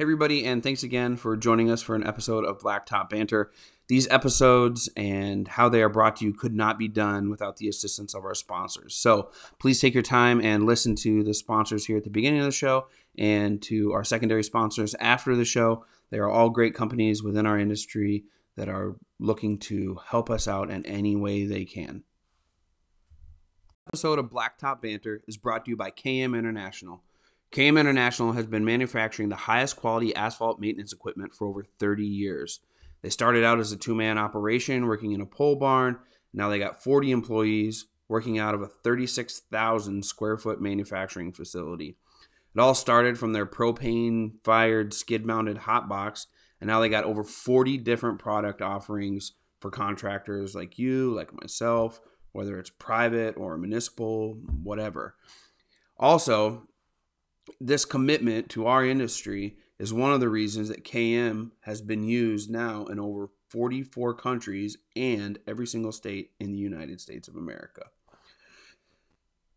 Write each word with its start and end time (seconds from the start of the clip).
Hey, 0.00 0.04
everybody, 0.04 0.46
and 0.46 0.62
thanks 0.62 0.82
again 0.82 1.18
for 1.18 1.36
joining 1.36 1.70
us 1.70 1.82
for 1.82 1.94
an 1.94 2.06
episode 2.06 2.46
of 2.46 2.60
Blacktop 2.60 3.10
Banter. 3.10 3.50
These 3.86 4.08
episodes 4.08 4.88
and 4.96 5.46
how 5.46 5.68
they 5.68 5.82
are 5.82 5.90
brought 5.90 6.16
to 6.16 6.24
you 6.24 6.32
could 6.32 6.54
not 6.54 6.78
be 6.78 6.88
done 6.88 7.28
without 7.28 7.58
the 7.58 7.68
assistance 7.68 8.14
of 8.14 8.24
our 8.24 8.34
sponsors. 8.34 8.96
So 8.96 9.30
please 9.58 9.78
take 9.78 9.92
your 9.92 10.02
time 10.02 10.40
and 10.40 10.64
listen 10.64 10.96
to 10.96 11.22
the 11.22 11.34
sponsors 11.34 11.84
here 11.84 11.98
at 11.98 12.04
the 12.04 12.08
beginning 12.08 12.40
of 12.40 12.46
the 12.46 12.50
show 12.50 12.86
and 13.18 13.60
to 13.64 13.92
our 13.92 14.02
secondary 14.02 14.42
sponsors 14.42 14.94
after 15.00 15.36
the 15.36 15.44
show. 15.44 15.84
They 16.08 16.16
are 16.16 16.30
all 16.30 16.48
great 16.48 16.74
companies 16.74 17.22
within 17.22 17.44
our 17.44 17.58
industry 17.58 18.24
that 18.56 18.70
are 18.70 18.96
looking 19.18 19.58
to 19.58 19.98
help 20.06 20.30
us 20.30 20.48
out 20.48 20.70
in 20.70 20.86
any 20.86 21.14
way 21.14 21.44
they 21.44 21.66
can. 21.66 22.04
Episode 23.88 24.18
of 24.18 24.30
Blacktop 24.30 24.80
Banter 24.80 25.20
is 25.28 25.36
brought 25.36 25.66
to 25.66 25.70
you 25.72 25.76
by 25.76 25.90
KM 25.90 26.38
International. 26.38 27.02
KM 27.52 27.80
International 27.80 28.32
has 28.32 28.46
been 28.46 28.64
manufacturing 28.64 29.28
the 29.28 29.34
highest 29.36 29.76
quality 29.76 30.14
asphalt 30.14 30.60
maintenance 30.60 30.92
equipment 30.92 31.34
for 31.34 31.48
over 31.48 31.64
30 31.80 32.06
years. 32.06 32.60
They 33.02 33.10
started 33.10 33.42
out 33.42 33.58
as 33.58 33.72
a 33.72 33.76
two 33.76 33.94
man 33.94 34.18
operation 34.18 34.86
working 34.86 35.12
in 35.12 35.20
a 35.20 35.26
pole 35.26 35.56
barn. 35.56 35.98
Now 36.32 36.48
they 36.48 36.60
got 36.60 36.82
40 36.82 37.10
employees 37.10 37.86
working 38.08 38.38
out 38.38 38.54
of 38.54 38.62
a 38.62 38.68
36,000 38.68 40.04
square 40.04 40.36
foot 40.36 40.60
manufacturing 40.60 41.32
facility. 41.32 41.96
It 42.54 42.60
all 42.60 42.74
started 42.74 43.18
from 43.18 43.32
their 43.32 43.46
propane 43.46 44.32
fired 44.44 44.92
skid 44.94 45.26
mounted 45.26 45.58
hot 45.58 45.88
box, 45.88 46.28
and 46.60 46.68
now 46.68 46.80
they 46.80 46.88
got 46.88 47.04
over 47.04 47.24
40 47.24 47.78
different 47.78 48.18
product 48.20 48.62
offerings 48.62 49.32
for 49.60 49.70
contractors 49.70 50.54
like 50.54 50.78
you, 50.78 51.12
like 51.14 51.32
myself, 51.32 52.00
whether 52.32 52.58
it's 52.58 52.70
private 52.70 53.36
or 53.36 53.56
municipal, 53.56 54.34
whatever. 54.62 55.16
Also, 55.96 56.68
this 57.60 57.84
commitment 57.84 58.48
to 58.50 58.66
our 58.66 58.84
industry 58.84 59.56
is 59.78 59.92
one 59.92 60.12
of 60.12 60.20
the 60.20 60.28
reasons 60.28 60.68
that 60.68 60.84
KM 60.84 61.52
has 61.60 61.80
been 61.80 62.04
used 62.04 62.50
now 62.50 62.84
in 62.86 63.00
over 63.00 63.30
44 63.48 64.14
countries 64.14 64.76
and 64.94 65.38
every 65.46 65.66
single 65.66 65.92
state 65.92 66.32
in 66.38 66.52
the 66.52 66.58
United 66.58 67.00
States 67.00 67.28
of 67.28 67.36
America. 67.36 67.86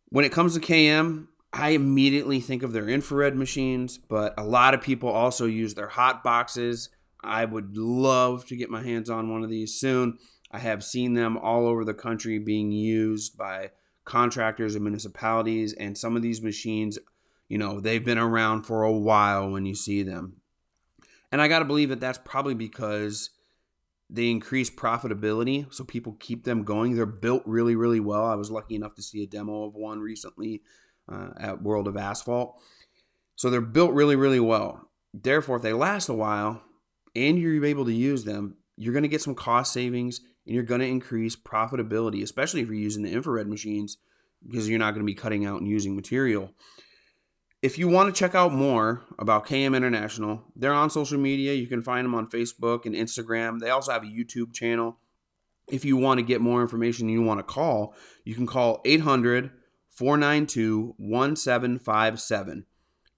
When 0.10 0.26
it 0.26 0.32
comes 0.32 0.54
to 0.54 0.60
KM, 0.60 1.28
I 1.52 1.70
immediately 1.70 2.40
think 2.40 2.64
of 2.64 2.74
their 2.74 2.90
infrared 2.90 3.36
machines, 3.36 3.98
but 3.98 4.34
a 4.38 4.44
lot 4.44 4.74
of 4.74 4.82
people 4.82 5.10
also 5.10 5.46
use 5.46 5.76
their 5.76 5.88
hot 5.88 6.24
boxes. 6.24 6.90
I 7.24 7.46
would 7.46 7.78
love 7.78 8.46
to 8.48 8.56
get 8.56 8.70
my 8.70 8.82
hands 8.82 9.10
on 9.10 9.32
one 9.32 9.44
of 9.44 9.50
these 9.50 9.80
soon. 9.80 10.18
I 10.52 10.60
have 10.60 10.84
seen 10.84 11.14
them 11.14 11.38
all 11.38 11.68
over 11.68 11.84
the 11.84 11.94
country 11.94 12.40
being 12.40 12.72
used 12.72 13.38
by 13.38 13.72
contractors 14.06 14.76
and 14.76 14.84
municipalities, 14.84 15.74
and 15.74 15.98
some 15.98 16.16
of 16.16 16.22
these 16.22 16.42
machines 16.42 16.98
you 17.54 17.60
know, 17.60 17.80
they've 17.80 18.04
been 18.04 18.18
around 18.18 18.64
for 18.64 18.82
a 18.82 18.92
while 18.92 19.52
when 19.52 19.64
you 19.64 19.76
see 19.76 20.02
them. 20.02 20.38
And 21.32 21.40
I 21.40 21.48
got 21.48 21.60
to 21.60 21.66
believe 21.66 21.90
that 21.90 22.00
that's 22.00 22.18
probably 22.18 22.56
because 22.56 23.30
they 24.10 24.32
increase 24.32 24.72
profitability, 24.72 25.72
so 25.72 25.84
people 25.84 26.18
keep 26.20 26.46
them 26.46 26.64
going. 26.64 26.96
They're 26.96 27.06
built 27.06 27.44
really, 27.46 27.76
really 27.76 28.00
well. 28.00 28.26
I 28.26 28.34
was 28.34 28.50
lucky 28.50 28.74
enough 28.74 28.96
to 28.96 29.04
see 29.04 29.22
a 29.22 29.28
demo 29.28 29.66
of 29.66 29.76
one 29.76 30.00
recently 30.00 30.64
uh, 31.08 31.30
at 31.40 31.62
World 31.62 31.88
of 31.88 31.96
Asphalt. 31.96 32.60
So 33.36 33.52
they're 33.52 33.62
built 33.62 33.94
really, 33.94 34.16
really 34.16 34.40
well. 34.40 34.90
Therefore, 35.14 35.58
if 35.58 35.62
they 35.62 35.74
last 35.74 36.10
a 36.10 36.16
while 36.16 36.64
and 37.16 37.38
you're 37.38 37.64
able 37.64 37.86
to 37.86 37.94
use 37.94 38.24
them, 38.24 38.58
you're 38.78 38.94
going 38.94 39.04
to 39.04 39.08
get 39.10 39.22
some 39.22 39.36
cost 39.36 39.72
savings 39.74 40.22
and 40.48 40.56
you're 40.56 40.64
going 40.64 40.82
to 40.82 40.88
increase 40.88 41.36
profitability, 41.36 42.24
especially 42.24 42.62
if 42.62 42.68
you're 42.68 42.78
using 42.78 43.04
the 43.04 43.12
infrared 43.12 43.48
machines 43.48 43.98
because 44.44 44.68
you're 44.68 44.80
not 44.80 44.96
going 44.96 45.06
to 45.06 45.12
be 45.12 45.14
cutting 45.14 45.46
out 45.46 45.62
and 45.62 45.70
using 45.70 45.96
material 45.96 46.52
if 47.64 47.78
you 47.78 47.88
want 47.88 48.14
to 48.14 48.20
check 48.20 48.36
out 48.36 48.52
more 48.52 49.02
about 49.18 49.48
KM 49.48 49.74
International, 49.74 50.44
they're 50.54 50.74
on 50.74 50.90
social 50.90 51.18
media. 51.18 51.54
You 51.54 51.66
can 51.66 51.82
find 51.82 52.04
them 52.04 52.14
on 52.14 52.30
Facebook 52.30 52.86
and 52.86 52.94
Instagram. 52.94 53.60
They 53.60 53.70
also 53.70 53.94
have 53.94 54.04
a 54.04 54.08
YouTube 54.08 54.54
channel. 54.54 55.00
If 55.70 55.86
you 55.86 55.96
want 55.96 56.18
to 56.18 56.26
get 56.26 56.42
more 56.42 56.62
information 56.62 57.08
and 57.08 57.14
you 57.14 57.22
want 57.22 57.40
to 57.40 57.44
call, 57.44 57.96
you 58.26 58.36
can 58.36 58.46
call 58.46 58.82
800 58.84 59.50
492 59.88 60.96
1757. 60.98 62.66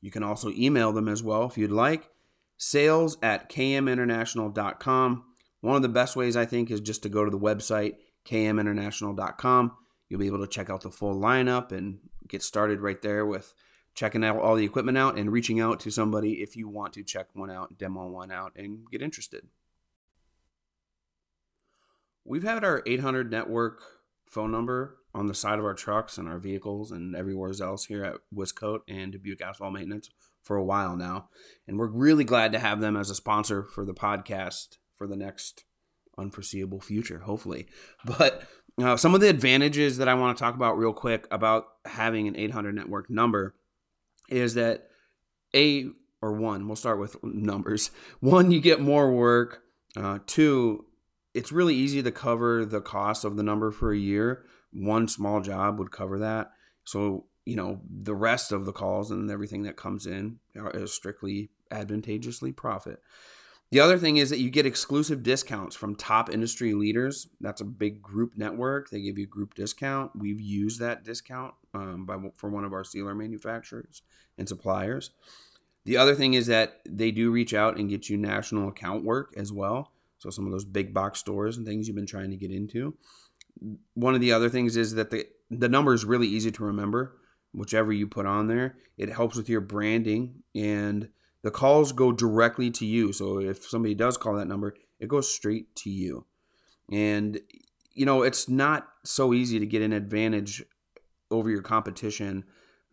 You 0.02 0.12
can 0.12 0.22
also 0.22 0.52
email 0.52 0.94
them 0.94 1.08
as 1.08 1.24
well 1.24 1.48
if 1.48 1.58
you'd 1.58 1.72
like. 1.72 2.08
Sales 2.56 3.18
at 3.24 3.50
kminternational.com. 3.50 5.24
One 5.62 5.76
of 5.76 5.82
the 5.82 5.90
best 5.90 6.16
ways 6.16 6.38
I 6.38 6.46
think 6.46 6.70
is 6.70 6.82
just 6.82 7.02
to 7.02 7.10
go 7.10 7.26
to 7.26 7.32
the 7.32 7.40
website, 7.40 7.96
kminternational.com. 8.28 9.72
You'll 10.08 10.20
be 10.20 10.28
able 10.28 10.46
to 10.46 10.48
check 10.48 10.70
out 10.70 10.82
the 10.82 10.92
full 10.92 11.20
lineup 11.20 11.72
and 11.72 11.98
get 12.28 12.44
started 12.44 12.82
right 12.82 13.02
there 13.02 13.26
with 13.26 13.56
checking 13.96 14.24
out 14.24 14.38
all 14.38 14.56
the 14.56 14.66
equipment 14.66 14.98
out 14.98 15.18
and 15.18 15.32
reaching 15.32 15.60
out 15.60 15.80
to 15.80 15.90
somebody 15.90 16.42
if 16.42 16.56
you 16.56 16.68
want 16.68 16.94
to 16.94 17.04
check 17.04 17.28
one 17.34 17.50
out, 17.50 17.78
demo 17.78 18.08
one 18.08 18.32
out, 18.32 18.52
and 18.56 18.80
get 18.92 19.02
interested. 19.02 19.48
We've 22.26 22.44
had 22.44 22.64
our 22.64 22.84
800 22.86 23.32
network 23.32 23.82
phone 24.26 24.52
number 24.52 24.98
on 25.14 25.28
the 25.28 25.34
side 25.34 25.60
of 25.60 25.66
our 25.66 25.74
trucks 25.74 26.18
and 26.18 26.28
our 26.28 26.40
vehicles 26.40 26.92
and 26.92 27.16
everywhere 27.16 27.54
else 27.62 27.86
here 27.86 28.04
at 28.04 28.18
Wiscoat 28.34 28.82
and 28.88 29.14
Dubuque 29.14 29.42
Asphalt 29.42 29.74
Maintenance 29.74 30.10
for 30.42 30.58
a 30.58 30.64
while 30.64 30.98
now. 30.98 31.30
And 31.68 31.80
we're 31.80 31.88
really 31.88 32.26
glad 32.26 32.52
to 32.52 32.60
have 32.60 32.82
them 32.82 32.98
as 32.98 33.10
a 33.10 33.16
sponsor 33.16 33.64
for 33.64 33.86
the 33.86 33.94
podcast 33.94 34.78
for 34.98 35.08
the 35.08 35.16
next 35.16 35.64
unforeseeable 36.18 36.82
future, 36.82 37.20
hopefully. 37.20 37.68
But 38.06 38.44
uh, 38.78 38.98
some 38.98 39.16
of 39.16 39.22
the 39.22 39.30
advantages 39.30 39.98
that 39.98 40.10
I 40.10 40.16
want 40.16 40.38
to 40.38 40.44
talk 40.44 40.56
about 40.56 40.78
real 40.78 40.92
quick 40.92 41.28
about 41.32 41.68
having 41.86 42.28
an 42.28 42.36
800 42.36 42.76
network 42.76 43.10
number 43.10 43.56
is 44.30 44.56
that 44.56 44.90
a 45.56 45.88
or 46.22 46.34
one 46.34 46.68
we'll 46.68 46.76
start 46.76 47.00
with 47.00 47.18
numbers. 47.24 47.92
One 48.20 48.52
you 48.52 48.60
get 48.60 48.82
more 48.82 49.12
work. 49.12 49.62
Uh, 49.96 50.20
two 50.26 50.86
it's 51.34 51.52
really 51.52 51.76
easy 51.76 52.02
to 52.02 52.12
cover 52.12 52.66
the 52.66 52.82
cost 52.82 53.26
of 53.26 53.36
the 53.36 53.44
number 53.44 53.72
for 53.72 53.92
a 53.92 53.98
year. 53.98 54.46
One 54.72 55.08
small 55.08 55.42
job 55.42 55.78
would 55.80 55.92
cover 55.92 56.20
that. 56.20 56.52
So 56.86 57.26
you 57.46 57.56
know 57.56 57.82
the 57.90 58.16
rest 58.16 58.52
of 58.52 58.66
the 58.66 58.74
calls 58.74 59.12
and 59.12 59.30
everything 59.30 59.64
that 59.64 59.78
comes 59.78 60.06
in 60.06 60.40
is 60.56 60.94
strictly 60.94 61.52
advantageously 61.72 62.52
profit 62.52 63.00
the 63.72 63.80
other 63.80 63.98
thing 63.98 64.18
is 64.18 64.30
that 64.30 64.40
you 64.40 64.50
get 64.50 64.66
exclusive 64.66 65.24
discounts 65.24 65.76
from 65.76 65.96
top 65.96 66.30
industry 66.32 66.74
leaders. 66.74 67.28
That's 67.42 67.62
a 67.62 67.66
big 67.66 68.02
group 68.02 68.34
network. 68.38 68.90
They 68.90 69.02
give 69.02 69.18
you 69.18 69.26
group 69.26 69.56
discount. 69.56 70.12
We've 70.16 70.40
used 70.40 70.80
that 70.80 71.04
discount 71.04 71.56
um, 71.74 72.06
by, 72.06 72.18
for 72.36 72.50
one 72.50 72.64
of 72.64 72.74
our 72.74 72.84
sealer 72.84 73.16
manufacturers 73.16 74.04
and 74.38 74.48
suppliers. 74.48 75.12
The 75.86 75.98
other 75.98 76.16
thing 76.16 76.34
is 76.36 76.48
that 76.48 76.82
they 76.88 77.12
do 77.12 77.32
reach 77.32 77.54
out 77.54 77.78
and 77.78 77.90
get 77.90 78.10
you 78.10 78.18
national 78.18 78.70
account 78.70 79.04
work 79.04 79.34
as 79.38 79.52
well. 79.52 79.92
So 80.18 80.30
some 80.30 80.46
of 80.46 80.52
those 80.52 80.66
big 80.66 80.94
box 80.94 81.20
stores 81.20 81.58
and 81.58 81.66
things 81.66 81.88
you've 81.88 81.96
been 81.96 82.06
trying 82.06 82.32
to 82.32 82.38
get 82.38 82.52
into. 82.52 82.96
One 83.94 84.16
of 84.16 84.22
the 84.22 84.32
other 84.32 84.50
things 84.50 84.78
is 84.78 84.96
that 84.96 85.12
the 85.12 85.28
the 85.52 85.70
number 85.70 85.94
is 85.94 86.04
really 86.04 86.28
easy 86.28 86.52
to 86.52 86.64
remember. 86.64 87.18
Whichever 87.54 87.94
you 87.94 88.08
put 88.08 88.26
on 88.26 88.48
there, 88.48 88.78
it 88.98 89.10
helps 89.10 89.38
with 89.38 89.48
your 89.48 89.62
branding 89.62 90.44
and 90.56 91.10
the 91.46 91.52
calls 91.52 91.92
go 91.92 92.12
directly 92.12 92.72
to 92.72 92.88
you. 92.88 93.14
So 93.14 93.40
if 93.40 93.70
somebody 93.70 93.94
does 93.94 94.18
call 94.18 94.34
that 94.34 94.48
number, 94.48 94.74
it 95.00 95.08
goes 95.08 95.32
straight 95.32 95.76
to 95.78 95.92
you. 95.92 96.26
And 96.92 97.40
you 97.94 98.06
know, 98.06 98.24
it's 98.24 98.50
not 98.50 98.90
so 99.04 99.32
easy 99.32 99.60
to 99.60 99.66
get 99.68 99.84
an 99.84 99.94
advantage 99.94 100.64
over 101.30 101.52
your 101.52 101.62
competition 101.62 102.46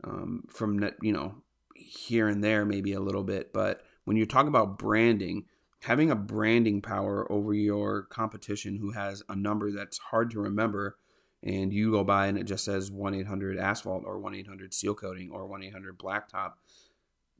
um, 0.04 0.44
from 0.50 0.90
you 1.00 1.12
know 1.12 1.36
here 1.74 2.28
and 2.28 2.44
there 2.44 2.64
maybe 2.64 2.92
a 2.92 3.00
little 3.00 3.22
bit 3.22 3.52
but 3.52 3.82
when 4.04 4.16
you 4.16 4.26
talk 4.26 4.46
about 4.46 4.78
branding 4.78 5.44
having 5.82 6.10
a 6.10 6.16
branding 6.16 6.80
power 6.80 7.30
over 7.30 7.52
your 7.52 8.02
competition 8.02 8.76
who 8.76 8.92
has 8.92 9.22
a 9.28 9.36
number 9.36 9.70
that's 9.70 9.98
hard 9.98 10.30
to 10.30 10.40
remember 10.40 10.96
and 11.42 11.72
you 11.72 11.90
go 11.90 12.04
by 12.04 12.26
and 12.26 12.38
it 12.38 12.44
just 12.44 12.64
says 12.64 12.90
1-800 12.90 13.60
asphalt 13.60 14.04
or 14.06 14.20
1-800 14.20 14.72
seal 14.72 14.94
coating 14.94 15.30
or 15.30 15.48
1-800 15.48 15.96
blacktop 15.96 16.52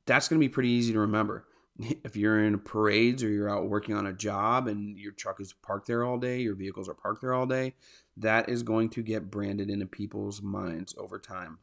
that's 0.06 0.28
going 0.28 0.40
to 0.40 0.46
be 0.46 0.52
pretty 0.52 0.70
easy 0.70 0.92
to 0.92 1.00
remember. 1.00 1.46
If 2.04 2.16
you're 2.16 2.44
in 2.44 2.58
parades 2.58 3.24
or 3.24 3.30
you're 3.30 3.48
out 3.48 3.68
working 3.68 3.94
on 3.94 4.06
a 4.06 4.12
job 4.12 4.68
and 4.68 4.98
your 4.98 5.12
truck 5.12 5.40
is 5.40 5.54
parked 5.54 5.86
there 5.86 6.04
all 6.04 6.18
day 6.18 6.40
your 6.40 6.54
vehicles 6.54 6.86
are 6.86 6.94
parked 6.94 7.22
there 7.22 7.32
all 7.32 7.46
day 7.46 7.74
that 8.18 8.48
is 8.48 8.62
going 8.62 8.90
to 8.90 9.02
get 9.02 9.30
branded 9.30 9.70
into 9.70 9.86
people's 9.86 10.42
minds 10.42 10.94
over 10.98 11.18
time. 11.18 11.58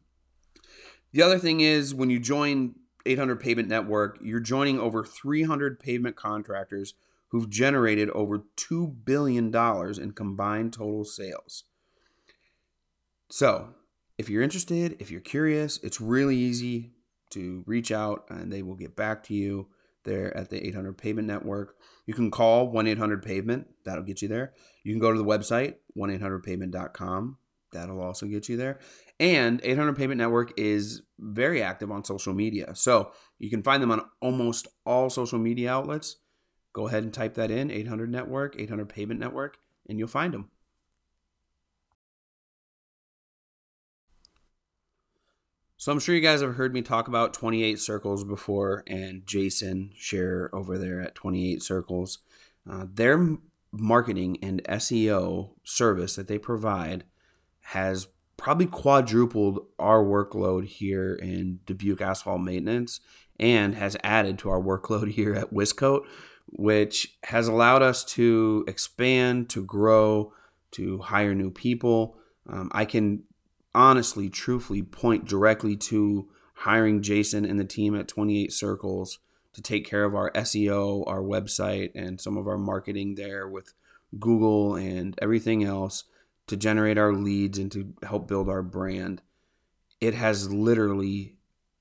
The 1.11 1.21
other 1.21 1.39
thing 1.39 1.61
is 1.61 1.93
when 1.93 2.09
you 2.09 2.19
join 2.19 2.75
800 3.05 3.39
Pavement 3.39 3.69
Network, 3.69 4.19
you're 4.21 4.39
joining 4.39 4.79
over 4.79 5.03
300 5.03 5.79
pavement 5.79 6.15
contractors 6.15 6.93
who've 7.29 7.49
generated 7.49 8.09
over 8.11 8.43
$2 8.57 9.05
billion 9.05 9.55
in 9.55 10.11
combined 10.11 10.73
total 10.73 11.05
sales. 11.05 11.65
So, 13.29 13.75
if 14.17 14.29
you're 14.29 14.43
interested, 14.43 14.97
if 14.99 15.11
you're 15.11 15.21
curious, 15.21 15.77
it's 15.83 16.01
really 16.01 16.35
easy 16.35 16.91
to 17.31 17.63
reach 17.65 17.91
out 17.91 18.25
and 18.29 18.51
they 18.51 18.61
will 18.61 18.75
get 18.75 18.95
back 18.95 19.23
to 19.23 19.33
you 19.33 19.67
there 20.03 20.35
at 20.35 20.49
the 20.49 20.65
800 20.67 20.97
Pavement 20.97 21.27
Network. 21.27 21.75
You 22.05 22.13
can 22.13 22.31
call 22.31 22.69
1 22.69 22.87
800 22.87 23.23
Pavement, 23.23 23.67
that'll 23.85 24.03
get 24.03 24.21
you 24.21 24.27
there. 24.27 24.53
You 24.83 24.93
can 24.93 24.99
go 24.99 25.11
to 25.11 25.17
the 25.17 25.25
website, 25.25 25.75
1 25.93 26.09
800pavement.com. 26.19 27.37
That'll 27.71 28.01
also 28.01 28.25
get 28.25 28.49
you 28.49 28.57
there. 28.57 28.79
And 29.19 29.61
800 29.63 29.95
Pavement 29.95 30.17
Network 30.17 30.53
is 30.57 31.03
very 31.19 31.61
active 31.61 31.91
on 31.91 32.03
social 32.03 32.33
media. 32.33 32.73
So 32.73 33.11
you 33.37 33.49
can 33.49 33.61
find 33.61 33.83
them 33.83 33.91
on 33.91 34.01
almost 34.21 34.67
all 34.85 35.09
social 35.09 35.37
media 35.39 35.71
outlets. 35.71 36.17
Go 36.73 36.87
ahead 36.87 37.03
and 37.03 37.13
type 37.13 37.35
that 37.35 37.51
in 37.51 37.69
800 37.69 38.09
Network, 38.09 38.55
800 38.57 38.89
Pavement 38.89 39.19
Network, 39.19 39.57
and 39.87 39.99
you'll 39.99 40.07
find 40.07 40.33
them. 40.33 40.49
So 45.79 45.93
I'm 45.93 45.99
sure 45.99 46.13
you 46.13 46.19
guys 46.19 46.41
have 46.41 46.55
heard 46.55 46.73
me 46.73 46.81
talk 46.81 47.07
about 47.07 47.33
28 47.33 47.79
Circles 47.79 48.25
before, 48.25 48.83
and 48.85 49.25
Jason 49.25 49.91
share 49.95 50.53
over 50.53 50.77
there 50.77 50.99
at 50.99 51.15
28 51.15 51.63
Circles. 51.63 52.17
Uh, 52.69 52.85
their 52.93 53.37
marketing 53.71 54.39
and 54.41 54.61
SEO 54.65 55.51
service 55.63 56.17
that 56.17 56.27
they 56.27 56.37
provide 56.37 57.05
has 57.61 58.09
probably 58.35 58.65
quadrupled 58.65 59.67
our 59.79 60.03
workload 60.03 60.65
here 60.65 61.13
in 61.15 61.61
Dubuque 61.65 62.01
Asphalt 62.01 62.41
Maintenance 62.41 62.99
and 63.39 63.73
has 63.75 63.95
added 64.03 64.37
to 64.39 64.49
our 64.49 64.61
workload 64.61 65.11
here 65.13 65.33
at 65.33 65.53
Wiscoat, 65.53 66.05
which 66.47 67.17
has 67.23 67.47
allowed 67.47 67.83
us 67.83 68.03
to 68.03 68.65
expand, 68.67 69.49
to 69.51 69.63
grow, 69.63 70.33
to 70.71 70.97
hire 70.97 71.33
new 71.33 71.51
people. 71.51 72.17
Um, 72.49 72.69
I 72.73 72.83
can 72.83 73.23
honestly, 73.73 74.29
truthfully 74.29 74.81
point 74.81 75.25
directly 75.25 75.75
to 75.75 76.29
hiring 76.53 77.01
Jason 77.01 77.45
and 77.45 77.59
the 77.59 77.65
team 77.65 77.95
at 77.95 78.07
28 78.07 78.51
Circles 78.51 79.19
to 79.53 79.61
take 79.61 79.85
care 79.85 80.03
of 80.03 80.15
our 80.15 80.31
SEO, 80.31 81.03
our 81.07 81.21
website, 81.21 81.91
and 81.95 82.19
some 82.19 82.37
of 82.37 82.47
our 82.47 82.57
marketing 82.57 83.15
there 83.15 83.47
with 83.47 83.73
Google 84.19 84.75
and 84.75 85.17
everything 85.21 85.63
else 85.63 86.05
to 86.47 86.57
generate 86.57 86.97
our 86.97 87.13
leads 87.13 87.57
and 87.57 87.71
to 87.71 87.93
help 88.03 88.27
build 88.27 88.49
our 88.49 88.63
brand. 88.63 89.21
It 90.01 90.13
has 90.13 90.51
literally 90.51 91.35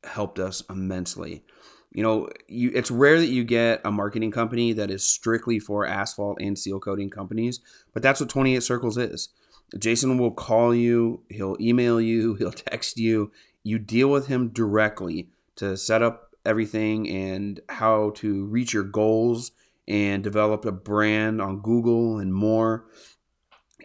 helped 0.04 0.38
us 0.38 0.62
immensely. 0.68 1.44
You 1.90 2.02
know, 2.02 2.28
you, 2.48 2.70
it's 2.74 2.90
rare 2.90 3.18
that 3.18 3.26
you 3.28 3.44
get 3.44 3.80
a 3.84 3.90
marketing 3.90 4.30
company 4.30 4.72
that 4.74 4.90
is 4.90 5.02
strictly 5.02 5.58
for 5.58 5.86
asphalt 5.86 6.38
and 6.40 6.58
seal 6.58 6.80
coating 6.80 7.08
companies, 7.10 7.60
but 7.94 8.02
that's 8.02 8.20
what 8.20 8.28
28 8.28 8.62
Circles 8.62 8.98
is. 8.98 9.30
Jason 9.76 10.18
will 10.18 10.30
call 10.30 10.74
you, 10.74 11.22
he'll 11.28 11.56
email 11.60 12.00
you, 12.00 12.34
he'll 12.38 12.52
text 12.52 12.98
you. 12.98 13.32
You 13.62 13.78
deal 13.78 14.08
with 14.08 14.28
him 14.28 14.48
directly 14.48 15.28
to 15.56 15.76
set 15.76 16.02
up 16.02 16.30
everything 16.44 17.08
and 17.08 17.60
how 17.68 18.10
to 18.10 18.46
reach 18.46 18.72
your 18.72 18.84
goals 18.84 19.50
and 19.86 20.22
develop 20.22 20.64
a 20.64 20.72
brand 20.72 21.42
on 21.42 21.60
Google 21.60 22.18
and 22.18 22.32
more. 22.32 22.86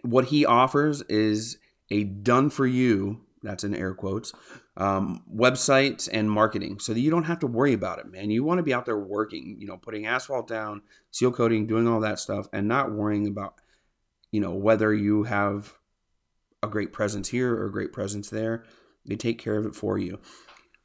What 0.02 0.26
he 0.26 0.46
offers 0.46 1.02
is 1.02 1.58
a 1.90 2.04
done 2.04 2.50
for 2.50 2.66
you, 2.66 3.22
that's 3.42 3.64
in 3.64 3.74
air 3.74 3.94
quotes, 3.94 4.32
um, 4.76 5.22
websites 5.32 6.08
and 6.12 6.30
marketing 6.30 6.78
so 6.78 6.92
that 6.92 7.00
you 7.00 7.10
don't 7.10 7.24
have 7.24 7.38
to 7.40 7.46
worry 7.46 7.72
about 7.72 7.98
it, 7.98 8.10
man. 8.10 8.30
You 8.30 8.42
want 8.42 8.58
to 8.58 8.62
be 8.62 8.74
out 8.74 8.86
there 8.86 8.98
working, 8.98 9.56
you 9.58 9.66
know, 9.66 9.76
putting 9.76 10.06
asphalt 10.06 10.48
down, 10.48 10.82
seal 11.10 11.30
coating, 11.30 11.66
doing 11.66 11.86
all 11.86 12.00
that 12.00 12.18
stuff, 12.18 12.48
and 12.52 12.66
not 12.66 12.92
worrying 12.92 13.26
about, 13.26 13.54
you 14.34 14.40
know, 14.40 14.52
whether 14.52 14.92
you 14.92 15.22
have 15.22 15.74
a 16.60 16.66
great 16.66 16.92
presence 16.92 17.28
here 17.28 17.54
or 17.54 17.66
a 17.66 17.70
great 17.70 17.92
presence 17.92 18.30
there. 18.30 18.64
They 19.06 19.14
take 19.14 19.38
care 19.38 19.56
of 19.56 19.64
it 19.64 19.76
for 19.76 19.96
you. 19.96 20.18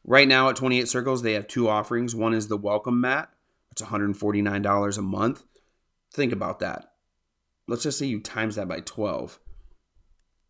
Right 0.03 0.27
now 0.27 0.49
at 0.49 0.55
28 0.55 0.87
Circles, 0.87 1.23
they 1.23 1.33
have 1.33 1.47
two 1.47 1.67
offerings. 1.67 2.13
One 2.13 2.35
is 2.35 2.47
the 2.47 2.57
welcome 2.57 3.01
mat, 3.01 3.29
it's 3.71 3.81
$149 3.81 4.97
a 4.97 5.01
month. 5.01 5.45
Think 6.13 6.31
about 6.31 6.59
that. 6.59 6.91
Let's 7.67 7.81
just 7.81 7.97
say 7.97 8.05
you 8.05 8.19
times 8.19 8.55
that 8.55 8.67
by 8.67 8.81
12. 8.81 9.39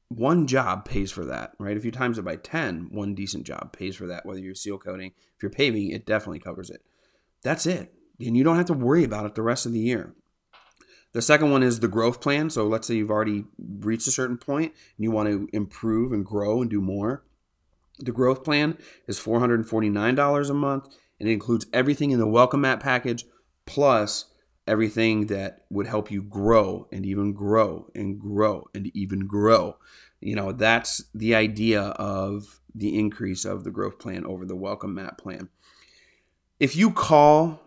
One 0.09 0.45
job 0.45 0.83
pays 0.83 1.09
for 1.09 1.23
that, 1.23 1.53
right? 1.57 1.77
If 1.77 1.85
you 1.85 1.91
times 1.91 2.17
it 2.17 2.25
by 2.25 2.35
10, 2.35 2.89
one 2.91 3.15
decent 3.15 3.45
job 3.45 3.71
pays 3.71 3.95
for 3.95 4.07
that, 4.07 4.25
whether 4.25 4.41
you're 4.41 4.55
seal 4.55 4.77
coating. 4.77 5.13
If 5.37 5.43
you're 5.43 5.49
paving, 5.49 5.91
it 5.91 6.05
definitely 6.05 6.39
covers 6.39 6.69
it. 6.69 6.81
That's 7.43 7.65
it. 7.65 7.93
And 8.19 8.35
you 8.35 8.43
don't 8.43 8.57
have 8.57 8.65
to 8.65 8.73
worry 8.73 9.05
about 9.05 9.25
it 9.25 9.35
the 9.35 9.41
rest 9.41 9.65
of 9.65 9.71
the 9.71 9.79
year. 9.79 10.15
The 11.11 11.21
second 11.21 11.51
one 11.51 11.63
is 11.63 11.79
the 11.79 11.87
growth 11.87 12.21
plan. 12.21 12.49
So 12.49 12.67
let's 12.67 12.87
say 12.87 12.95
you've 12.95 13.09
already 13.09 13.45
reached 13.57 14.07
a 14.07 14.11
certain 14.11 14.37
point 14.37 14.73
and 14.97 15.03
you 15.03 15.11
want 15.11 15.29
to 15.29 15.47
improve 15.53 16.11
and 16.11 16.25
grow 16.25 16.61
and 16.61 16.69
do 16.69 16.81
more. 16.81 17.23
The 17.99 18.11
growth 18.11 18.43
plan 18.43 18.77
is 19.07 19.19
$449 19.19 20.49
a 20.49 20.53
month 20.53 20.87
and 21.19 21.27
it 21.27 21.33
includes 21.33 21.65
everything 21.73 22.11
in 22.11 22.19
the 22.19 22.27
welcome 22.27 22.61
mat 22.61 22.79
package 22.79 23.25
plus 23.65 24.25
everything 24.67 25.25
that 25.27 25.65
would 25.69 25.87
help 25.87 26.11
you 26.11 26.21
grow 26.21 26.87
and 26.91 27.05
even 27.05 27.33
grow 27.33 27.89
and 27.95 28.19
grow 28.19 28.69
and 28.73 28.91
even 28.95 29.25
grow. 29.25 29.77
You 30.21 30.35
know, 30.35 30.51
that's 30.51 31.03
the 31.13 31.33
idea 31.33 31.81
of 31.81 32.59
the 32.75 32.97
increase 32.97 33.45
of 33.45 33.63
the 33.63 33.71
growth 33.71 33.97
plan 33.97 34.25
over 34.25 34.45
the 34.45 34.55
welcome 34.55 34.93
mat 34.93 35.17
plan. 35.17 35.49
If 36.59 36.75
you 36.75 36.91
call 36.91 37.61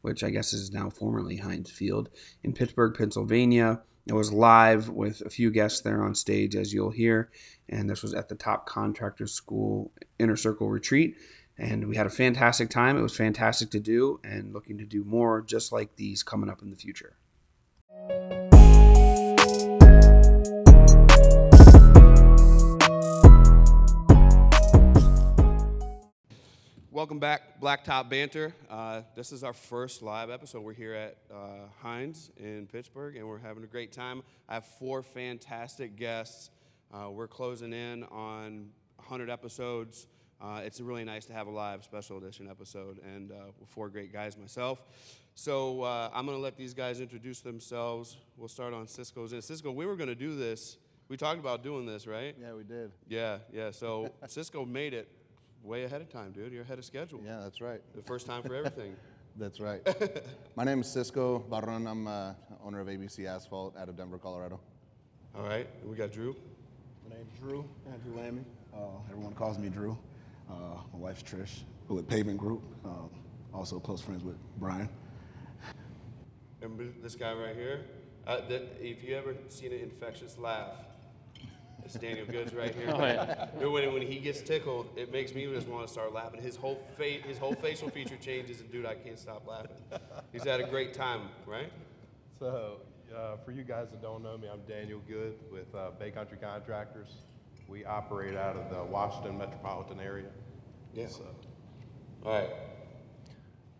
which 0.00 0.24
I 0.24 0.30
guess 0.30 0.54
is 0.54 0.72
now 0.72 0.88
formerly 0.88 1.36
Heinz 1.36 1.70
Field, 1.70 2.08
in 2.42 2.54
Pittsburgh, 2.54 2.96
Pennsylvania. 2.96 3.82
It 4.08 4.14
was 4.14 4.32
live 4.32 4.88
with 4.88 5.20
a 5.20 5.28
few 5.28 5.50
guests 5.50 5.82
there 5.82 6.02
on 6.02 6.14
stage, 6.14 6.56
as 6.56 6.72
you'll 6.72 6.90
hear. 6.90 7.30
And 7.68 7.90
this 7.90 8.02
was 8.02 8.14
at 8.14 8.30
the 8.30 8.34
Top 8.34 8.64
Contractor 8.64 9.26
School 9.26 9.92
Inner 10.18 10.36
Circle 10.36 10.70
Retreat. 10.70 11.16
And 11.58 11.88
we 11.88 11.96
had 11.96 12.06
a 12.06 12.10
fantastic 12.10 12.70
time. 12.70 12.96
It 12.96 13.02
was 13.02 13.14
fantastic 13.14 13.70
to 13.72 13.80
do, 13.80 14.18
and 14.24 14.54
looking 14.54 14.78
to 14.78 14.86
do 14.86 15.04
more 15.04 15.42
just 15.42 15.72
like 15.72 15.96
these 15.96 16.22
coming 16.22 16.48
up 16.48 16.62
in 16.62 16.70
the 16.70 16.76
future. 16.76 17.18
Welcome 26.98 27.20
back, 27.20 27.60
Blacktop 27.60 28.08
Banter. 28.08 28.52
Uh, 28.68 29.02
this 29.14 29.30
is 29.30 29.44
our 29.44 29.52
first 29.52 30.02
live 30.02 30.30
episode. 30.30 30.64
We're 30.64 30.72
here 30.72 30.94
at 30.94 31.16
uh, 31.32 31.68
Heinz 31.80 32.32
in 32.36 32.66
Pittsburgh, 32.66 33.14
and 33.14 33.28
we're 33.28 33.38
having 33.38 33.62
a 33.62 33.68
great 33.68 33.92
time. 33.92 34.24
I 34.48 34.54
have 34.54 34.66
four 34.66 35.04
fantastic 35.04 35.94
guests. 35.94 36.50
Uh, 36.92 37.08
we're 37.10 37.28
closing 37.28 37.72
in 37.72 38.02
on 38.02 38.70
100 38.96 39.30
episodes. 39.30 40.08
Uh, 40.40 40.62
it's 40.64 40.80
really 40.80 41.04
nice 41.04 41.24
to 41.26 41.32
have 41.32 41.46
a 41.46 41.50
live 41.52 41.84
special 41.84 42.18
edition 42.18 42.48
episode, 42.50 42.98
and 43.14 43.30
uh, 43.30 43.52
four 43.68 43.88
great 43.88 44.12
guys 44.12 44.36
myself. 44.36 44.82
So 45.36 45.82
uh, 45.82 46.10
I'm 46.12 46.26
going 46.26 46.36
to 46.36 46.42
let 46.42 46.56
these 46.56 46.74
guys 46.74 47.00
introduce 47.00 47.42
themselves. 47.42 48.16
We'll 48.36 48.48
start 48.48 48.74
on 48.74 48.88
Cisco's. 48.88 49.32
And 49.32 49.44
Cisco, 49.44 49.70
we 49.70 49.86
were 49.86 49.94
going 49.94 50.08
to 50.08 50.16
do 50.16 50.34
this. 50.34 50.78
We 51.06 51.16
talked 51.16 51.38
about 51.38 51.62
doing 51.62 51.86
this, 51.86 52.08
right? 52.08 52.34
Yeah, 52.40 52.54
we 52.54 52.64
did. 52.64 52.90
Yeah, 53.06 53.38
yeah. 53.52 53.70
So 53.70 54.10
Cisco 54.26 54.64
made 54.64 54.94
it 54.94 55.08
way 55.62 55.84
ahead 55.84 56.00
of 56.00 56.08
time, 56.08 56.32
dude. 56.32 56.52
You're 56.52 56.62
ahead 56.62 56.78
of 56.78 56.84
schedule. 56.84 57.20
Yeah, 57.24 57.40
that's 57.42 57.60
right. 57.60 57.80
The 57.94 58.02
first 58.02 58.26
time 58.26 58.42
for 58.42 58.54
everything. 58.54 58.96
that's 59.36 59.60
right. 59.60 59.80
My 60.56 60.64
name 60.64 60.80
is 60.80 60.88
Cisco 60.88 61.40
Barron. 61.40 61.86
I'm 61.86 62.06
uh, 62.06 62.34
owner 62.64 62.80
of 62.80 62.88
ABC 62.88 63.26
Asphalt 63.26 63.76
out 63.76 63.88
of 63.88 63.96
Denver, 63.96 64.18
Colorado. 64.18 64.60
All 65.36 65.44
right, 65.44 65.68
we 65.84 65.96
got 65.96 66.12
Drew. 66.12 66.34
My 67.08 67.16
name's 67.16 67.32
Drew, 67.38 67.64
Andrew 67.92 68.20
Lammy. 68.20 68.44
Uh, 68.74 68.78
everyone 69.10 69.34
calls 69.34 69.58
me 69.58 69.68
Drew. 69.68 69.96
Uh, 70.50 70.52
my 70.92 70.98
wife's 70.98 71.22
Trish, 71.22 71.60
who 71.86 71.98
at 71.98 72.08
Pavement 72.08 72.38
Group. 72.38 72.62
Um, 72.84 73.10
also 73.52 73.78
close 73.78 74.00
friends 74.00 74.24
with 74.24 74.36
Brian. 74.58 74.88
And 76.60 76.94
this 77.02 77.14
guy 77.14 77.32
right 77.32 77.54
here. 77.54 77.84
Uh, 78.26 78.46
that, 78.46 78.76
if 78.78 79.02
you 79.02 79.16
ever 79.16 79.34
seen 79.48 79.72
an 79.72 79.80
infectious 79.80 80.36
laugh, 80.36 80.74
it's 81.88 81.98
Daniel 81.98 82.26
Good's 82.26 82.52
right 82.52 82.74
here. 82.74 82.92
Oh, 82.94 82.98
yeah. 82.98 83.46
And 83.58 83.72
when, 83.72 83.90
when 83.94 84.02
he 84.02 84.18
gets 84.18 84.42
tickled, 84.42 84.90
it 84.94 85.10
makes 85.10 85.34
me 85.34 85.46
just 85.46 85.66
want 85.66 85.86
to 85.86 85.92
start 85.92 86.12
laughing. 86.12 86.42
His 86.42 86.54
whole 86.54 86.82
face, 86.98 87.22
his 87.24 87.38
whole 87.38 87.54
facial 87.54 87.88
feature 87.88 88.16
changes, 88.16 88.60
and 88.60 88.70
dude, 88.70 88.84
I 88.84 88.94
can't 88.94 89.18
stop 89.18 89.46
laughing. 89.48 89.76
He's 90.32 90.44
had 90.44 90.60
a 90.60 90.66
great 90.66 90.92
time, 90.92 91.30
right? 91.46 91.72
So, 92.38 92.82
uh, 93.16 93.36
for 93.42 93.52
you 93.52 93.62
guys 93.62 93.88
that 93.90 94.02
don't 94.02 94.22
know 94.22 94.36
me, 94.36 94.48
I'm 94.52 94.60
Daniel 94.68 95.00
Good 95.08 95.36
with 95.50 95.74
uh, 95.74 95.90
Bay 95.98 96.10
Country 96.10 96.36
Contractors. 96.38 97.08
We 97.68 97.86
operate 97.86 98.36
out 98.36 98.56
of 98.56 98.68
the 98.68 98.84
Washington 98.84 99.38
metropolitan 99.38 99.98
area. 99.98 100.28
Yeah. 100.92 101.08
So, 101.08 101.24
All 102.26 102.32
right. 102.32 102.50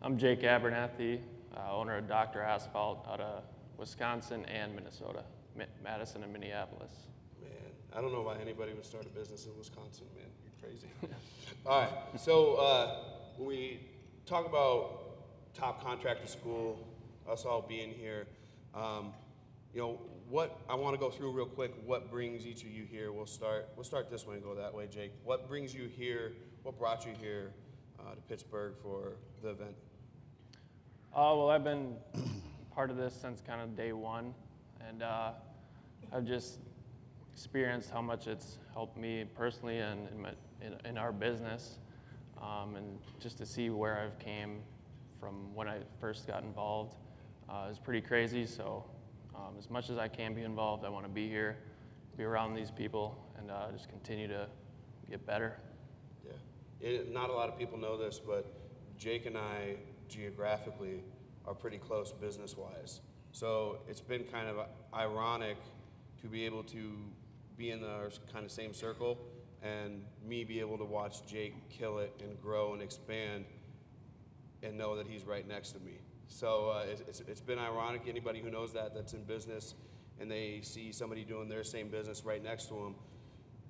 I'm 0.00 0.16
Jake 0.16 0.40
Abernathy, 0.42 1.20
uh, 1.54 1.72
owner 1.72 1.98
of 1.98 2.08
Dr. 2.08 2.40
Asphalt 2.40 3.06
out 3.10 3.20
of 3.20 3.42
Wisconsin 3.76 4.46
and 4.46 4.74
Minnesota, 4.74 5.24
Ma- 5.58 5.64
Madison 5.84 6.22
and 6.22 6.32
Minneapolis. 6.32 6.92
I 7.96 8.00
don't 8.00 8.12
know 8.12 8.22
why 8.22 8.36
anybody 8.40 8.72
would 8.74 8.84
start 8.84 9.06
a 9.06 9.08
business 9.08 9.46
in 9.46 9.56
Wisconsin, 9.56 10.06
man. 10.14 10.26
You're 10.42 10.70
crazy. 10.70 10.86
All 11.66 11.80
right. 11.80 12.20
So 12.20 12.54
uh, 12.54 12.96
when 13.36 13.48
we 13.48 13.80
talk 14.26 14.46
about 14.46 15.54
top 15.54 15.82
contractor 15.82 16.26
school, 16.26 16.86
us 17.28 17.44
all 17.44 17.62
being 17.62 17.90
here, 17.90 18.26
um, 18.74 19.12
you 19.74 19.80
know, 19.80 19.98
what 20.28 20.60
I 20.68 20.74
want 20.74 20.94
to 20.94 21.00
go 21.00 21.10
through 21.10 21.32
real 21.32 21.46
quick. 21.46 21.74
What 21.84 22.10
brings 22.10 22.46
each 22.46 22.62
of 22.62 22.68
you 22.68 22.84
here? 22.84 23.12
We'll 23.12 23.26
start. 23.26 23.68
We'll 23.76 23.84
start 23.84 24.10
this 24.10 24.26
way 24.26 24.34
and 24.34 24.44
go 24.44 24.54
that 24.54 24.74
way, 24.74 24.86
Jake. 24.86 25.12
What 25.24 25.48
brings 25.48 25.74
you 25.74 25.88
here? 25.88 26.32
What 26.62 26.78
brought 26.78 27.06
you 27.06 27.12
here 27.20 27.52
uh, 27.98 28.14
to 28.14 28.20
Pittsburgh 28.22 28.74
for 28.82 29.12
the 29.42 29.50
event? 29.50 29.74
Oh, 31.14 31.38
well, 31.38 31.50
I've 31.50 31.64
been 31.64 31.96
part 32.74 32.90
of 32.90 32.96
this 32.96 33.14
since 33.14 33.40
kind 33.40 33.60
of 33.60 33.76
day 33.76 33.92
one, 33.92 34.34
and 34.86 35.02
uh, 35.02 35.30
I've 36.12 36.26
just 36.26 36.58
experienced 37.38 37.88
how 37.88 38.02
much 38.02 38.26
it's 38.26 38.58
helped 38.72 38.96
me 38.96 39.24
personally 39.36 39.78
and 39.78 40.08
in, 40.08 40.20
my, 40.20 40.30
in, 40.60 40.74
in 40.84 40.98
our 40.98 41.12
business, 41.12 41.78
um, 42.42 42.74
and 42.74 42.98
just 43.20 43.38
to 43.38 43.46
see 43.46 43.70
where 43.70 44.00
I've 44.00 44.18
came 44.18 44.58
from 45.20 45.54
when 45.54 45.68
I 45.68 45.78
first 46.00 46.26
got 46.26 46.42
involved 46.42 46.96
uh, 47.48 47.68
is 47.70 47.78
pretty 47.78 48.00
crazy. 48.00 48.44
So, 48.44 48.84
um, 49.36 49.54
as 49.56 49.70
much 49.70 49.88
as 49.88 49.98
I 49.98 50.08
can 50.08 50.34
be 50.34 50.42
involved, 50.42 50.84
I 50.84 50.88
want 50.88 51.04
to 51.04 51.08
be 51.08 51.28
here, 51.28 51.58
be 52.16 52.24
around 52.24 52.54
these 52.54 52.72
people, 52.72 53.16
and 53.38 53.52
uh, 53.52 53.70
just 53.70 53.88
continue 53.88 54.26
to 54.26 54.48
get 55.08 55.24
better. 55.24 55.60
Yeah. 56.26 56.88
It, 56.88 57.12
not 57.12 57.30
a 57.30 57.32
lot 57.32 57.48
of 57.48 57.56
people 57.56 57.78
know 57.78 57.96
this, 57.96 58.18
but 58.18 58.52
Jake 58.98 59.26
and 59.26 59.38
I 59.38 59.76
geographically 60.08 61.04
are 61.46 61.54
pretty 61.54 61.78
close 61.78 62.10
business 62.10 62.56
wise. 62.56 63.00
So 63.30 63.78
it's 63.88 64.00
been 64.00 64.24
kind 64.24 64.48
of 64.48 64.66
ironic 64.92 65.58
to 66.20 66.26
be 66.26 66.44
able 66.44 66.64
to 66.64 66.98
be 67.58 67.72
in 67.72 67.80
the 67.80 68.10
kind 68.32 68.44
of 68.44 68.52
same 68.52 68.72
circle 68.72 69.18
and 69.62 70.02
me 70.24 70.44
be 70.44 70.60
able 70.60 70.78
to 70.78 70.84
watch 70.84 71.26
Jake 71.26 71.68
kill 71.68 71.98
it 71.98 72.14
and 72.22 72.40
grow 72.40 72.72
and 72.72 72.80
expand 72.80 73.44
and 74.62 74.78
know 74.78 74.96
that 74.96 75.06
he's 75.06 75.24
right 75.24 75.46
next 75.46 75.72
to 75.72 75.80
me. 75.80 75.98
So 76.28 76.70
uh, 76.70 76.84
it's, 77.08 77.20
it's, 77.20 77.40
been 77.40 77.58
ironic. 77.58 78.02
Anybody 78.06 78.40
who 78.40 78.50
knows 78.50 78.72
that, 78.74 78.94
that's 78.94 79.14
in 79.14 79.24
business, 79.24 79.74
and 80.20 80.30
they 80.30 80.60
see 80.62 80.92
somebody 80.92 81.24
doing 81.24 81.48
their 81.48 81.64
same 81.64 81.88
business 81.88 82.24
right 82.24 82.42
next 82.42 82.66
to 82.66 82.74
them, 82.74 82.94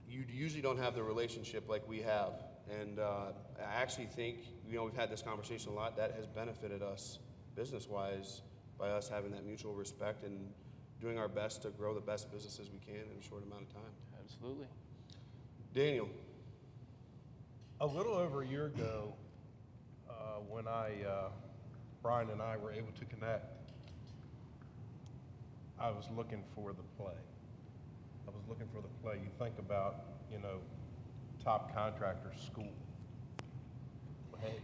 you 0.08 0.24
usually 0.28 0.62
don't 0.62 0.78
have 0.78 0.94
the 0.94 1.02
relationship 1.02 1.68
like 1.68 1.86
we 1.88 2.00
have. 2.00 2.32
And 2.80 2.98
uh, 2.98 3.32
I 3.60 3.80
actually 3.80 4.06
think, 4.06 4.38
you 4.68 4.76
know, 4.76 4.84
we've 4.84 4.96
had 4.96 5.10
this 5.10 5.22
conversation 5.22 5.72
a 5.72 5.74
lot, 5.74 5.96
that 5.96 6.14
has 6.16 6.26
benefited 6.26 6.82
us 6.82 7.18
business-wise 7.54 8.42
by 8.78 8.88
us 8.88 9.08
having 9.08 9.30
that 9.32 9.44
mutual 9.44 9.74
respect 9.74 10.24
and 10.24 10.50
doing 11.00 11.18
our 11.18 11.28
best 11.28 11.62
to 11.62 11.70
grow 11.70 11.94
the 11.94 12.00
best 12.00 12.30
businesses 12.32 12.70
we 12.72 12.78
can 12.78 13.02
in 13.02 13.18
a 13.18 13.28
short 13.28 13.44
amount 13.44 13.62
of 13.62 13.72
time. 13.72 13.92
Absolutely. 14.24 14.66
Daniel, 15.74 16.08
a 17.80 17.86
little 17.86 18.14
over 18.14 18.42
a 18.42 18.46
year 18.46 18.66
ago, 18.66 19.14
uh, 20.10 20.40
when 20.48 20.66
I, 20.66 20.90
uh, 21.06 21.28
Brian 22.02 22.30
and 22.30 22.42
I 22.42 22.56
were 22.56 22.72
able 22.72 22.92
to 22.98 23.04
connect, 23.04 23.44
I 25.78 25.90
was 25.90 26.08
looking 26.16 26.42
for 26.54 26.72
the 26.72 26.82
play. 26.96 27.14
I 28.26 28.30
was 28.30 28.42
looking 28.48 28.66
for 28.74 28.82
the 28.82 28.88
play. 29.02 29.20
You 29.22 29.30
think 29.38 29.58
about, 29.58 30.04
you 30.32 30.38
know, 30.38 30.58
top 31.44 31.72
contractor 31.72 32.32
school. 32.36 32.72
Hey, 34.40 34.58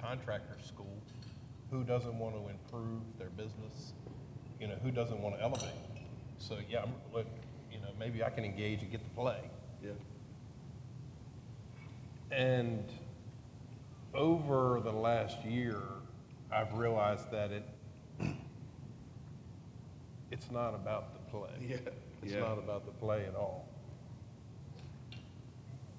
contractor 0.00 0.56
school, 0.64 1.02
who 1.70 1.82
doesn't 1.82 2.16
want 2.18 2.36
to 2.36 2.48
improve 2.48 3.02
their 3.18 3.30
business? 3.30 3.94
You 4.64 4.70
know, 4.70 4.76
who 4.82 4.90
doesn't 4.90 5.20
want 5.20 5.36
to 5.36 5.42
elevate? 5.42 5.68
So, 6.38 6.56
yeah, 6.70 6.84
I'm, 6.84 6.94
look, 7.12 7.26
you 7.70 7.76
know, 7.80 7.88
maybe 7.98 8.24
I 8.24 8.30
can 8.30 8.46
engage 8.46 8.80
and 8.80 8.90
get 8.90 9.04
the 9.04 9.10
play. 9.10 9.36
yeah, 9.84 9.90
And 12.30 12.82
over 14.14 14.80
the 14.82 14.90
last 14.90 15.44
year, 15.44 15.76
I've 16.50 16.72
realized 16.72 17.30
that 17.30 17.50
it, 17.50 17.68
it's 20.30 20.50
not 20.50 20.74
about 20.74 21.12
the 21.12 21.30
play. 21.30 21.50
Yeah, 21.60 21.76
It's 22.22 22.32
yeah. 22.32 22.40
not 22.40 22.56
about 22.56 22.86
the 22.86 22.92
play 22.92 23.26
at 23.26 23.34
all. 23.34 23.68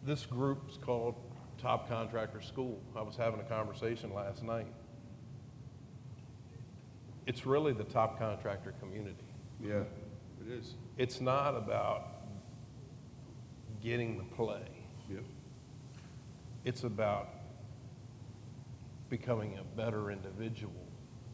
This 0.03 0.25
group's 0.25 0.77
called 0.77 1.13
Top 1.60 1.88
Contractor 1.88 2.41
School. 2.41 2.81
I 2.95 3.03
was 3.03 3.15
having 3.15 3.39
a 3.41 3.43
conversation 3.43 4.12
last 4.12 4.41
night. 4.41 4.65
It's 7.27 7.46
really 7.46 7.74
the 7.74 7.84
top 7.84 8.20
contractor 8.20 8.74
community. 8.79 9.15
yeah, 9.62 9.84
it 10.46 10.51
is. 10.51 10.75
It's 10.98 11.20
not 11.22 11.55
about 11.55 12.08
getting 13.82 14.17
the 14.17 14.24
play. 14.24 14.67
Yeah, 15.10 15.20
It's 16.63 16.84
about 16.84 17.29
becoming 19.10 19.58
a 19.58 19.63
better 19.77 20.12
individual. 20.12 20.74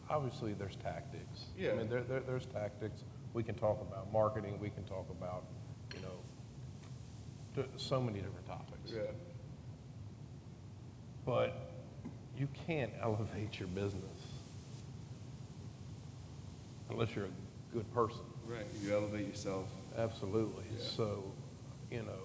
Obviously, 0.10 0.54
there's 0.54 0.76
tactics. 0.78 1.46
Yeah. 1.58 1.72
I 1.72 1.76
mean, 1.76 1.90
there, 1.90 2.04
there, 2.04 2.20
there's 2.20 2.46
tactics. 2.46 3.04
We 3.34 3.44
can 3.44 3.56
talk 3.56 3.80
about 3.82 4.12
marketing, 4.12 4.60
we 4.60 4.70
can 4.70 4.84
talk 4.84 5.10
about, 5.10 5.46
you 5.96 6.02
know, 6.02 7.66
so 7.78 8.02
many 8.02 8.20
different 8.20 8.46
topics. 8.46 8.92
yeah, 8.94 9.02
But 11.26 11.72
you 12.38 12.48
can't 12.68 12.92
elevate 13.02 13.60
your 13.60 13.70
business 13.70 14.21
unless 16.92 17.16
you're 17.16 17.26
a 17.26 17.74
good 17.74 17.92
person. 17.94 18.22
right. 18.46 18.66
You 18.84 18.94
elevate 18.94 19.28
yourself. 19.28 19.68
Absolutely. 19.98 20.66
Yeah. 20.78 20.86
So, 20.96 21.24
you 21.90 22.04
know, 22.04 22.24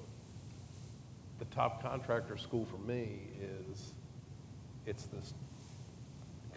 the 1.38 1.44
top 1.46 1.82
contractor 1.82 2.37
school 2.37 2.64
for 2.66 2.78
me 2.78 3.28
is, 3.40 3.92
it's 4.87 5.04
this 5.06 5.35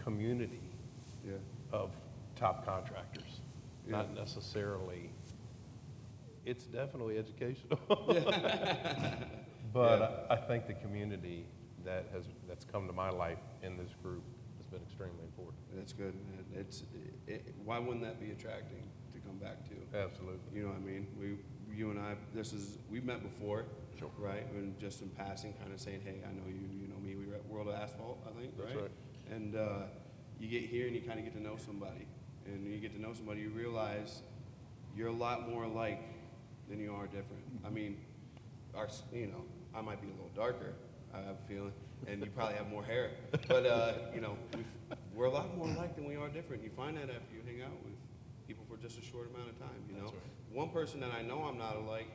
community 0.03 0.61
Yeah, 1.25 1.33
of 1.71 1.91
top 2.35 2.65
contractors, 2.65 3.41
not 3.87 4.13
necessarily, 4.13 5.09
it's 6.45 6.65
definitely 6.65 7.17
educational. 7.17 7.79
But 9.71 10.27
I 10.29 10.33
I 10.33 10.35
think 10.35 10.65
the 10.65 10.73
community 10.73 11.45
that 11.85 12.05
has, 12.11 12.23
that's 12.47 12.65
come 12.65 12.87
to 12.87 12.93
my 12.93 13.09
life 13.11 13.37
in 13.61 13.77
this 13.77 13.91
group 14.01 14.23
been 14.69 14.81
extremely 14.81 15.23
important. 15.23 15.57
that's 15.75 15.93
good. 15.93 16.13
It's, 16.53 16.83
it, 17.27 17.53
why 17.63 17.79
wouldn't 17.79 18.03
that 18.03 18.19
be 18.19 18.31
attracting 18.31 18.83
to 19.13 19.19
come 19.19 19.37
back 19.37 19.63
to? 19.69 19.97
Absolutely. 19.97 20.39
You 20.53 20.63
know 20.63 20.69
what 20.69 20.77
I 20.77 20.85
mean? 20.85 21.07
We, 21.19 21.37
you 21.75 21.91
and 21.91 21.99
I, 21.99 22.15
this 22.33 22.53
is, 22.53 22.77
we've 22.89 23.05
met 23.05 23.21
before. 23.23 23.65
Sure. 23.97 24.09
Right? 24.17 24.45
And 24.53 24.79
just 24.79 25.01
in 25.01 25.09
passing, 25.09 25.53
kind 25.53 25.73
of 25.73 25.79
saying, 25.79 26.01
hey, 26.05 26.21
I 26.23 26.31
know 26.31 26.47
you, 26.47 26.67
you 26.71 26.87
know 26.87 26.99
me. 27.03 27.15
We 27.15 27.27
were 27.27 27.35
at 27.35 27.45
World 27.47 27.67
of 27.67 27.75
Asphalt, 27.75 28.25
I 28.25 28.39
think, 28.39 28.57
That's 28.57 28.73
right? 28.73 28.83
right. 28.83 28.91
And 29.31 29.55
uh, 29.55 29.87
you 30.39 30.47
get 30.47 30.69
here 30.69 30.87
and 30.87 30.95
you 30.95 31.01
kind 31.01 31.19
of 31.19 31.25
get 31.25 31.33
to 31.33 31.41
know 31.41 31.57
somebody. 31.57 32.07
And 32.45 32.63
when 32.63 32.71
you 32.71 32.79
get 32.79 32.93
to 32.95 33.01
know 33.01 33.13
somebody, 33.13 33.41
you 33.41 33.49
realize 33.49 34.21
you're 34.95 35.09
a 35.09 35.13
lot 35.13 35.49
more 35.49 35.63
alike 35.63 36.01
than 36.69 36.79
you 36.79 36.93
are 36.93 37.05
different. 37.05 37.43
I 37.65 37.69
mean, 37.69 37.97
our, 38.73 38.87
you 39.11 39.27
know, 39.27 39.43
I 39.75 39.81
might 39.81 40.01
be 40.01 40.07
a 40.07 40.11
little 40.11 40.31
darker, 40.35 40.73
I 41.13 41.17
have 41.17 41.35
a 41.43 41.47
feeling, 41.47 41.73
and 42.07 42.23
you 42.23 42.29
probably 42.29 42.55
have 42.55 42.69
more 42.69 42.83
hair. 42.83 43.11
But, 43.47 43.65
uh, 43.65 43.93
you 44.13 44.21
know, 44.21 44.37
we've, 44.55 44.65
we're 45.13 45.25
a 45.25 45.31
lot 45.31 45.55
more 45.57 45.67
alike 45.67 45.95
than 45.95 46.05
we 46.05 46.15
are 46.15 46.29
different. 46.29 46.63
You 46.63 46.69
find 46.75 46.95
that 46.97 47.09
after 47.09 47.33
you 47.33 47.41
hang 47.45 47.61
out 47.63 47.71
with 47.83 47.93
people 48.47 48.65
for 48.69 48.77
just 48.77 48.97
a 48.99 49.01
short 49.01 49.29
amount 49.33 49.49
of 49.49 49.59
time, 49.59 49.69
you 49.89 49.95
know? 49.95 50.07
Right. 50.07 50.13
One 50.53 50.69
person 50.69 50.99
that 51.01 51.11
I 51.11 51.21
know 51.21 51.43
I'm 51.43 51.57
not 51.57 51.75
alike 51.75 52.07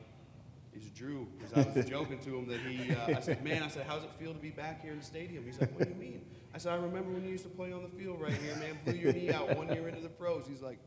is 0.73 0.89
Drew, 0.89 1.27
because 1.37 1.53
I 1.53 1.71
was 1.71 1.85
joking 1.89 2.19
to 2.19 2.37
him 2.37 2.47
that 2.47 2.59
he, 2.61 2.93
uh, 2.93 3.17
I 3.17 3.21
said, 3.21 3.43
man, 3.43 3.63
I 3.63 3.67
said, 3.67 3.85
how's 3.87 4.03
it 4.03 4.11
feel 4.19 4.33
to 4.33 4.39
be 4.39 4.49
back 4.49 4.81
here 4.81 4.91
in 4.91 4.99
the 4.99 5.05
stadium? 5.05 5.45
He's 5.45 5.59
like, 5.59 5.71
what 5.77 5.87
do 5.87 5.89
you 5.89 5.99
mean? 5.99 6.21
I 6.53 6.57
said, 6.57 6.73
I 6.73 6.75
remember 6.75 7.11
when 7.11 7.23
you 7.23 7.31
used 7.31 7.43
to 7.43 7.49
play 7.49 7.71
on 7.73 7.83
the 7.83 7.89
field 7.89 8.21
right 8.21 8.33
here, 8.33 8.55
man, 8.55 8.77
blew 8.85 8.93
your 8.93 9.13
knee 9.13 9.31
out 9.31 9.55
one 9.57 9.67
year 9.69 9.87
into 9.87 10.01
the 10.01 10.09
pros. 10.09 10.45
He's 10.47 10.61
like, 10.61 10.79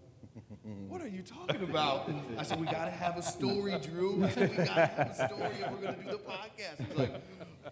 what 0.88 1.00
are 1.00 1.08
you 1.08 1.22
talking 1.22 1.62
about? 1.62 2.10
I 2.36 2.42
said, 2.42 2.60
we 2.60 2.66
gotta 2.66 2.90
have 2.90 3.16
a 3.16 3.22
story, 3.22 3.78
Drew. 3.80 4.24
I 4.24 4.30
said, 4.30 4.50
we 4.50 4.56
gotta 4.56 4.86
have 4.86 5.08
a 5.08 5.14
story 5.14 5.54
if 5.60 5.70
we're 5.70 5.78
gonna 5.78 5.96
do 6.04 6.10
the 6.10 6.18
podcast. 6.18 6.86
He's 6.88 6.98
like, 6.98 7.22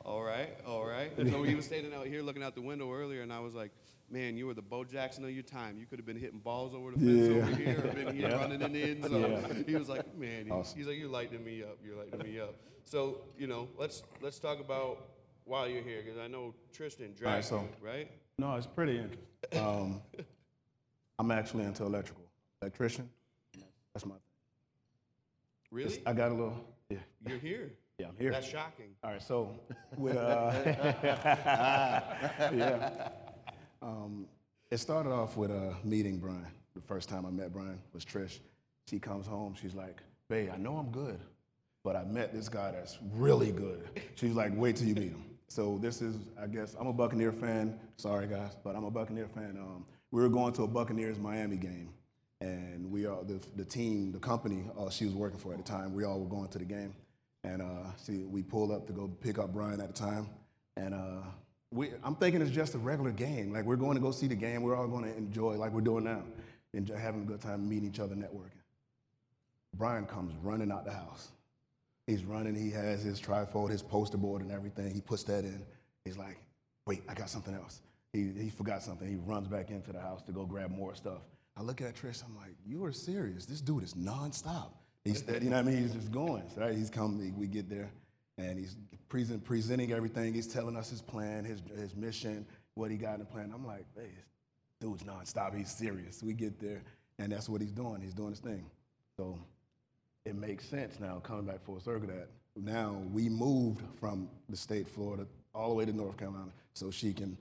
all 0.05 0.23
right, 0.23 0.57
all 0.67 0.85
right. 0.85 1.11
So 1.31 1.43
he 1.43 1.55
was 1.55 1.65
standing 1.65 1.95
out 1.95 2.07
here 2.07 2.23
looking 2.23 2.43
out 2.43 2.55
the 2.55 2.61
window 2.62 2.93
earlier, 2.93 3.23
and 3.23 3.33
I 3.33 3.41
was 3.41 3.55
like, 3.55 3.71
man, 4.11 4.37
you 4.37 4.47
were 4.47 4.55
the 4.55 4.62
Bo 4.62 4.85
Jackson 4.85 5.25
of 5.25 5.31
your 5.31 5.43
time. 5.43 5.79
You 5.79 5.87
could 5.87 5.99
have 5.99 6.07
been 6.07 6.19
hitting 6.19 6.38
balls 6.38 6.75
over 6.75 6.93
the 6.93 6.99
fence 6.99 7.29
Yeah. 7.29 7.43
over 7.43 7.55
here, 7.57 7.79
or 7.85 7.93
been 7.93 8.17
here 8.17 8.31
running 8.37 8.61
in 8.62 8.73
the 8.73 8.83
end 8.83 9.05
zone. 9.05 9.45
Yeah. 9.57 9.62
He 9.67 9.75
was 9.76 9.88
like, 9.88 10.17
man, 10.17 10.45
he- 10.47 10.50
Awesome. 10.50 10.79
he's 10.79 10.87
like, 10.87 10.99
you're 10.99 11.09
lighting 11.09 11.45
me 11.45 11.62
up. 11.62 11.79
You're 11.85 11.97
lighting 11.97 12.21
me 12.33 12.38
up. 12.41 12.55
So, 12.85 13.19
you 13.38 13.47
know, 13.47 13.69
let's 13.79 14.03
let's 14.21 14.38
talk 14.38 14.61
about 14.61 15.07
while 15.45 15.69
you're 15.69 15.83
here, 15.83 16.03
because 16.05 16.19
I 16.19 16.26
know 16.29 16.55
Tristan 16.73 17.15
dragged 17.17 17.35
right, 17.35 17.45
so- 17.45 17.69
right? 17.81 18.11
No, 18.38 18.55
it's 18.57 18.67
pretty 18.67 18.99
interesting. 18.99 19.26
Um, 19.67 20.03
I'm 21.19 21.31
actually 21.31 21.65
into 21.65 21.85
electrical, 21.85 22.25
electrician. 22.61 23.09
That's 23.95 24.05
my 24.05 24.12
thing. 24.15 24.21
Really? 25.71 26.03
I 26.07 26.12
got 26.12 26.31
a 26.31 26.35
little, 26.35 26.65
yeah, 26.91 26.99
You're 27.26 27.38
here. 27.38 27.73
Yeah, 27.99 28.09
I'm 28.09 28.17
here. 28.19 28.31
That's 28.31 28.47
shocking. 28.47 28.95
All 29.03 29.12
right, 29.12 29.23
so 29.23 29.59
with 29.97 30.17
uh, 30.17 30.53
yeah, 32.55 33.09
um, 33.81 34.26
it 34.71 34.79
started 34.79 35.11
off 35.11 35.37
with 35.37 35.50
uh, 35.50 35.73
meeting 35.83 36.19
Brian. 36.19 36.47
The 36.75 36.83
first 36.83 37.09
time 37.09 37.25
I 37.25 37.31
met 37.31 37.53
Brian 37.53 37.79
was 37.95 38.05
Trish. 38.05 38.38
She 38.88 38.99
comes 38.99 39.26
home, 39.26 39.55
she's 39.61 39.75
like, 39.75 40.03
"Babe, 40.29 40.50
I 40.53 40.59
know 40.59 40.76
I'm 40.76 40.91
good, 40.91 41.19
but 41.85 41.97
I 41.97 42.05
met 42.05 42.35
this 42.35 42.49
guy 42.49 42.73
that's 42.73 42.99
really 43.15 43.50
good." 43.50 43.88
She's 44.15 44.35
like, 44.35 44.53
"Wait 44.55 44.76
till 44.76 44.88
you 44.88 44.95
meet 44.95 45.12
him." 45.12 45.25
So 45.49 45.79
this 45.81 46.03
is, 46.03 46.17
I 46.41 46.49
guess, 46.49 46.76
I'm 46.79 46.88
a 46.88 46.93
Buccaneer 46.93 47.33
fan. 47.33 47.79
Sorry 47.97 48.26
guys, 48.26 48.57
but 48.62 48.76
I'm 48.76 48.85
a 48.85 48.91
Buccaneer 48.91 49.29
fan. 49.29 49.57
Um, 49.59 49.87
we 50.11 50.21
were 50.21 50.29
going 50.29 50.53
to 50.55 50.65
a 50.65 50.69
Buccaneers 50.69 51.19
Miami 51.19 51.57
game, 51.57 51.88
and 52.43 52.91
we 52.91 53.07
are 53.07 53.25
the 53.25 53.41
the 53.57 53.65
team, 53.65 54.12
the 54.12 54.19
company 54.19 54.65
uh, 54.79 54.91
she 54.91 55.07
was 55.07 55.15
working 55.15 55.38
for 55.38 55.53
at 55.53 55.59
the 55.59 55.65
time. 55.65 55.95
We 55.95 56.05
all 56.05 56.21
were 56.21 56.29
going 56.29 56.49
to 56.49 56.59
the 56.59 56.65
game. 56.67 56.95
And 57.47 57.62
uh, 57.62 57.95
see, 57.97 58.25
we 58.25 58.43
pulled 58.43 58.73
up 58.73 58.88
to 58.88 58.93
go 58.93 59.07
pick 59.07 59.38
up 59.38 59.53
Brian 59.53 59.81
at 59.81 59.87
the 59.87 59.95
time, 59.95 60.29
and 60.76 60.93
uh, 60.93 61.23
we, 61.73 61.91
I'm 62.03 62.17
thinking 62.17 62.43
it's 62.43 62.50
just 62.50 62.75
a 62.75 62.79
regular 62.79 63.12
game. 63.12 63.53
Like 63.53 63.65
we're 63.65 63.76
going 63.76 63.95
to 63.95 64.00
go 64.00 64.11
see 64.11 64.26
the 64.26 64.35
game. 64.35 64.62
We're 64.62 64.75
all 64.75 64.88
going 64.88 65.05
to 65.05 65.17
enjoy, 65.17 65.55
like 65.55 65.71
we're 65.71 65.81
doing 65.81 66.05
now, 66.05 66.25
enjoy 66.75 66.97
having 66.97 67.23
a 67.23 67.25
good 67.25 67.41
time, 67.41 67.69
meeting 67.69 67.88
each 67.88 68.00
other, 68.00 68.17
networking. 68.17 68.50
Brian 69.75 70.07
comes 70.07 70.35
running 70.43 70.73
out 70.73 70.85
the 70.85 70.91
house. 70.91 71.29
He's 72.09 72.25
running. 72.25 72.57
He 72.57 72.71
has 72.73 73.05
his 73.05 73.21
trifold, 73.21 73.71
his 73.71 73.83
poster 73.83 74.17
board, 74.17 74.43
and 74.43 74.50
everything. 74.50 74.93
He 74.93 75.00
puts 75.00 75.23
that 75.25 75.45
in. 75.45 75.62
He's 76.05 76.19
like, 76.19 76.38
"Wait, 76.85 77.05
I 77.09 77.15
got 77.15 77.31
something 77.31 77.55
else." 77.55 77.81
He 78.12 78.33
he 78.37 78.50
forgot 78.50 78.83
something. 78.83 79.09
He 79.09 79.17
runs 79.17 79.47
back 79.47 79.71
into 79.71 79.93
the 79.93 80.00
house 80.00 80.23
to 80.25 80.33
go 80.33 80.47
grab 80.47 80.73
more 80.73 80.97
stuff. 80.97 81.23
I 81.57 81.62
look 81.62 81.81
at 81.81 81.95
Trish. 81.95 82.25
I'm 82.25 82.37
like, 82.37 82.57
"You 82.67 82.85
are 82.85 82.93
serious? 82.93 83.47
This 83.47 83.61
dude 83.61 83.85
is 83.85 83.95
nonstop." 83.95 84.71
He's 85.07 85.25
you 85.29 85.51
know 85.51 85.57
what 85.57 85.59
I 85.59 85.63
mean. 85.63 85.83
He's 85.83 85.95
just 85.95 86.11
going. 86.11 86.43
Right? 86.57 86.75
He's 86.75 86.91
coming, 86.91 87.39
We 87.39 87.47
get 87.47 87.71
there, 87.71 87.91
and 88.39 88.59
he's 88.59 88.77
present, 89.09 89.45
presenting 89.45 89.93
everything. 89.93 90.35
He's 90.35 90.49
telling 90.49 90.77
us 90.77 90.91
his 90.91 91.01
plan, 91.01 91.45
his 91.45 91.63
his 91.79 91.95
mission, 91.95 92.45
what 92.75 92.91
he 92.91 92.97
got 92.97 93.15
in 93.15 93.21
the 93.21 93.27
plan. 93.27 93.53
I'm 93.55 93.67
like, 93.67 93.87
"Hey, 93.97 94.11
dude's 94.81 95.05
nonstop. 95.05 95.57
He's 95.57 95.71
serious." 95.71 96.23
We 96.23 96.33
get 96.35 96.59
there, 96.59 96.83
and 97.19 97.31
that's 97.31 97.49
what 97.49 97.61
he's 97.61 97.73
doing. 97.73 98.01
He's 98.01 98.15
doing 98.15 98.31
his 98.31 98.41
thing. 98.41 98.67
So 99.17 99.39
it 100.25 100.35
makes 100.35 100.69
sense 100.69 100.99
now 100.99 101.21
coming 101.21 101.45
back 101.45 101.65
full 101.65 101.81
circle 101.81 102.09
that 102.09 102.29
now 102.57 103.01
we 103.13 103.29
moved 103.29 103.83
from 104.01 104.29
the 104.49 104.57
state 104.57 104.89
Florida 104.89 105.27
all 105.55 105.69
the 105.69 105.75
way 105.75 105.85
to 105.85 105.93
North 105.93 106.17
Carolina 106.17 106.51
so 106.75 106.91
she 106.91 107.13
can 107.13 107.37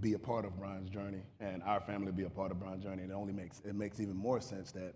be 0.00 0.14
a 0.14 0.18
part 0.18 0.44
of 0.44 0.56
Brian's 0.56 0.88
journey 0.88 1.22
and 1.40 1.62
our 1.64 1.80
family 1.80 2.12
be 2.12 2.22
a 2.22 2.30
part 2.30 2.50
of 2.50 2.60
Brian's 2.60 2.84
journey. 2.84 3.02
And 3.02 3.10
it 3.10 3.14
only 3.14 3.32
makes 3.32 3.60
it 3.64 3.74
makes 3.74 4.00
even 4.00 4.16
more 4.16 4.40
sense 4.40 4.70
that 4.72 4.94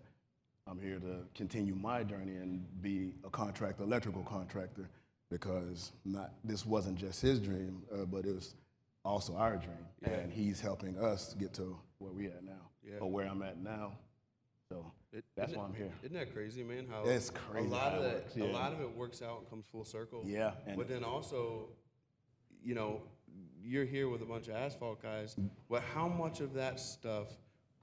I'm 0.67 0.81
here 0.81 0.99
to 0.99 1.19
continue 1.35 1.75
my 1.75 2.03
journey 2.05 2.37
and 2.37 2.65
be 2.81 3.15
a 3.25 3.29
contractor, 3.31 3.83
electrical 3.83 4.23
contractor, 4.23 4.89
because 5.31 5.93
not 6.05 6.33
this 6.43 6.65
wasn't 6.65 6.97
just 6.97 7.21
his 7.21 7.39
dream, 7.39 7.83
uh, 7.93 8.05
but 8.07 8.25
it 8.25 8.35
was 8.35 8.55
also 9.05 9.37
our 9.37 9.57
dream. 9.57 9.87
And 10.03 10.33
he's 10.33 10.61
helping 10.61 10.99
us 10.99 11.35
get 11.35 11.53
to 11.55 11.77
where 11.99 12.13
we 12.13 12.27
at 12.29 12.43
now, 12.45 12.71
Yeah. 12.83 12.99
or 13.01 13.11
where 13.11 13.27
I'm 13.27 13.43
at 13.43 13.59
now. 13.59 13.99
So 14.71 14.91
It- 15.13 15.25
that's 15.37 15.53
why 15.55 15.65
I'm 15.65 15.75
here. 15.75 15.93
Isn't 16.03 16.17
that 16.17 16.33
crazy, 16.33 16.65
man? 16.65 16.87
How 16.89 17.05
It's 17.05 17.29
A 17.29 17.33
crazy 17.33 17.69
lot 17.69 17.93
of 17.93 18.03
that, 18.03 18.15
works, 18.25 18.37
a 18.37 18.45
lot 18.45 18.73
of 18.73 18.81
it 18.81 18.97
works 18.97 19.21
out 19.21 19.41
and 19.41 19.51
comes 19.51 19.67
full 19.67 19.85
circle. 19.85 20.23
Yeah, 20.25 20.55
but 20.77 20.89
then 20.89 21.05
also, 21.05 21.69
you 22.63 22.75
know, 22.75 23.03
you're 23.61 23.85
here 23.85 24.09
with 24.09 24.23
a 24.23 24.27
bunch 24.27 24.49
of 24.49 24.55
asphalt 24.55 25.03
guys. 25.03 25.37
But 25.69 25.83
how 25.83 26.09
much 26.09 26.41
of 26.41 26.55
that 26.55 26.81
stuff 26.81 27.29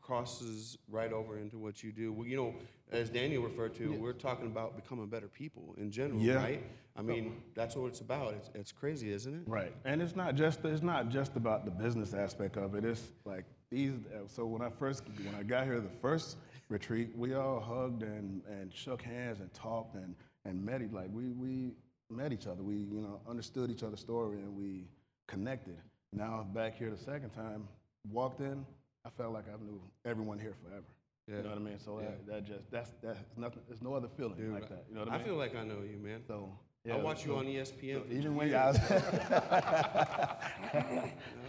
crosses 0.02 0.78
right 0.88 1.14
over 1.14 1.38
into 1.38 1.60
what 1.60 1.84
you 1.84 1.92
do? 1.92 2.12
Well, 2.12 2.28
you 2.28 2.36
know, 2.36 2.56
as 2.92 3.10
Daniel 3.10 3.44
referred 3.44 3.74
to, 3.76 3.94
we're 3.94 4.14
talking 4.14 4.48
about 4.48 4.76
becoming 4.76 5.08
better 5.08 5.28
people 5.28 5.76
in 5.78 5.92
general, 5.92 6.20
Yeah. 6.20 6.36
right? 6.36 6.64
I 6.98 7.02
mean, 7.02 7.42
that's 7.56 7.76
what 7.78 7.88
it's 7.88 8.02
about. 8.02 8.34
It's, 8.34 8.50
it's 8.54 8.72
crazy, 8.74 9.12
isn't 9.14 9.34
it? 9.34 9.42
Right, 9.48 9.74
and 9.86 10.02
it's 10.02 10.16
not 10.16 10.36
just 10.36 10.66
it's 10.66 10.82
not 10.84 11.08
just 11.10 11.38
about 11.38 11.64
the 11.64 11.72
business 11.72 12.14
aspect 12.14 12.58
of 12.58 12.76
it. 12.76 12.84
It's 12.84 13.14
like 13.24 13.46
these. 13.70 13.94
So 14.28 14.46
when 14.46 14.62
I 14.62 14.70
first 14.70 15.04
when 15.24 15.34
I 15.34 15.44
got 15.44 15.64
here, 15.66 15.80
the 15.80 15.90
first 16.02 16.36
retreat, 16.68 17.12
we 17.16 17.34
all 17.34 17.62
hugged 17.62 18.04
and, 18.04 18.42
and 18.50 18.74
shook 18.74 19.02
hands 19.02 19.40
and 19.40 19.52
talked 19.54 19.96
and 19.96 20.16
and 20.44 20.64
met 20.64 20.82
each 20.82 20.92
like 20.92 21.08
we 21.14 21.30
we 21.32 21.72
met 22.10 22.34
each 22.34 22.46
other. 22.46 22.62
We 22.62 22.76
you 22.76 23.00
know 23.02 23.22
understood 23.28 23.72
each 23.72 23.84
other's 23.84 24.02
story 24.02 24.40
and 24.40 24.54
we 24.54 24.86
connected. 25.30 25.78
Now 26.12 26.46
back 26.54 26.78
here 26.78 26.90
the 26.92 26.98
second 26.98 27.30
time, 27.30 27.70
walked 28.12 28.42
in, 28.42 28.66
I 29.06 29.10
felt 29.12 29.32
like 29.32 29.46
I 29.48 29.56
knew 29.64 29.80
everyone 30.04 30.40
here 30.40 30.56
forever. 30.62 30.84
Yeah. 31.32 31.38
You 31.38 31.44
know 31.44 31.50
what 31.50 31.58
I 31.60 31.62
mean? 31.62 31.80
So 31.80 32.00
that, 32.02 32.28
that 32.28 32.46
just 32.46 32.70
that's 32.72 32.92
that's 33.02 33.20
nothing. 33.38 33.62
There's 33.68 33.82
no 33.82 33.94
other 33.94 34.10
feeling 34.18 34.36
Dude, 34.36 34.54
like 34.54 34.68
that. 34.68 34.84
You 34.90 34.96
know 34.96 35.02
what 35.02 35.10
I 35.10 35.14
mean? 35.14 35.22
I 35.22 35.24
feel 35.24 35.36
like 35.36 35.56
I 35.56 35.64
know 35.64 35.80
you, 35.90 35.98
man. 35.98 36.22
so 36.28 36.52
I 36.86 36.90
yeah, 36.90 36.96
watch 36.98 37.26
you 37.26 37.32
so- 37.32 37.38
on 37.38 37.46
ESPN. 37.46 38.06
for 38.08 38.14
Even 38.14 38.36
when. 38.36 38.54
I 38.54 38.68
was, 38.68 38.78
I 38.82 38.82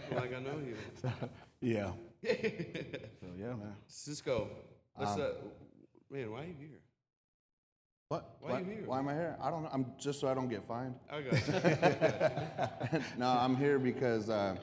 feel 0.07 0.17
like 0.17 0.33
I 0.35 0.39
know 0.39 0.59
you. 0.65 0.77
yeah. 1.61 1.91
so 2.23 3.27
yeah, 3.37 3.47
man. 3.47 3.75
Cisco, 3.87 4.49
let's, 4.97 5.11
Um, 5.11 5.21
uh, 5.21 5.25
man, 6.09 6.31
why 6.31 6.43
are 6.43 6.45
you 6.45 6.55
here? 6.57 6.79
What? 8.07 8.37
Why 8.39 8.59
you 8.59 8.65
here? 8.65 8.83
Why 8.85 8.99
am 8.99 9.07
I 9.09 9.13
here? 9.15 9.35
I 9.41 9.49
don't 9.49 9.63
know. 9.63 9.69
I'm 9.73 9.87
just 9.99 10.21
so 10.21 10.29
I 10.29 10.33
don't 10.33 10.47
get 10.49 10.65
fined. 10.65 10.95
I 11.11 11.21
got 11.21 11.33
you. 12.93 12.99
no, 13.17 13.27
I'm 13.27 13.57
here 13.57 13.79
because, 13.79 14.29
uh, 14.29 14.55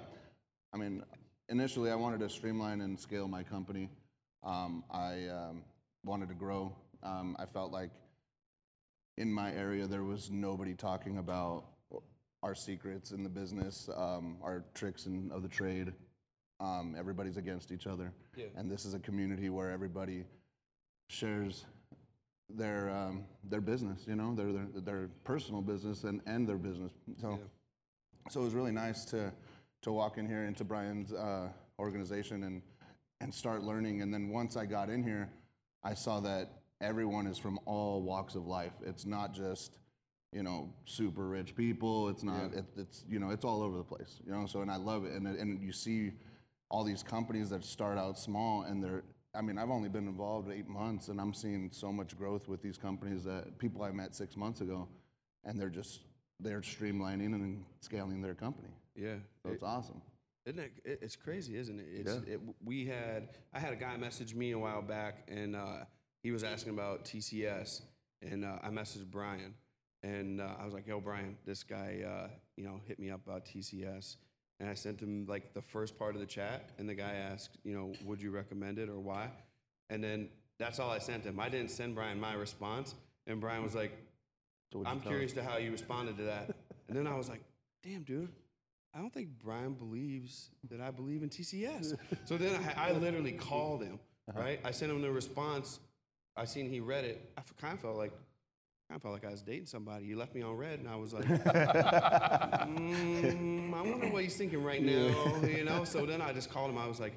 I 0.72 0.76
mean, 0.78 1.02
initially 1.50 1.90
I 1.90 1.96
wanted 1.96 2.20
to 2.20 2.28
streamline 2.30 2.80
and 2.80 2.98
scale 2.98 3.28
my 3.28 3.42
company. 3.42 3.90
Um, 4.42 4.84
I 4.90 5.26
um, 5.28 5.62
wanted 6.04 6.28
to 6.28 6.34
grow. 6.34 6.72
Um, 7.02 7.36
I 7.38 7.46
felt 7.46 7.72
like 7.72 7.90
in 9.16 9.32
my 9.32 9.52
area 9.52 9.86
there 9.86 10.04
was 10.04 10.30
nobody 10.30 10.74
talking 10.74 11.18
about 11.18 11.64
our 12.42 12.54
secrets 12.54 13.10
in 13.10 13.22
the 13.22 13.28
business, 13.28 13.88
um, 13.94 14.38
our 14.42 14.64
tricks 14.74 15.06
in, 15.06 15.30
of 15.32 15.42
the 15.42 15.48
trade. 15.48 15.92
Um, 16.58 16.94
everybody's 16.98 17.38
against 17.38 17.72
each 17.72 17.86
other, 17.86 18.12
Yeah. 18.36 18.46
and 18.54 18.70
this 18.70 18.84
is 18.84 18.92
a 18.92 18.98
community 18.98 19.48
where 19.48 19.70
everybody 19.70 20.24
shares 21.08 21.64
their 22.50 22.90
um, 22.90 23.24
their 23.44 23.62
business, 23.62 24.04
you 24.06 24.14
know, 24.14 24.34
their, 24.34 24.52
their 24.52 24.80
their 24.82 25.08
personal 25.24 25.62
business 25.62 26.04
and, 26.04 26.20
and 26.26 26.46
their 26.46 26.58
business. 26.58 26.92
So, 27.18 27.38
so 28.28 28.40
it 28.42 28.44
was 28.44 28.52
really 28.52 28.72
nice 28.72 29.06
to 29.06 29.32
to 29.82 29.92
walk 29.92 30.18
in 30.18 30.26
here 30.26 30.44
into 30.44 30.64
Brian's 30.64 31.14
uh, 31.14 31.48
organization 31.78 32.42
and 32.44 32.60
and 33.20 33.32
start 33.32 33.62
learning. 33.62 34.02
And 34.02 34.12
then 34.12 34.28
once 34.28 34.56
I 34.56 34.66
got 34.66 34.90
in 34.90 35.02
here, 35.02 35.28
I 35.82 35.94
saw 35.94 36.20
that 36.20 36.50
everyone 36.80 37.26
is 37.26 37.38
from 37.38 37.58
all 37.66 38.02
walks 38.02 38.34
of 38.34 38.46
life. 38.46 38.72
It's 38.84 39.06
not 39.06 39.32
just 39.32 39.72
you 40.32 40.42
know 40.42 40.72
super 40.84 41.26
rich 41.26 41.54
people. 41.54 42.08
It's 42.08 42.22
not. 42.22 42.52
It, 42.54 42.64
it's 42.76 43.04
you 43.08 43.18
know 43.18 43.30
it's 43.30 43.44
all 43.44 43.62
over 43.62 43.76
the 43.76 43.84
place. 43.84 44.20
You 44.24 44.32
know. 44.32 44.46
So 44.46 44.60
and 44.60 44.70
I 44.70 44.76
love 44.76 45.04
it. 45.04 45.12
And 45.12 45.26
and 45.26 45.62
you 45.62 45.72
see 45.72 46.12
all 46.70 46.84
these 46.84 47.02
companies 47.02 47.50
that 47.50 47.64
start 47.64 47.98
out 47.98 48.18
small 48.18 48.62
and 48.62 48.82
they're 48.82 49.02
I 49.34 49.42
mean, 49.42 49.58
I've 49.58 49.70
only 49.70 49.88
been 49.88 50.08
involved 50.08 50.50
eight 50.50 50.68
months 50.68 51.08
and 51.08 51.20
I'm 51.20 51.32
seeing 51.32 51.70
so 51.72 51.92
much 51.92 52.16
growth 52.18 52.48
with 52.48 52.62
these 52.62 52.76
companies 52.76 53.22
that 53.24 53.58
people 53.58 53.82
I 53.82 53.90
met 53.92 54.14
six 54.14 54.36
months 54.36 54.60
ago 54.60 54.88
and 55.44 55.58
they're 55.58 55.68
just 55.68 56.00
they're 56.40 56.60
streamlining 56.60 57.34
and 57.34 57.64
scaling 57.80 58.22
their 58.22 58.34
company. 58.34 58.70
Yeah. 58.96 59.16
So 59.44 59.52
it's 59.52 59.62
awesome. 59.62 60.02
Isn't 60.46 60.58
it, 60.60 60.72
it- 60.84 60.98
it's 61.02 61.16
crazy, 61.16 61.56
isn't 61.56 61.78
it? 61.78 61.86
It's, 61.92 62.10
it? 62.26 62.40
We 62.64 62.86
had, 62.86 63.28
I 63.52 63.58
had 63.60 63.72
a 63.72 63.76
guy 63.76 63.96
message 63.96 64.34
me 64.34 64.52
a 64.52 64.58
while 64.58 64.82
back, 64.82 65.26
and 65.28 65.54
uh, 65.54 65.84
he 66.22 66.30
was 66.32 66.42
asking 66.44 66.72
about 66.72 67.04
TCS, 67.04 67.82
and 68.22 68.44
uh, 68.44 68.58
I 68.62 68.68
messaged 68.68 69.10
Brian, 69.10 69.54
and 70.02 70.40
uh, 70.40 70.48
I 70.58 70.64
was 70.64 70.72
like, 70.74 70.86
"Yo, 70.86 71.00
Brian, 71.00 71.36
this 71.44 71.62
guy, 71.62 72.02
uh, 72.06 72.28
you 72.56 72.64
know, 72.64 72.80
hit 72.86 72.98
me 72.98 73.10
up 73.10 73.20
about 73.26 73.44
TCS," 73.44 74.16
and 74.60 74.68
I 74.68 74.74
sent 74.74 75.00
him 75.00 75.26
like 75.26 75.52
the 75.52 75.62
first 75.62 75.98
part 75.98 76.14
of 76.14 76.20
the 76.20 76.26
chat, 76.26 76.70
and 76.78 76.88
the 76.88 76.94
guy 76.94 77.14
asked, 77.14 77.58
you 77.64 77.74
know, 77.74 77.92
would 78.04 78.20
you 78.22 78.30
recommend 78.30 78.78
it 78.78 78.88
or 78.88 78.98
why? 78.98 79.30
And 79.90 80.02
then 80.02 80.28
that's 80.58 80.78
all 80.78 80.90
I 80.90 80.98
sent 80.98 81.24
him. 81.24 81.38
I 81.40 81.48
didn't 81.48 81.70
send 81.70 81.94
Brian 81.94 82.18
my 82.20 82.32
response, 82.34 82.94
and 83.26 83.40
Brian 83.40 83.62
was 83.62 83.74
like, 83.74 83.92
So 84.72 84.82
I'm 84.86 85.00
curious 85.00 85.32
to 85.34 85.42
how 85.42 85.58
you 85.58 85.70
responded 85.70 86.16
to 86.18 86.24
that. 86.24 86.50
and 86.88 86.96
then 86.96 87.06
I 87.06 87.16
was 87.16 87.28
like, 87.28 87.40
damn, 87.82 88.02
dude, 88.04 88.28
I 88.94 88.98
don't 88.98 89.12
think 89.12 89.28
Brian 89.42 89.74
believes 89.74 90.50
that 90.68 90.80
I 90.80 90.90
believe 90.90 91.22
in 91.22 91.28
TCS. 91.28 91.96
so 92.24 92.36
then 92.36 92.58
I, 92.76 92.88
I 92.88 92.92
literally 92.92 93.32
called 93.32 93.82
him. 93.84 94.00
right? 94.34 94.60
I 94.64 94.72
sent 94.72 94.90
him 94.90 95.00
the 95.00 95.10
response. 95.10 95.78
I 96.36 96.44
seen 96.44 96.68
he 96.68 96.80
read 96.80 97.04
it. 97.04 97.30
I 97.36 97.42
kind 97.60 97.74
of 97.74 97.80
felt 97.80 97.96
like, 97.96 98.12
kind 98.88 98.96
of 98.96 99.02
felt 99.02 99.14
like 99.14 99.24
I 99.24 99.30
was 99.30 99.42
dating 99.42 99.66
somebody. 99.66 100.06
He 100.06 100.14
left 100.14 100.34
me 100.34 100.42
on 100.42 100.56
red, 100.56 100.80
and 100.80 100.88
I 100.88 100.96
was 100.96 101.12
like, 101.12 101.24
mm, 102.64 103.74
I 103.74 103.82
wonder 103.82 104.08
what 104.08 104.22
he's 104.22 104.36
thinking 104.36 104.62
right 104.62 104.82
now, 104.82 105.40
you 105.44 105.64
know. 105.64 105.84
So 105.84 106.04
then 106.06 106.20
I 106.20 106.32
just 106.32 106.50
called 106.50 106.70
him. 106.70 106.78
I 106.78 106.86
was 106.86 106.98
like, 107.00 107.14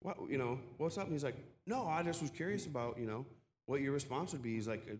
what, 0.00 0.16
you 0.28 0.38
know, 0.38 0.58
what's 0.78 0.98
up? 0.98 1.04
And 1.04 1.12
he's 1.12 1.24
like, 1.24 1.36
no, 1.66 1.86
I 1.86 2.02
just 2.02 2.20
was 2.22 2.30
curious 2.30 2.66
about, 2.66 2.98
you 2.98 3.06
know, 3.06 3.24
what 3.66 3.80
your 3.80 3.92
response 3.92 4.32
would 4.32 4.42
be. 4.42 4.54
He's 4.54 4.68
like, 4.68 4.86
uh, 4.90 4.94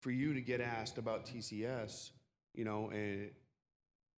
for 0.00 0.10
you 0.10 0.34
to 0.34 0.40
get 0.40 0.60
asked 0.60 0.98
about 0.98 1.26
TCS, 1.26 2.10
you 2.54 2.64
know, 2.64 2.90
and 2.90 3.30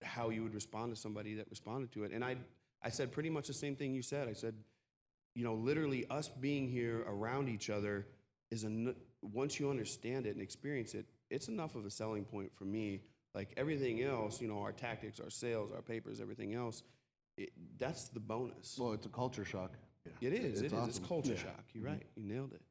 how 0.05 0.31
you 0.31 0.43
would 0.43 0.55
respond 0.55 0.95
to 0.95 1.01
somebody 1.01 1.35
that 1.35 1.47
responded 1.51 1.93
to 1.93 2.05
it. 2.05 2.13
And 2.13 2.25
I, 2.25 2.37
I 2.83 2.91
said 2.91 3.13
pretty 3.13 3.31
much 3.31 3.47
the 3.47 3.55
same 3.55 3.77
thing 3.77 3.95
you 3.95 4.03
said. 4.03 4.29
I 4.29 4.33
said, 4.33 4.55
you 5.35 5.45
know, 5.45 5.55
literally 5.55 6.07
us 6.11 6.29
being 6.29 6.69
here 6.69 7.05
around 7.07 7.49
each 7.49 7.71
other 7.71 8.07
is 8.51 8.65
a, 8.65 8.95
once 9.23 9.59
you 9.59 9.71
understand 9.71 10.27
it 10.27 10.35
and 10.35 10.43
experience 10.43 10.95
it, 10.95 11.07
it's 11.31 11.49
enough 11.49 11.75
of 11.75 11.85
a 11.85 11.91
selling 11.91 12.25
point 12.25 12.53
for 12.55 12.65
me. 12.65 13.01
Like 13.35 13.53
everything 13.57 14.03
else, 14.03 14.41
you 14.41 14.47
know, 14.47 14.61
our 14.61 14.71
tactics, 14.71 15.19
our 15.19 15.31
sales, 15.31 15.73
our 15.73 15.83
papers, 15.83 16.21
everything 16.21 16.55
else, 16.55 16.85
it, 17.37 17.51
that's 17.79 18.09
the 18.09 18.21
bonus. 18.21 18.77
Well, 18.79 18.93
it's 18.93 19.07
a 19.07 19.09
culture 19.11 19.45
shock. 19.45 19.73
It 20.21 20.33
is. 20.33 20.45
It's 20.45 20.61
it 20.61 20.67
is. 20.67 20.73
It's 20.73 20.75
awesome. 20.75 21.05
culture 21.05 21.37
shock. 21.37 21.65
You're 21.73 21.85
right. 21.85 22.03
You 22.15 22.25
nailed 22.25 22.53
it. 22.53 22.63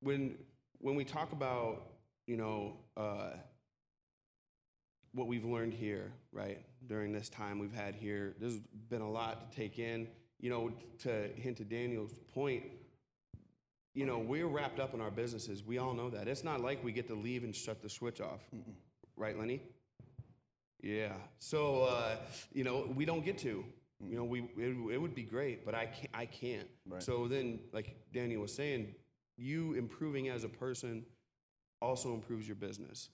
When 0.00 0.36
when 0.78 0.94
we 0.94 1.04
talk 1.04 1.32
about 1.32 1.82
you 2.26 2.36
know 2.36 2.76
uh, 2.96 3.32
what 5.12 5.26
we've 5.26 5.44
learned 5.44 5.74
here, 5.74 6.12
right, 6.32 6.58
during 6.86 7.12
this 7.12 7.28
time 7.28 7.58
we've 7.58 7.74
had 7.74 7.94
here, 7.94 8.34
there's 8.40 8.58
been 8.88 9.02
a 9.02 9.10
lot 9.10 9.50
to 9.50 9.56
take 9.56 9.78
in. 9.78 10.08
You 10.38 10.48
know, 10.48 10.70
to 11.00 11.28
hint 11.36 11.58
to 11.58 11.64
Daniel's 11.64 12.14
point, 12.32 12.62
you 13.94 14.06
know, 14.06 14.18
we're 14.18 14.46
wrapped 14.46 14.80
up 14.80 14.94
in 14.94 15.00
our 15.02 15.10
businesses. 15.10 15.62
We 15.62 15.76
all 15.76 15.92
know 15.92 16.08
that. 16.08 16.28
It's 16.28 16.44
not 16.44 16.62
like 16.62 16.82
we 16.82 16.92
get 16.92 17.08
to 17.08 17.14
leave 17.14 17.44
and 17.44 17.54
shut 17.54 17.82
the 17.82 17.90
switch 17.90 18.22
off, 18.22 18.40
right, 19.16 19.38
Lenny? 19.38 19.60
Yeah. 20.82 21.12
So 21.38 21.82
uh, 21.82 22.16
you 22.52 22.64
know, 22.64 22.88
we 22.94 23.04
don't 23.04 23.24
get 23.24 23.38
to. 23.38 23.64
You 24.08 24.16
know, 24.16 24.24
we 24.24 24.40
it, 24.56 24.76
it 24.92 24.98
would 24.98 25.14
be 25.14 25.24
great, 25.24 25.66
but 25.66 25.74
I 25.74 25.86
can't. 25.86 26.10
I 26.14 26.24
can't. 26.24 26.68
Right. 26.88 27.02
So 27.02 27.28
then, 27.28 27.60
like 27.72 27.96
Daniel 28.14 28.42
was 28.42 28.54
saying, 28.54 28.94
you 29.36 29.74
improving 29.74 30.28
as 30.28 30.44
a 30.44 30.48
person 30.48 31.04
also 31.82 32.14
improves 32.14 32.46
your 32.46 32.56
business. 32.56 33.10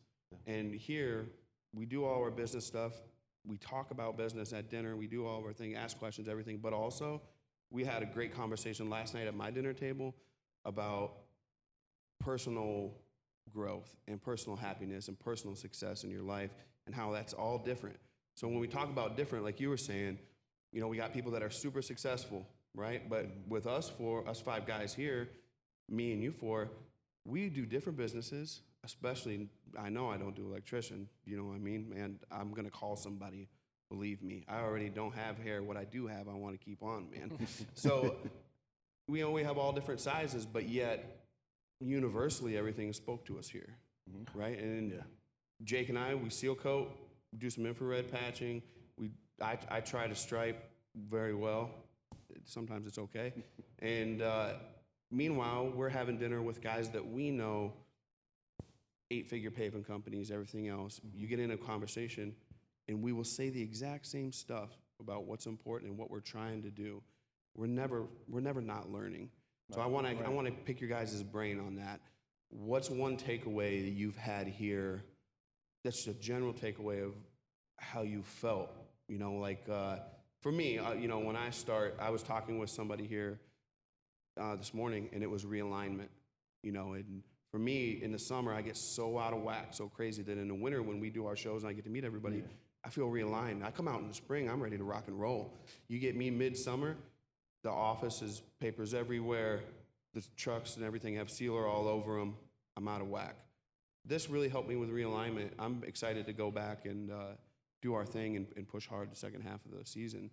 And 0.46 0.74
here, 0.74 1.26
we 1.76 1.84
do 1.84 2.04
all 2.04 2.22
our 2.22 2.30
business 2.30 2.66
stuff. 2.66 2.92
We 3.46 3.58
talk 3.58 3.90
about 3.90 4.16
business 4.16 4.52
at 4.52 4.70
dinner. 4.70 4.96
We 4.96 5.06
do 5.06 5.26
all 5.26 5.44
our 5.44 5.52
thing, 5.52 5.76
ask 5.76 5.98
questions, 5.98 6.26
everything. 6.26 6.58
But 6.58 6.72
also, 6.72 7.20
we 7.70 7.84
had 7.84 8.02
a 8.02 8.06
great 8.06 8.34
conversation 8.34 8.88
last 8.88 9.14
night 9.14 9.26
at 9.26 9.34
my 9.34 9.50
dinner 9.50 9.72
table 9.72 10.14
about 10.64 11.12
personal 12.18 12.94
growth 13.52 13.94
and 14.08 14.20
personal 14.20 14.56
happiness 14.56 15.08
and 15.08 15.18
personal 15.20 15.54
success 15.54 16.02
in 16.02 16.10
your 16.10 16.22
life 16.22 16.50
and 16.86 16.94
how 16.94 17.12
that's 17.12 17.34
all 17.34 17.58
different. 17.58 17.96
So 18.34 18.48
when 18.48 18.58
we 18.58 18.68
talk 18.68 18.88
about 18.88 19.16
different, 19.16 19.44
like 19.44 19.60
you 19.60 19.68
were 19.68 19.76
saying, 19.76 20.18
you 20.72 20.80
know, 20.80 20.88
we 20.88 20.96
got 20.96 21.12
people 21.12 21.32
that 21.32 21.42
are 21.42 21.50
super 21.50 21.82
successful, 21.82 22.46
right? 22.74 23.08
But 23.08 23.26
with 23.48 23.66
us 23.66 23.88
four, 23.88 24.26
us 24.28 24.40
five 24.40 24.66
guys 24.66 24.94
here, 24.94 25.28
me 25.88 26.12
and 26.12 26.22
you 26.22 26.32
four, 26.32 26.70
we 27.24 27.48
do 27.48 27.66
different 27.66 27.98
businesses, 27.98 28.62
especially 28.86 29.48
I 29.78 29.90
know 29.90 30.08
I 30.08 30.16
don't 30.16 30.34
do 30.34 30.46
electrician, 30.46 31.08
you 31.26 31.36
know 31.36 31.44
what 31.44 31.56
I 31.56 31.58
mean? 31.58 31.90
Man, 31.90 32.18
I'm 32.30 32.52
gonna 32.54 32.70
call 32.70 32.96
somebody, 32.96 33.48
believe 33.90 34.22
me. 34.22 34.44
I 34.48 34.60
already 34.60 34.88
don't 34.88 35.14
have 35.14 35.38
hair. 35.38 35.62
What 35.62 35.76
I 35.76 35.84
do 35.84 36.06
have, 36.06 36.28
I 36.28 36.34
want 36.34 36.58
to 36.58 36.64
keep 36.64 36.82
on, 36.82 37.10
man. 37.10 37.38
so 37.74 38.16
we 39.08 39.22
only 39.22 39.44
have 39.44 39.58
all 39.58 39.72
different 39.72 40.00
sizes, 40.00 40.46
but 40.46 40.68
yet 40.68 41.26
universally 41.80 42.56
everything 42.56 42.92
spoke 42.92 43.26
to 43.26 43.38
us 43.38 43.48
here, 43.48 43.76
right? 44.34 44.58
And 44.58 45.02
Jake 45.62 45.88
and 45.88 45.98
I, 45.98 46.14
we 46.14 46.30
seal 46.30 46.54
coat, 46.54 46.90
do 47.38 47.50
some 47.50 47.66
infrared 47.66 48.10
patching. 48.10 48.62
We, 48.96 49.10
I, 49.42 49.58
I 49.68 49.80
try 49.80 50.06
to 50.06 50.14
stripe 50.14 50.70
very 50.94 51.34
well. 51.34 51.70
Sometimes 52.44 52.86
it's 52.86 52.98
okay. 52.98 53.32
And 53.80 54.22
uh, 54.22 54.54
meanwhile, 55.10 55.70
we're 55.74 55.88
having 55.88 56.18
dinner 56.18 56.40
with 56.40 56.62
guys 56.62 56.88
that 56.90 57.06
we 57.06 57.30
know, 57.30 57.72
eight-figure 59.10 59.50
paving 59.50 59.84
companies, 59.84 60.30
everything 60.30 60.68
else. 60.68 61.00
You 61.14 61.26
get 61.26 61.38
in 61.38 61.50
a 61.52 61.56
conversation, 61.56 62.34
and 62.88 63.02
we 63.02 63.12
will 63.12 63.24
say 63.24 63.50
the 63.50 63.62
exact 63.62 64.06
same 64.06 64.32
stuff 64.32 64.70
about 65.00 65.26
what's 65.26 65.46
important 65.46 65.90
and 65.90 65.98
what 65.98 66.10
we're 66.10 66.20
trying 66.20 66.62
to 66.62 66.70
do. 66.70 67.02
We're 67.54 67.66
never, 67.66 68.04
we're 68.28 68.40
never 68.40 68.60
not 68.60 68.90
learning. 68.90 69.30
So 69.72 69.80
I 69.80 69.86
want 69.86 70.06
to, 70.06 70.24
I 70.24 70.28
want 70.28 70.46
to 70.46 70.52
pick 70.52 70.80
your 70.80 70.90
guys' 70.90 71.22
brain 71.22 71.58
on 71.58 71.76
that. 71.76 72.00
What's 72.50 72.90
one 72.90 73.16
takeaway 73.16 73.84
that 73.84 73.92
you've 73.92 74.16
had 74.16 74.46
here? 74.46 75.02
That's 75.82 76.04
just 76.04 76.08
a 76.08 76.20
general 76.20 76.52
takeaway 76.52 77.04
of 77.04 77.14
how 77.78 78.02
you 78.02 78.22
felt. 78.22 78.70
You 79.08 79.18
know, 79.18 79.34
like 79.34 79.68
uh, 79.68 79.96
for 80.40 80.52
me, 80.52 80.78
uh, 80.78 80.92
you 80.92 81.08
know, 81.08 81.18
when 81.18 81.36
I 81.36 81.50
start, 81.50 81.96
I 82.00 82.10
was 82.10 82.22
talking 82.22 82.58
with 82.58 82.70
somebody 82.70 83.06
here 83.06 83.40
uh, 84.40 84.56
this 84.56 84.72
morning, 84.72 85.08
and 85.12 85.22
it 85.22 85.30
was 85.30 85.44
realignment. 85.44 86.08
You 86.62 86.72
know, 86.72 86.92
and 86.92 87.22
for 87.56 87.60
me, 87.60 88.00
in 88.02 88.12
the 88.12 88.18
summer, 88.18 88.52
I 88.52 88.60
get 88.60 88.76
so 88.76 89.18
out 89.18 89.32
of 89.32 89.40
whack, 89.40 89.68
so 89.70 89.88
crazy 89.88 90.22
that 90.24 90.36
in 90.36 90.46
the 90.46 90.54
winter, 90.54 90.82
when 90.82 91.00
we 91.00 91.08
do 91.08 91.24
our 91.24 91.36
shows 91.36 91.62
and 91.62 91.70
I 91.70 91.72
get 91.72 91.84
to 91.84 91.90
meet 91.90 92.04
everybody, 92.04 92.44
I 92.84 92.90
feel 92.90 93.08
realigned. 93.08 93.64
I 93.64 93.70
come 93.70 93.88
out 93.88 93.98
in 94.02 94.08
the 94.08 94.14
spring, 94.14 94.50
I'm 94.50 94.62
ready 94.62 94.76
to 94.76 94.84
rock 94.84 95.04
and 95.06 95.18
roll. 95.18 95.54
You 95.88 95.98
get 95.98 96.14
me 96.14 96.28
midsummer, 96.28 96.98
the 97.62 97.70
office 97.70 98.20
is 98.20 98.42
papers 98.60 98.92
everywhere, 98.92 99.62
the 100.12 100.22
trucks 100.36 100.76
and 100.76 100.84
everything 100.84 101.14
have 101.14 101.30
sealer 101.30 101.66
all 101.66 101.88
over 101.88 102.18
them. 102.18 102.36
I'm 102.76 102.88
out 102.88 103.00
of 103.00 103.08
whack. 103.08 103.36
This 104.04 104.28
really 104.28 104.50
helped 104.50 104.68
me 104.68 104.76
with 104.76 104.90
realignment. 104.90 105.48
I'm 105.58 105.82
excited 105.86 106.26
to 106.26 106.34
go 106.34 106.50
back 106.50 106.84
and 106.84 107.10
uh, 107.10 107.36
do 107.80 107.94
our 107.94 108.04
thing 108.04 108.36
and, 108.36 108.46
and 108.58 108.68
push 108.68 108.86
hard 108.86 109.10
the 109.10 109.16
second 109.16 109.40
half 109.40 109.64
of 109.64 109.70
the 109.70 109.86
season. 109.86 110.28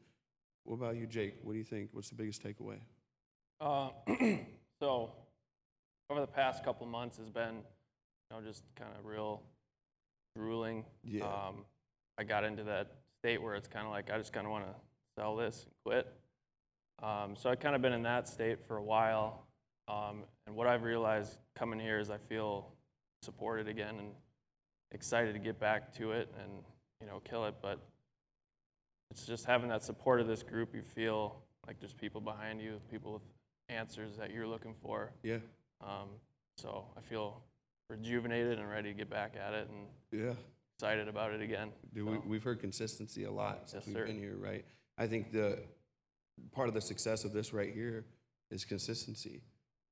What 0.66 0.76
about 0.76 0.98
you, 0.98 1.08
Jake? 1.08 1.36
What 1.42 1.54
do 1.54 1.58
you 1.58 1.64
think? 1.64 1.88
What's 1.94 2.10
the 2.10 2.16
biggest 2.16 2.44
takeaway? 2.44 2.80
Uh, 3.62 3.92
so, 4.82 5.14
over 6.10 6.22
the 6.22 6.28
past 6.28 6.64
couple 6.64 6.86
months 6.86 7.18
has 7.18 7.30
been, 7.30 7.56
you 7.56 8.32
know, 8.32 8.42
just 8.42 8.64
kind 8.76 8.92
of 8.98 9.06
real 9.06 9.42
drooling. 10.36 10.86
Yeah. 11.04 11.26
Um, 11.26 11.66
I 12.18 12.24
got 12.24 12.44
into 12.44 12.64
that 12.64 12.92
state 13.22 13.42
where 13.42 13.56
it's 13.56 13.68
kind 13.68 13.86
of 13.86 13.92
like 13.92 14.12
I 14.12 14.18
just 14.18 14.34
kind 14.34 14.46
of 14.46 14.52
want 14.52 14.66
to 14.66 14.74
sell 15.18 15.36
this 15.36 15.66
and 15.66 15.74
quit. 15.86 16.14
Um, 17.02 17.36
so 17.36 17.50
I 17.50 17.56
kind 17.56 17.76
of 17.76 17.82
been 17.82 17.94
in 17.94 18.04
that 18.04 18.28
state 18.28 18.60
for 18.68 18.78
a 18.78 18.84
while. 18.84 19.48
Um, 19.88 20.24
and 20.48 20.56
what 20.56 20.68
I've 20.68 20.84
realized 20.84 21.38
coming 21.56 21.80
here 21.80 22.00
is 22.00 22.10
I 22.10 22.18
feel 22.18 22.70
supported 23.22 23.68
again 23.68 23.96
and 24.00 24.10
excited 24.92 25.34
to 25.34 25.40
get 25.40 25.60
back 25.60 25.94
to 25.98 26.12
it 26.12 26.34
and 26.42 26.52
you 27.02 27.08
know 27.08 27.22
kill 27.30 27.46
it. 27.46 27.56
But 27.62 27.80
it's 29.12 29.26
just 29.26 29.46
having 29.46 29.70
that 29.70 29.84
support 29.84 30.22
of 30.22 30.28
this 30.28 30.44
group. 30.44 30.74
You 30.74 30.82
feel 30.82 31.42
like 31.68 31.80
there's 31.80 31.94
people 31.94 32.22
behind 32.22 32.62
you, 32.62 32.80
people 32.90 33.14
with 33.14 33.22
answers 33.70 34.18
that 34.18 34.32
you're 34.32 34.48
looking 34.48 34.76
for. 34.82 35.12
Yeah. 35.24 35.38
Um, 35.86 36.10
so 36.58 36.86
I 36.98 37.02
feel 37.02 37.42
rejuvenated 37.90 38.60
and 38.60 38.70
ready 38.70 38.92
to 38.92 38.98
get 38.98 39.10
back 39.10 39.36
at 39.36 39.54
it 39.54 39.68
and 39.70 39.88
Yeah. 40.12 40.36
excited 40.78 41.08
about 41.08 41.34
it 41.34 41.42
again. 41.42 41.72
Dude, 41.94 42.06
So, 42.06 42.12
we, 42.12 42.18
we've 42.20 42.44
heard 42.44 42.60
consistency 42.60 43.24
a 43.26 43.32
lot 43.32 43.70
since 43.70 43.86
Yes, 43.86 43.88
we've 43.88 43.96
sir. 43.96 44.06
been 44.08 44.20
here, 44.20 44.36
right? 44.38 44.66
I 44.98 45.08
think 45.08 45.32
the 45.32 45.60
part 46.52 46.68
of 46.68 46.74
the 46.74 46.82
success 46.82 47.26
of 47.26 47.34
this 47.34 47.54
right 47.54 47.74
here 47.74 48.06
is 48.52 48.66
consistency. 48.66 49.42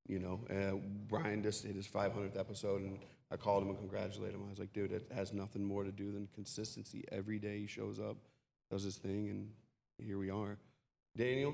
You 0.07 0.19
know, 0.19 0.45
uh, 0.49 0.77
Brian 1.07 1.43
just 1.43 1.63
hit 1.63 1.75
his 1.75 1.87
500th 1.87 2.37
episode, 2.37 2.81
and 2.81 2.99
I 3.29 3.37
called 3.37 3.63
him 3.63 3.69
and 3.69 3.77
congratulated 3.77 4.35
him. 4.35 4.45
I 4.45 4.49
was 4.49 4.59
like, 4.59 4.73
dude, 4.73 4.91
it 4.91 5.11
has 5.13 5.33
nothing 5.33 5.63
more 5.63 5.83
to 5.83 5.91
do 5.91 6.11
than 6.11 6.27
consistency. 6.33 7.05
Every 7.11 7.39
day 7.39 7.59
he 7.59 7.67
shows 7.67 7.99
up, 7.99 8.17
does 8.69 8.83
his 8.83 8.97
thing, 8.97 9.29
and 9.29 9.51
here 9.97 10.17
we 10.17 10.29
are. 10.29 10.57
Daniel, 11.15 11.53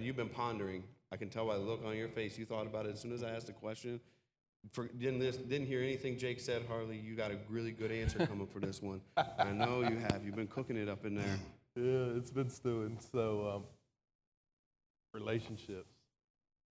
you've 0.00 0.16
been 0.16 0.28
pondering. 0.28 0.84
I 1.10 1.16
can 1.16 1.30
tell 1.30 1.46
by 1.46 1.54
the 1.54 1.60
look 1.60 1.84
on 1.84 1.96
your 1.96 2.08
face. 2.08 2.38
You 2.38 2.44
thought 2.44 2.66
about 2.66 2.86
it 2.86 2.92
as 2.92 3.00
soon 3.00 3.12
as 3.12 3.22
I 3.22 3.30
asked 3.30 3.46
the 3.46 3.52
question. 3.52 4.00
For, 4.72 4.88
didn't, 4.88 5.20
this, 5.20 5.36
didn't 5.36 5.66
hear 5.66 5.82
anything 5.82 6.18
Jake 6.18 6.40
said, 6.40 6.62
Harley. 6.68 6.96
You 6.98 7.14
got 7.14 7.30
a 7.30 7.38
really 7.48 7.70
good 7.70 7.92
answer 7.92 8.26
coming 8.26 8.46
for 8.46 8.60
this 8.60 8.82
one. 8.82 9.00
I 9.16 9.52
know 9.52 9.82
you 9.82 9.96
have. 9.98 10.22
You've 10.24 10.36
been 10.36 10.48
cooking 10.48 10.76
it 10.76 10.88
up 10.88 11.06
in 11.06 11.14
there. 11.14 11.38
Yeah, 11.76 12.16
it's 12.16 12.30
been 12.30 12.50
stewing. 12.50 12.98
So, 13.12 13.52
um, 13.54 13.64
relationships, 15.14 15.92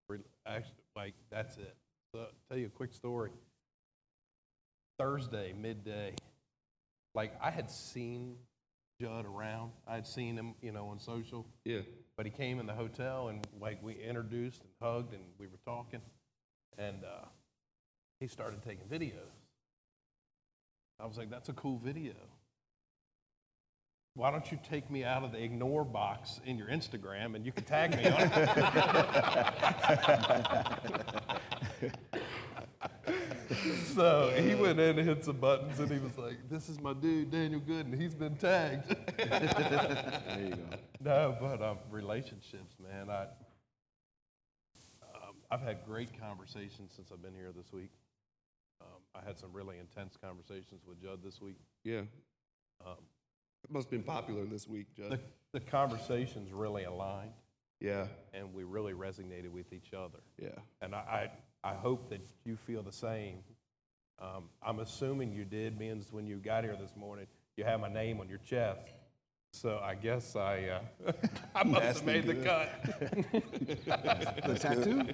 Re- 0.10 0.20
actually, 0.46 0.74
like 0.96 1.14
that's 1.30 1.58
it. 1.58 1.76
So, 2.14 2.26
tell 2.50 2.58
you 2.58 2.66
a 2.66 2.70
quick 2.70 2.92
story. 2.94 3.30
Thursday 4.98 5.54
midday, 5.54 6.16
like 7.14 7.34
I 7.42 7.52
had 7.52 7.70
seen 7.70 8.36
Judd 9.00 9.26
around. 9.26 9.72
I 9.88 9.96
had 9.96 10.08
seen 10.08 10.38
him, 10.38 10.56
you 10.62 10.72
know, 10.72 10.88
on 10.88 11.00
social, 11.00 11.46
Yeah. 11.66 11.82
But 12.18 12.26
he 12.26 12.32
came 12.32 12.60
in 12.60 12.66
the 12.66 12.74
hotel 12.74 13.28
and 13.30 13.46
like 13.60 13.82
we 13.84 13.94
introduced 13.94 14.62
and 14.62 14.72
hugged 14.82 15.14
and 15.14 15.24
we 15.40 15.48
were 15.48 15.60
talking, 15.66 16.02
and 16.78 17.04
uh, 17.04 17.26
he 18.20 18.28
started 18.28 18.64
taking 18.64 18.86
videos. 18.88 19.14
I 21.00 21.06
was 21.06 21.18
like, 21.18 21.30
"That's 21.30 21.50
a 21.50 21.54
cool 21.54 21.78
video." 21.78 22.14
why 24.16 24.32
don't 24.32 24.50
you 24.50 24.58
take 24.68 24.90
me 24.90 25.04
out 25.04 25.24
of 25.24 25.34
the 25.34 25.44
ignore 25.44 25.84
box 25.84 26.40
in 26.46 26.58
your 26.58 26.68
Instagram 26.68 27.36
and 27.36 27.46
you 27.46 27.52
can 27.52 27.66
tag 27.66 27.98
me 27.98 28.06
on 28.08 28.22
it? 28.22 28.42
so 33.94 34.34
he 34.38 34.56
went 34.56 34.80
in 34.80 34.98
and 35.00 35.08
hit 35.08 35.24
some 35.24 35.38
buttons 35.38 35.80
and 35.80 35.92
he 35.92 36.00
was 36.00 36.18
like, 36.18 36.38
This 36.50 36.70
is 36.70 36.80
my 36.80 36.94
dude, 36.94 37.32
Daniel 37.32 37.62
Gooden. 37.62 38.00
He's 38.00 38.16
been 38.16 38.36
tagged. 38.36 38.96
There 39.18 40.40
you 40.44 40.50
go. 40.56 40.78
no, 41.04 41.38
but 41.40 41.62
um, 41.62 41.78
relationships, 41.90 42.76
man. 42.82 43.10
I, 43.10 43.24
um, 45.14 45.36
I've 45.50 45.62
had 45.62 45.86
great 45.86 46.10
conversations 46.20 46.92
since 46.96 47.12
I've 47.12 47.22
been 47.22 47.34
here 47.34 47.52
this 47.56 47.72
week. 47.72 47.92
Um, 48.82 49.02
I 49.16 49.26
had 49.26 49.38
some 49.38 49.52
really 49.54 49.78
intense 49.80 50.18
conversations 50.22 50.82
with 50.88 51.02
Judd 51.02 51.20
this 51.24 51.42
week. 51.42 51.58
Yeah. 51.84 52.02
Um, 52.86 52.96
It 53.64 53.72
must 53.72 53.86
have 53.86 53.92
been 53.92 54.04
popular 54.04 54.46
this 54.46 54.68
week, 54.68 54.88
the, 54.98 55.20
the 55.54 55.60
conversations 55.60 56.52
really 56.52 56.84
aligned 56.84 57.32
Yeah. 57.80 58.08
and 58.34 58.54
we 58.54 58.64
really 58.64 58.94
resonated 58.94 59.50
with 59.50 59.74
each 59.74 59.94
other. 59.94 60.20
Yeah. 60.42 60.50
And 60.82 60.96
I, 60.96 61.30
I, 61.64 61.72
I 61.72 61.74
hope 61.76 62.10
that 62.10 62.22
you 62.46 62.56
feel 62.56 62.82
the 62.82 62.92
same. 62.92 63.40
Um, 64.20 64.46
I'm 64.64 64.80
assuming 64.80 65.34
you 65.34 65.44
did, 65.44 65.78
means 65.78 66.12
when 66.12 66.26
you 66.26 66.38
got 66.38 66.64
here 66.64 66.78
this 66.80 66.96
morning, 66.96 67.28
you 67.58 67.64
had 67.64 67.82
my 67.82 67.90
name 67.90 68.20
on 68.20 68.30
your 68.30 68.40
chest. 68.40 68.88
So 69.56 69.80
I 69.82 69.96
guess 69.96 70.36
I, 70.36 70.82
uh, 71.08 71.12
I 71.56 71.64
must 71.64 71.86
have 71.86 72.06
made 72.06 72.26
the 72.26 72.34
good. 72.34 72.46
cut. 72.46 72.84
The 74.46 74.56
tattoo? 74.60 75.08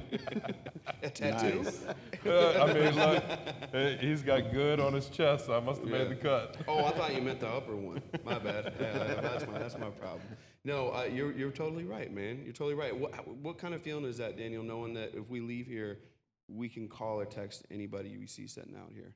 A 1.03 1.09
tattoo? 1.11 1.61
Nice. 1.61 1.85
Uh, 2.25 2.67
I 2.67 2.73
mean, 2.73 2.95
look, 2.95 3.23
uh, 3.71 3.89
he's 3.99 4.23
got 4.23 4.51
good 4.51 4.79
on 4.79 4.93
his 4.93 5.09
chest, 5.09 5.45
so 5.45 5.55
I 5.55 5.59
must 5.59 5.81
have 5.81 5.91
made 5.91 6.09
the 6.09 6.15
cut. 6.15 6.57
Oh, 6.67 6.85
I 6.85 6.91
thought 6.91 7.13
you 7.13 7.21
meant 7.21 7.39
the 7.39 7.49
upper 7.49 7.75
one. 7.75 8.01
My 8.25 8.39
bad. 8.39 8.73
Yeah, 8.79 9.21
that's 9.21 9.45
my 9.45 9.59
that's 9.59 9.77
my 9.77 9.89
problem. 9.89 10.23
No, 10.63 10.89
uh, 10.89 11.03
you're 11.03 11.31
you're 11.33 11.51
totally 11.51 11.85
right, 11.85 12.11
man. 12.11 12.41
You're 12.43 12.53
totally 12.53 12.73
right. 12.75 12.97
What 12.97 13.27
what 13.27 13.59
kind 13.59 13.75
of 13.75 13.83
feeling 13.83 14.05
is 14.05 14.17
that, 14.17 14.37
Daniel? 14.37 14.63
Knowing 14.63 14.95
that 14.95 15.13
if 15.13 15.29
we 15.29 15.39
leave 15.39 15.67
here, 15.67 15.99
we 16.47 16.67
can 16.67 16.87
call 16.87 17.19
or 17.19 17.25
text 17.25 17.63
anybody 17.69 18.17
we 18.17 18.25
see 18.25 18.47
sitting 18.47 18.75
out 18.75 18.91
here. 18.91 19.13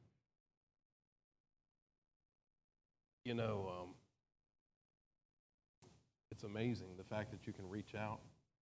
You 3.25 3.33
know, 3.33 3.71
um, 3.75 3.88
it's 3.94 3.94
amazing 6.45 6.88
the 6.97 7.03
fact 7.03 7.31
that 7.31 7.45
you 7.45 7.53
can 7.53 7.67
reach 7.69 7.95
out. 7.95 8.19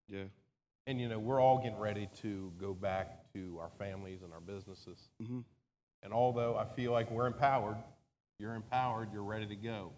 Yeah. 0.07 0.25
And, 0.87 0.99
you 0.99 1.07
know, 1.09 1.19
we're 1.19 1.39
all 1.39 1.57
getting 1.59 1.77
ready 1.77 2.07
to 2.21 2.51
go 2.57 2.73
back 2.73 3.31
to 3.33 3.57
our 3.59 3.69
families 3.77 4.23
and 4.23 4.33
our 4.33 4.39
businesses. 4.39 5.09
Mhm. 5.21 5.43
And 6.03 6.13
although 6.13 6.57
I 6.57 6.65
feel 6.65 6.91
like 6.91 7.11
we're 7.11 7.27
empowered, 7.27 7.77
you're 8.39 8.55
empowered, 8.55 9.11
you're 9.13 9.23
ready 9.23 9.45
to 9.47 9.55
go. 9.55 9.93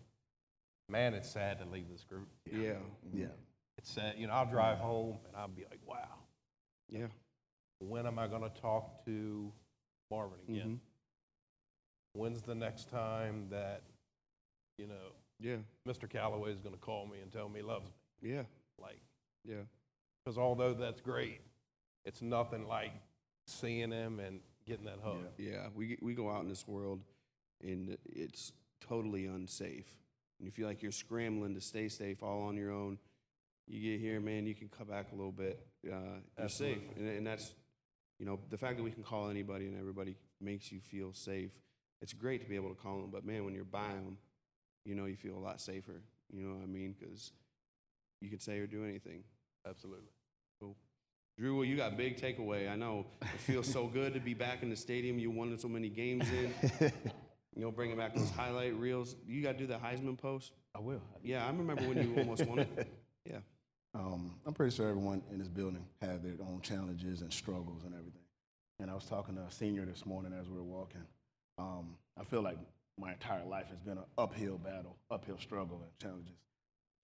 Man, 0.89 1.13
it's 1.13 1.29
sad 1.29 1.59
to 1.59 1.65
leave 1.65 1.87
this 1.89 2.03
group. 2.03 2.27
Yeah. 2.45 2.81
Yeah. 3.13 3.27
It's 3.77 3.89
sad. 3.89 4.17
You 4.17 4.27
know, 4.27 4.33
I'll 4.33 4.45
drive 4.49 4.77
home 4.79 5.17
and 5.27 5.35
I'll 5.35 5.47
be 5.47 5.63
like, 5.63 5.79
wow, 5.87 6.19
Yeah. 6.89 7.07
when 7.79 8.05
am 8.05 8.19
I 8.19 8.27
going 8.27 8.41
to 8.43 8.49
talk 8.61 9.05
to 9.05 9.51
Marvin 10.11 10.39
again? 10.41 10.81
When's 12.11 12.41
the 12.43 12.53
next 12.55 12.89
time 12.89 13.49
that, 13.49 13.81
you 14.77 14.85
know, 14.87 15.15
Yeah. 15.43 15.57
Mr. 15.87 16.09
Calloway 16.09 16.51
is 16.53 16.61
going 16.61 16.73
to 16.73 16.79
call 16.81 17.05
me 17.05 17.19
and 17.21 17.31
tell 17.31 17.49
me 17.49 17.59
he 17.59 17.65
loves 17.65 17.85
me? 18.21 18.31
Yeah. 18.31 18.43
Like, 18.81 19.01
Yeah. 19.45 19.63
because 20.23 20.37
although 20.37 20.73
that's 20.73 21.01
great, 21.01 21.41
it's 22.05 22.21
nothing 22.21 22.65
like 22.67 22.93
seeing 23.45 23.91
him 23.91 24.19
and 24.19 24.39
getting 24.65 24.85
that 24.85 24.99
hug. 25.03 25.25
Yeah. 25.37 25.67
We 25.75 25.97
we 26.01 26.13
go 26.15 26.29
out 26.31 26.41
in 26.43 26.49
this 26.49 26.65
world, 26.67 27.01
and 27.61 27.97
it's 28.05 28.53
totally 28.79 29.25
unsafe. 29.25 29.97
And 30.39 30.45
you 30.45 30.51
feel 30.51 30.67
like 30.67 30.81
you're 30.81 30.91
scrambling 30.93 31.53
to 31.55 31.61
stay 31.61 31.89
safe 31.89 32.23
all 32.23 32.43
on 32.43 32.55
your 32.55 32.71
own. 32.71 32.97
You 33.67 33.91
get 33.91 33.99
here, 33.99 34.19
man. 34.21 34.45
You 34.45 34.55
can 34.55 34.69
cut 34.69 34.89
back 34.89 35.11
a 35.11 35.15
little 35.15 35.31
bit. 35.31 35.65
Uh, 35.85 36.19
you're 36.39 36.49
safe, 36.49 36.79
and, 36.97 37.07
and 37.07 37.27
that's 37.27 37.53
you 38.19 38.25
know 38.25 38.39
the 38.49 38.57
fact 38.57 38.77
that 38.77 38.83
we 38.83 38.91
can 38.91 39.03
call 39.03 39.29
anybody 39.29 39.67
and 39.67 39.77
everybody 39.77 40.15
makes 40.39 40.71
you 40.71 40.79
feel 40.79 41.13
safe. 41.13 41.51
It's 42.01 42.13
great 42.13 42.41
to 42.43 42.49
be 42.49 42.55
able 42.55 42.69
to 42.69 42.75
call 42.75 43.01
them, 43.01 43.09
but 43.11 43.25
man, 43.25 43.43
when 43.45 43.53
you're 43.53 43.63
by 43.65 43.87
them, 43.89 44.17
you 44.85 44.95
know 44.95 45.05
you 45.05 45.15
feel 45.15 45.37
a 45.37 45.39
lot 45.39 45.61
safer. 45.61 46.01
You 46.31 46.43
know 46.43 46.55
what 46.55 46.63
I 46.63 46.67
mean? 46.67 46.95
Because 46.97 47.31
you 48.21 48.29
can 48.29 48.39
say 48.39 48.59
or 48.59 48.67
do 48.67 48.83
anything. 48.83 49.23
Absolutely. 49.67 50.09
Drew, 51.35 51.55
well, 51.55 51.65
you 51.65 51.75
got 51.75 51.97
big 51.97 52.21
takeaway. 52.21 52.69
I 52.69 52.75
know 52.75 53.07
it 53.21 53.39
feels 53.39 53.67
so 53.67 53.87
good 53.87 54.13
to 54.13 54.19
be 54.19 54.35
back 54.35 54.61
in 54.61 54.69
the 54.69 54.75
stadium. 54.75 55.17
You 55.17 55.31
won 55.31 55.57
so 55.57 55.67
many 55.67 55.89
games 55.89 56.27
in. 56.29 56.91
You 57.55 57.61
know, 57.61 57.71
bringing 57.71 57.97
back 57.97 58.15
those 58.15 58.31
highlight 58.31 58.75
reels. 58.75 59.15
You 59.27 59.43
got 59.43 59.53
to 59.53 59.57
do 59.59 59.67
the 59.67 59.77
Heisman 59.77 60.17
post. 60.17 60.53
I 60.75 60.79
will. 60.79 61.01
Yeah, 61.23 61.45
I 61.45 61.49
remember 61.49 61.83
when 61.83 61.97
you 61.97 62.15
almost 62.17 62.45
won 62.45 62.59
it. 62.59 62.87
Yeah. 63.29 63.37
Um, 63.95 64.35
I'm 64.45 64.53
pretty 64.53 64.75
sure 64.75 64.89
everyone 64.89 65.21
in 65.31 65.39
this 65.39 65.47
building 65.47 65.85
had 66.01 66.21
their 66.21 66.33
own 66.41 66.59
challenges 66.61 67.21
and 67.21 67.31
struggles 67.31 67.83
and 67.85 67.93
everything. 67.93 68.19
And 68.81 68.91
I 68.91 68.95
was 68.95 69.05
talking 69.05 69.35
to 69.35 69.41
a 69.43 69.51
senior 69.51 69.85
this 69.85 70.05
morning 70.05 70.33
as 70.37 70.49
we 70.49 70.57
were 70.57 70.63
walking. 70.63 71.05
Um, 71.57 71.95
I 72.19 72.25
feel 72.25 72.41
like 72.41 72.57
my 72.99 73.13
entire 73.13 73.45
life 73.45 73.67
has 73.69 73.79
been 73.79 73.97
an 73.97 74.05
uphill 74.17 74.57
battle, 74.57 74.97
uphill 75.09 75.37
struggle 75.39 75.81
and 75.81 75.91
challenges. 75.99 76.35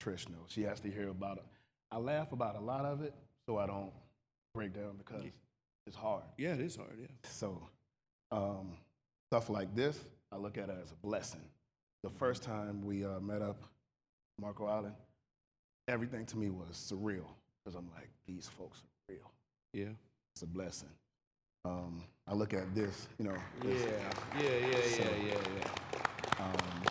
Trish 0.02 0.28
knows. 0.28 0.46
She 0.48 0.62
has 0.62 0.80
to 0.80 0.90
hear 0.90 1.08
about 1.08 1.38
it. 1.38 1.44
I 1.90 1.98
laugh 1.98 2.32
about 2.32 2.56
a 2.56 2.60
lot 2.60 2.84
of 2.84 3.02
it 3.02 3.14
so 3.46 3.58
I 3.58 3.66
don't 3.66 3.92
break 4.54 4.74
down 4.74 4.96
because 4.96 5.24
it's 5.86 5.96
hard. 5.96 6.22
Yeah, 6.38 6.54
it 6.54 6.60
is 6.60 6.76
hard. 6.76 6.96
Yeah. 7.00 7.06
So 7.24 7.60
um, 8.30 8.72
stuff 9.30 9.50
like 9.50 9.74
this, 9.74 9.98
I 10.32 10.36
look 10.36 10.56
at 10.56 10.68
it 10.68 10.76
as 10.82 10.92
a 10.92 11.06
blessing. 11.06 11.42
The 12.02 12.10
first 12.10 12.42
time 12.42 12.82
we 12.82 13.04
uh, 13.04 13.20
met 13.20 13.42
up, 13.42 13.62
Marco 14.40 14.66
Island, 14.66 14.94
everything 15.88 16.24
to 16.26 16.38
me 16.38 16.48
was 16.48 16.68
surreal 16.70 17.26
because 17.62 17.76
I'm 17.76 17.90
like, 17.94 18.08
these 18.26 18.48
folks 18.48 18.78
are 18.78 19.12
real. 19.14 19.30
Yeah. 19.72 19.92
It's 20.34 20.42
a 20.42 20.46
blessing. 20.46 20.88
Um, 21.64 22.02
I 22.26 22.34
look 22.34 22.54
at 22.54 22.74
this, 22.74 23.08
you 23.18 23.24
know. 23.26 23.36
Yeah. 23.64 23.70
this- 23.70 23.82
Yeah. 23.82 24.42
Yeah. 24.42 24.66
Yeah. 24.66 25.26
Yeah. 25.26 25.34
Yeah. 25.58 26.44
um, 26.44 26.82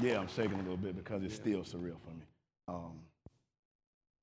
yeah, 0.00 0.18
I'm 0.18 0.28
shaking 0.28 0.54
a 0.54 0.62
little 0.62 0.76
bit 0.76 0.96
because 0.96 1.22
it's 1.22 1.34
still 1.34 1.60
surreal 1.60 2.00
for 2.00 2.10
me. 2.10 2.24
Um, 2.68 3.00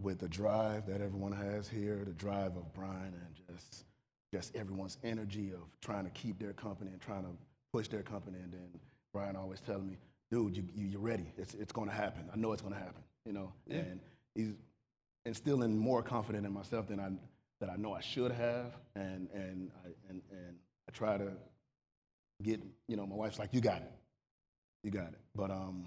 with 0.02 0.18
the 0.20 0.28
drive 0.28 0.88
that 0.88 1.02
everyone 1.02 1.32
has 1.32 1.68
here, 1.70 2.04
the 2.04 2.14
drive 2.14 2.56
of 2.58 2.74
Brian 2.74 3.14
and 3.14 3.36
just 3.56 3.86
just 4.34 4.56
everyone's 4.56 4.98
energy 5.04 5.52
of 5.52 5.60
trying 5.82 6.06
to 6.06 6.10
keep 6.12 6.40
their 6.40 6.54
company 6.54 6.90
and 6.92 7.02
trying 7.02 7.24
to 7.24 7.30
push 7.74 7.88
their 7.90 8.02
company, 8.02 8.38
and 8.42 8.52
then 8.52 8.80
Brian 9.14 9.36
always 9.36 9.60
telling 9.60 9.86
me, 9.88 9.98
"Dude, 10.32 10.56
you, 10.58 10.64
you 10.74 10.88
you're 10.88 11.02
ready. 11.02 11.32
It's 11.38 11.54
it's 11.54 11.72
going 11.72 11.90
to 11.90 11.94
happen. 11.96 12.24
I 12.34 12.38
know 12.38 12.52
it's 12.54 12.62
going 12.62 12.74
to 12.74 12.80
happen." 12.80 13.04
You 13.26 13.34
know, 13.34 13.54
and 13.70 14.00
he's 14.34 14.54
instilling 15.26 15.78
more 15.78 16.02
confidence 16.02 16.46
in 16.48 16.54
myself 16.54 16.88
than 16.88 17.00
I 17.00 17.10
that 17.62 17.70
I 17.72 17.78
know 17.78 17.94
I 17.94 18.02
should 18.02 18.34
have, 18.34 18.74
and 18.96 19.30
and 19.34 19.72
I 19.86 19.90
and 20.10 20.22
and 20.32 20.58
I 20.90 20.94
try 20.94 21.18
to 21.18 21.32
get 22.44 22.62
you 22.90 22.98
know 22.98 23.08
my 23.08 23.16
wife's 23.16 23.40
like, 23.40 23.54
"You 23.54 23.62
got 23.62 23.84
it." 23.84 23.92
You 24.84 24.92
got 24.92 25.10
it. 25.10 25.20
But 25.36 25.52
um, 25.52 25.86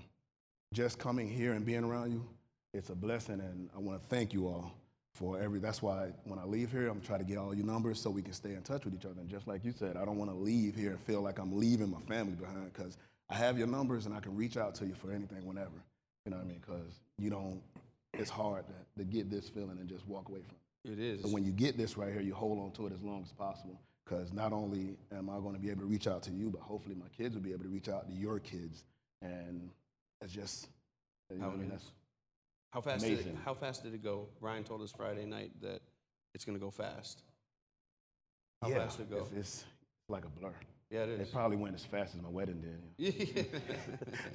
just 0.74 0.98
coming 0.98 1.28
here 1.28 1.54
and 1.54 1.66
being 1.66 1.84
around 1.84 2.12
you, 2.12 2.26
it's 2.74 2.90
a 2.90 2.94
blessing, 2.94 3.40
and 3.40 3.70
I 3.76 3.80
want 3.80 4.00
to 4.02 4.08
thank 4.08 4.32
you 4.32 4.46
all 4.46 4.72
for 5.14 5.40
every. 5.40 5.58
That's 5.60 5.82
why 5.82 6.12
when 6.24 6.38
I 6.38 6.44
leave 6.44 6.70
here, 6.72 6.88
I'm 6.88 7.00
trying 7.00 7.20
to 7.20 7.24
get 7.24 7.38
all 7.38 7.54
your 7.54 7.66
numbers 7.66 8.00
so 8.00 8.10
we 8.10 8.22
can 8.22 8.34
stay 8.34 8.54
in 8.54 8.62
touch 8.62 8.84
with 8.84 8.94
each 8.94 9.04
other. 9.06 9.20
And 9.20 9.28
just 9.28 9.48
like 9.48 9.64
you 9.64 9.72
said, 9.72 9.96
I 9.96 10.04
don't 10.04 10.18
want 10.18 10.30
to 10.30 10.36
leave 10.36 10.76
here 10.76 10.90
and 10.92 11.00
feel 11.00 11.22
like 11.22 11.38
I'm 11.40 11.58
leaving 11.58 11.90
my 11.90 12.00
family 12.02 12.34
behind 12.34 12.72
because 12.72 12.98
I 13.30 13.34
have 13.36 13.58
your 13.58 13.68
numbers 13.68 14.06
and 14.06 14.14
I 14.14 14.20
can 14.20 14.36
reach 14.36 14.56
out 14.56 14.74
to 14.76 14.86
you 14.86 14.94
for 14.94 15.12
anything 15.12 15.44
whenever. 15.46 15.70
You 16.26 16.30
know 16.32 16.36
what 16.38 16.46
I 16.46 16.48
mean? 16.48 16.60
Because 16.66 17.00
you 17.18 17.30
don't. 17.30 17.62
It's 18.14 18.30
hard 18.30 18.64
to, 18.68 18.74
to 18.98 19.04
get 19.04 19.30
this 19.30 19.48
feeling 19.48 19.78
and 19.80 19.88
just 19.88 20.06
walk 20.06 20.28
away 20.28 20.40
from. 20.40 20.56
it. 20.56 20.63
It 20.84 20.98
is. 20.98 21.22
So 21.22 21.28
when 21.28 21.44
you 21.44 21.52
get 21.52 21.76
this 21.78 21.96
right 21.96 22.12
here, 22.12 22.20
you 22.20 22.34
hold 22.34 22.58
on 22.58 22.72
to 22.72 22.86
it 22.86 22.92
as 22.92 23.02
long 23.02 23.22
as 23.22 23.32
possible. 23.32 23.80
Because 24.04 24.32
not 24.32 24.52
only 24.52 24.98
am 25.16 25.30
I 25.30 25.38
going 25.38 25.54
to 25.54 25.60
be 25.60 25.70
able 25.70 25.80
to 25.80 25.86
reach 25.86 26.06
out 26.06 26.22
to 26.24 26.30
you, 26.30 26.50
but 26.50 26.60
hopefully 26.60 26.94
my 26.94 27.08
kids 27.16 27.34
will 27.34 27.42
be 27.42 27.52
able 27.52 27.62
to 27.64 27.70
reach 27.70 27.88
out 27.88 28.06
to 28.06 28.12
your 28.12 28.38
kids. 28.38 28.84
And 29.22 29.70
it's 30.20 30.32
just, 30.32 30.68
you 31.30 31.38
know 31.38 31.46
How 31.46 31.52
I 31.52 31.56
mean? 31.56 31.70
That's. 31.70 31.90
How 32.70 32.80
fast? 32.82 33.04
Did 33.04 33.20
it, 33.20 33.36
how 33.44 33.54
fast 33.54 33.82
did 33.82 33.94
it 33.94 34.02
go? 34.02 34.28
Brian 34.40 34.64
told 34.64 34.82
us 34.82 34.92
Friday 34.94 35.24
night 35.24 35.52
that 35.62 35.80
it's 36.34 36.44
going 36.44 36.58
to 36.58 36.62
go 36.62 36.70
fast. 36.70 37.22
How 38.60 38.68
yeah, 38.68 38.78
fast 38.80 38.98
did 38.98 39.04
it 39.04 39.10
go? 39.10 39.18
It's, 39.18 39.32
it's 39.32 39.64
like 40.08 40.24
a 40.24 40.28
blur. 40.28 40.52
yeah, 40.90 41.04
it 41.04 41.08
is. 41.10 41.28
it 41.28 41.32
probably 41.32 41.56
went 41.56 41.74
as 41.74 41.84
fast 41.84 42.14
as 42.14 42.20
my 42.20 42.28
wedding 42.28 42.60
did. 42.60 42.82
Yeah. 42.98 43.42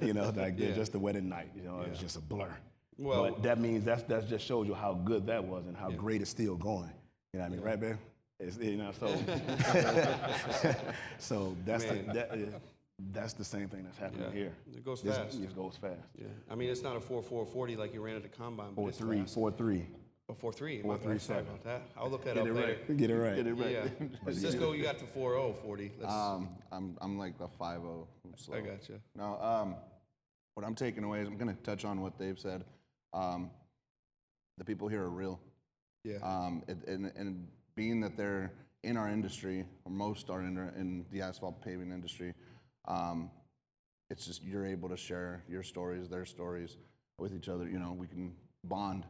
You 0.06 0.14
know, 0.14 0.30
like 0.30 0.54
Yeah. 0.58 0.72
just 0.72 0.92
the 0.92 0.98
wedding 0.98 1.28
night. 1.28 1.50
You 1.54 1.62
know, 1.62 1.80
it 1.82 1.90
was 1.90 1.98
just 1.98 2.16
a 2.16 2.20
blur. 2.20 2.56
Well- 3.00 3.22
but 3.30 3.42
that 3.42 3.58
means 3.58 3.84
that's 3.84 4.02
that 4.04 4.28
just 4.28 4.44
shows 4.44 4.66
you 4.66 4.74
how 4.74 4.94
good 4.94 5.26
that 5.26 5.44
was 5.44 5.66
and 5.66 5.76
how 5.76 5.90
great 5.90 6.20
it's 6.20 6.30
still 6.30 6.56
going. 6.56 6.90
You 7.32 7.38
know 7.40 7.46
what 7.46 7.52
I 7.52 7.56
mean, 7.56 7.60
right, 7.60 7.80
babe? 7.80 7.96
It's, 8.38 8.56
you 8.58 8.76
know, 8.76 8.92
so 8.98 9.06
so 11.18 11.56
that's 11.64 11.84
the, 11.84 11.94
Man. 11.94 12.06
that, 12.14 12.34
is- 12.34 12.54
that's 13.12 13.32
the 13.32 13.44
same 13.44 13.68
thing 13.68 13.82
that's 13.84 13.98
happening 13.98 14.26
Yeah. 14.28 14.38
here. 14.38 14.52
It 14.74 14.84
goes 14.84 15.02
This- 15.02 15.16
fast. 15.16 15.40
It 15.40 15.54
goes 15.56 15.76
fast. 15.80 15.96
Yeah. 16.18 16.26
I 16.50 16.54
mean, 16.54 16.68
it's 16.70 16.82
not 16.82 16.96
a 16.96 17.00
four 17.00 17.22
four 17.22 17.46
forty 17.46 17.76
like 17.76 17.94
you 17.94 18.02
ran 18.02 18.16
at 18.16 18.22
the 18.22 18.28
combine, 18.28 18.68
but 18.68 18.74
Four 18.76 18.88
it's 18.90 18.98
three, 18.98 19.20
fast. 19.20 19.34
four 19.34 19.50
three. 19.50 19.86
Oh, 20.28 20.34
four 20.34 20.52
three. 20.52 20.82
Four, 20.82 20.92
My 20.92 20.98
three, 20.98 21.14
bad. 21.14 21.22
Sorry 21.22 21.38
seven. 21.40 21.52
about 21.54 21.64
that. 21.64 21.82
I'll 21.96 22.10
look 22.10 22.24
that 22.24 22.34
Get 22.34 22.42
up 22.42 22.48
it 22.48 22.54
later. 22.54 22.78
right. 22.88 22.96
Get 22.96 23.10
it 23.10 23.16
right. 23.16 23.36
Get 23.36 23.46
it 23.46 23.54
right. 23.54 23.90
Yeah. 24.26 24.32
Cisco, 24.32 24.72
you 24.72 24.82
got 24.82 24.98
the 24.98 25.06
four 25.06 25.32
zero 25.32 25.54
forty. 25.64 25.92
Let's, 26.00 26.12
Um, 26.12 26.48
I'm 26.70 26.96
I'm 27.00 27.18
like 27.18 27.34
a 27.40 27.48
five 27.48 27.80
zero. 27.80 28.06
I 28.52 28.60
gotcha. 28.60 29.00
No, 29.16 29.38
um, 29.40 29.74
what 30.54 30.66
I'm 30.66 30.74
taking 30.74 31.04
away 31.04 31.20
is 31.20 31.28
I'm 31.28 31.36
going 31.36 31.54
to 31.54 31.62
touch 31.62 31.84
on 31.84 32.00
what 32.00 32.18
they've 32.18 32.38
said. 32.38 32.64
Um, 33.12 33.50
the 34.58 34.64
people 34.64 34.88
here 34.88 35.02
are 35.02 35.10
real. 35.10 35.40
Yeah. 36.04 36.18
Um, 36.22 36.62
it, 36.68 36.78
and, 36.86 37.12
and 37.16 37.46
being 37.76 38.00
that 38.00 38.16
they're 38.16 38.52
in 38.82 38.96
our 38.96 39.08
industry, 39.08 39.64
or 39.84 39.92
most 39.92 40.30
are 40.30 40.40
in, 40.40 40.56
in 40.76 41.04
the 41.12 41.22
asphalt 41.22 41.62
paving 41.62 41.90
industry, 41.90 42.34
um, 42.88 43.30
it's 44.08 44.26
just 44.26 44.42
you're 44.42 44.66
able 44.66 44.88
to 44.88 44.96
share 44.96 45.42
your 45.48 45.62
stories, 45.62 46.08
their 46.08 46.24
stories 46.24 46.76
with 47.18 47.34
each 47.34 47.48
other. 47.48 47.68
You 47.68 47.78
know, 47.78 47.92
we 47.92 48.06
can 48.06 48.34
bond. 48.64 49.04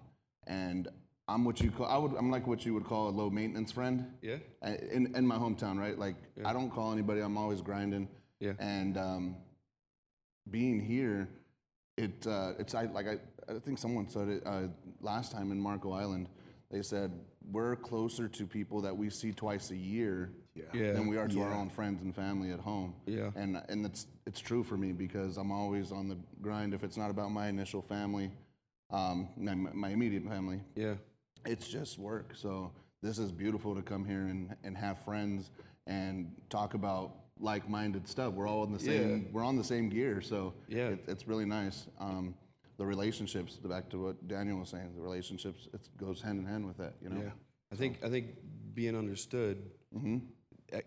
And 0.47 0.89
I'm 1.29 1.45
what 1.45 1.61
you 1.61 1.71
call 1.71 1.87
I 1.87 1.97
would 1.97 2.13
I'm 2.19 2.31
like 2.31 2.47
what 2.47 2.67
you 2.67 2.75
would 2.75 2.85
call 2.85 3.09
a 3.09 3.11
low 3.11 3.31
maintenance 3.31 3.73
friend. 3.73 4.07
Yeah. 4.21 4.37
In 4.63 5.15
in 5.15 5.27
my 5.27 5.37
hometown, 5.37 5.79
right? 5.79 5.99
Like 5.99 6.17
I 6.45 6.53
don't 6.53 6.71
call 6.71 6.93
anybody. 6.93 7.21
I'm 7.21 7.39
always 7.39 7.61
grinding. 7.61 8.09
Yeah. 8.41 8.53
And 8.59 8.99
um, 8.99 9.37
being 10.51 10.81
here, 10.81 11.29
it 11.97 12.27
uh, 12.27 12.53
it's 12.59 12.75
I 12.75 12.85
like 12.87 13.07
I, 13.07 13.19
I 13.53 13.59
think 13.59 13.79
someone 13.79 14.09
said 14.09 14.29
it 14.29 14.43
uh, 14.47 14.63
last 15.01 15.33
time 15.33 15.53
in 15.53 15.61
Marco 15.61 15.93
Island. 15.93 16.29
They 16.71 16.83
said 16.83 17.11
we're 17.51 17.75
closer 17.77 18.29
to 18.29 18.47
people 18.47 18.81
that 18.83 18.97
we 18.97 19.11
see 19.11 19.33
twice 19.33 19.71
a 19.71 19.77
year 19.77 20.31
Yeah. 20.55 20.93
than 20.93 21.09
we 21.09 21.17
are 21.17 21.27
to 21.27 21.43
our 21.43 21.53
own 21.53 21.69
friends 21.69 22.03
and 22.03 22.15
family 22.15 22.51
at 22.53 22.61
home. 22.61 22.95
Yeah. 23.07 23.31
And 23.35 23.61
and 23.69 23.85
it's 23.85 24.07
it's 24.27 24.41
true 24.41 24.63
for 24.63 24.77
me 24.77 24.93
because 24.93 25.37
I'm 25.37 25.51
always 25.51 25.91
on 25.93 26.09
the 26.09 26.17
grind. 26.41 26.75
If 26.75 26.85
it's 26.85 26.97
not 26.97 27.11
about 27.11 27.33
my 27.33 27.49
initial 27.49 27.83
family, 27.83 28.31
um, 28.91 29.29
my, 29.37 29.55
my 29.55 29.89
immediate 29.91 30.25
family, 30.27 30.61
Yeah. 30.77 30.95
it's 31.45 31.69
just 31.69 31.99
work. 31.99 32.33
So 32.37 32.71
this 33.03 33.19
is 33.19 33.33
beautiful 33.33 33.75
to 33.75 33.83
come 33.83 34.05
here 34.05 34.23
and, 34.27 34.55
and 34.63 34.77
have 34.77 34.99
friends 35.05 35.51
and 35.87 36.31
talk 36.51 36.75
about 36.75 37.15
like-minded 37.41 38.09
stuff. 38.09 38.35
We're 38.35 38.47
all 38.49 38.65
in 38.65 38.73
the 38.73 38.79
same. 38.79 39.11
Yeah. 39.23 39.29
We're 39.33 39.45
on 39.45 39.57
the 39.57 39.65
same 39.65 39.89
gear. 39.89 40.21
So 40.21 40.55
Yeah. 40.69 40.89
it, 40.89 41.05
it's 41.09 41.27
really 41.27 41.45
nice. 41.47 41.87
Um, 41.99 42.35
the 42.77 42.87
relationships. 42.87 43.57
Back 43.57 43.89
to 43.91 44.03
what 44.05 44.29
Daniel 44.29 44.59
was 44.59 44.69
saying. 44.71 44.93
The 44.95 45.03
relationships. 45.03 45.69
It 45.73 45.81
goes 45.99 46.21
hand 46.23 46.39
in 46.39 46.47
hand 46.47 46.67
with 46.67 46.77
that. 46.79 46.95
You 47.03 47.11
know. 47.11 47.21
Yeah. 47.23 47.31
I 47.73 47.77
think 47.77 47.99
I 48.05 48.09
think 48.09 48.27
being 48.75 48.97
understood 48.97 49.71
e- 49.97 50.21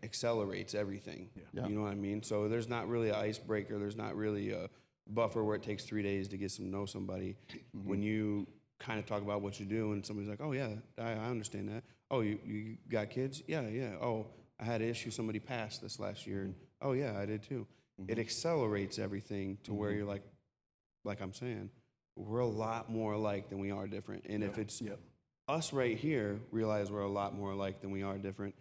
accelerates 0.04 0.74
everything. 0.76 1.30
Yeah. 1.54 1.68
You 1.68 1.76
know 1.76 1.82
what 1.84 1.92
I 1.92 1.96
mean? 1.96 2.24
So 2.24 2.48
there's 2.48 2.68
not 2.70 2.88
really 2.88 3.10
an 3.10 3.16
icebreaker. 3.16 3.78
There's 3.78 3.96
not 3.98 4.16
really 4.16 4.52
a 4.52 4.70
buffer 5.08 5.44
where 5.44 5.56
it 5.56 5.63
takes 5.63 5.84
three 5.84 6.04
days 6.04 6.28
to 6.30 6.38
get 6.38 6.50
to 6.52 6.63
know 6.63 6.86
somebody. 6.86 7.36
When 7.86 8.02
you 8.02 8.48
kind 8.80 9.00
of 9.00 9.06
talk 9.06 9.22
about 9.22 9.42
what 9.42 9.60
you 9.60 9.66
do, 9.66 9.94
and 9.94 10.06
somebody's 10.06 10.30
like, 10.30 10.42
"Oh 10.42 10.52
yeah, 10.52 10.70
I, 10.98 11.12
I 11.12 11.26
understand 11.30 11.70
that. 11.70 11.84
Oh, 12.12 12.22
you, 12.22 12.38
you 12.46 12.78
got 12.89 13.10
kids? 13.10 13.42
Yeah, 13.48 13.68
yeah. 13.68 13.96
Oh, 14.02 14.26
I 14.63 14.65
had 14.65 14.82
an 14.82 14.89
issue. 14.89 15.12
Somebody 15.12 15.39
passed 15.39 15.82
this 15.82 15.99
last 15.99 16.26
year. 16.26 16.43
And, 16.43 16.56
oh 16.82 16.93
yeah, 16.93 17.17
I 17.19 17.26
did 17.26 17.43
too. 17.43 17.67
Mm-hmm. 18.02 18.12
It 18.12 18.19
accelerates 18.19 18.97
everything 18.97 19.58
to 19.63 19.73
where 19.73 19.89
mm-hmm. 19.89 19.99
you're 19.99 20.08
like, 20.08 20.23
like 21.04 21.21
I'm 21.21 21.34
saying, 21.34 21.69
we're 22.15 22.39
a 22.39 22.45
lot 22.45 22.89
more 22.89 23.13
alike 23.13 23.49
than 23.49 23.60
we 23.60 23.71
are 23.71 23.88
different. 23.88 24.26
And 24.30 24.41
if 24.41 24.58
it's 24.58 24.82
us 25.49 25.73
right 25.73 25.97
here 25.97 26.39
realize 26.52 26.89
we're 26.89 27.02
a 27.02 27.10
lot 27.10 27.36
more 27.36 27.52
alike 27.52 27.82
than 27.82 27.91
we 27.91 28.04
are 28.04 28.17
different, 28.17 28.56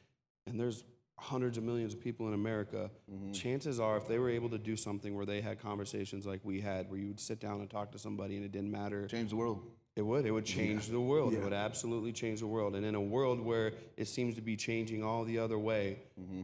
and 0.47 0.59
there's 0.59 0.83
hundreds 1.19 1.57
of 1.57 1.63
millions 1.63 1.95
of 1.95 2.01
people 2.01 2.27
in 2.27 2.35
America, 2.35 2.91
mm-hmm. 3.09 3.31
chances 3.31 3.79
are 3.79 3.97
if 3.97 4.09
they 4.09 4.19
were 4.19 4.31
able 4.31 4.49
to 4.49 4.59
do 4.59 4.75
something 4.75 5.15
where 5.15 5.27
they 5.27 5.41
had 5.41 5.61
conversations 5.61 6.27
like 6.27 6.41
we 6.43 6.61
had, 6.61 6.91
where 6.91 6.99
you 6.99 7.07
would 7.07 7.21
sit 7.21 7.39
down 7.39 7.61
and 7.61 7.71
talk 7.71 7.93
to 7.93 7.99
somebody 7.99 8.35
and 8.35 8.45
it 8.45 8.51
didn't 8.51 8.73
matter, 8.73 9.07
Change 9.07 9.31
the 9.31 9.37
world. 9.37 9.63
It 9.95 10.03
would. 10.03 10.25
It 10.25 10.31
would 10.31 10.47
change 10.47 10.89
the 10.89 11.01
world. 11.01 11.35
It 11.35 11.43
would 11.43 11.53
absolutely 11.53 12.13
change 12.13 12.41
the 12.41 12.47
world. 12.47 12.75
And 12.77 12.87
in 12.87 12.95
a 12.95 13.01
world 13.01 13.41
where 13.41 13.75
it 13.97 14.09
seems 14.09 14.35
to 14.37 14.41
be 14.41 14.57
changing 14.57 15.05
all 15.05 15.25
the 15.25 15.39
other 15.39 15.59
way, 15.59 15.99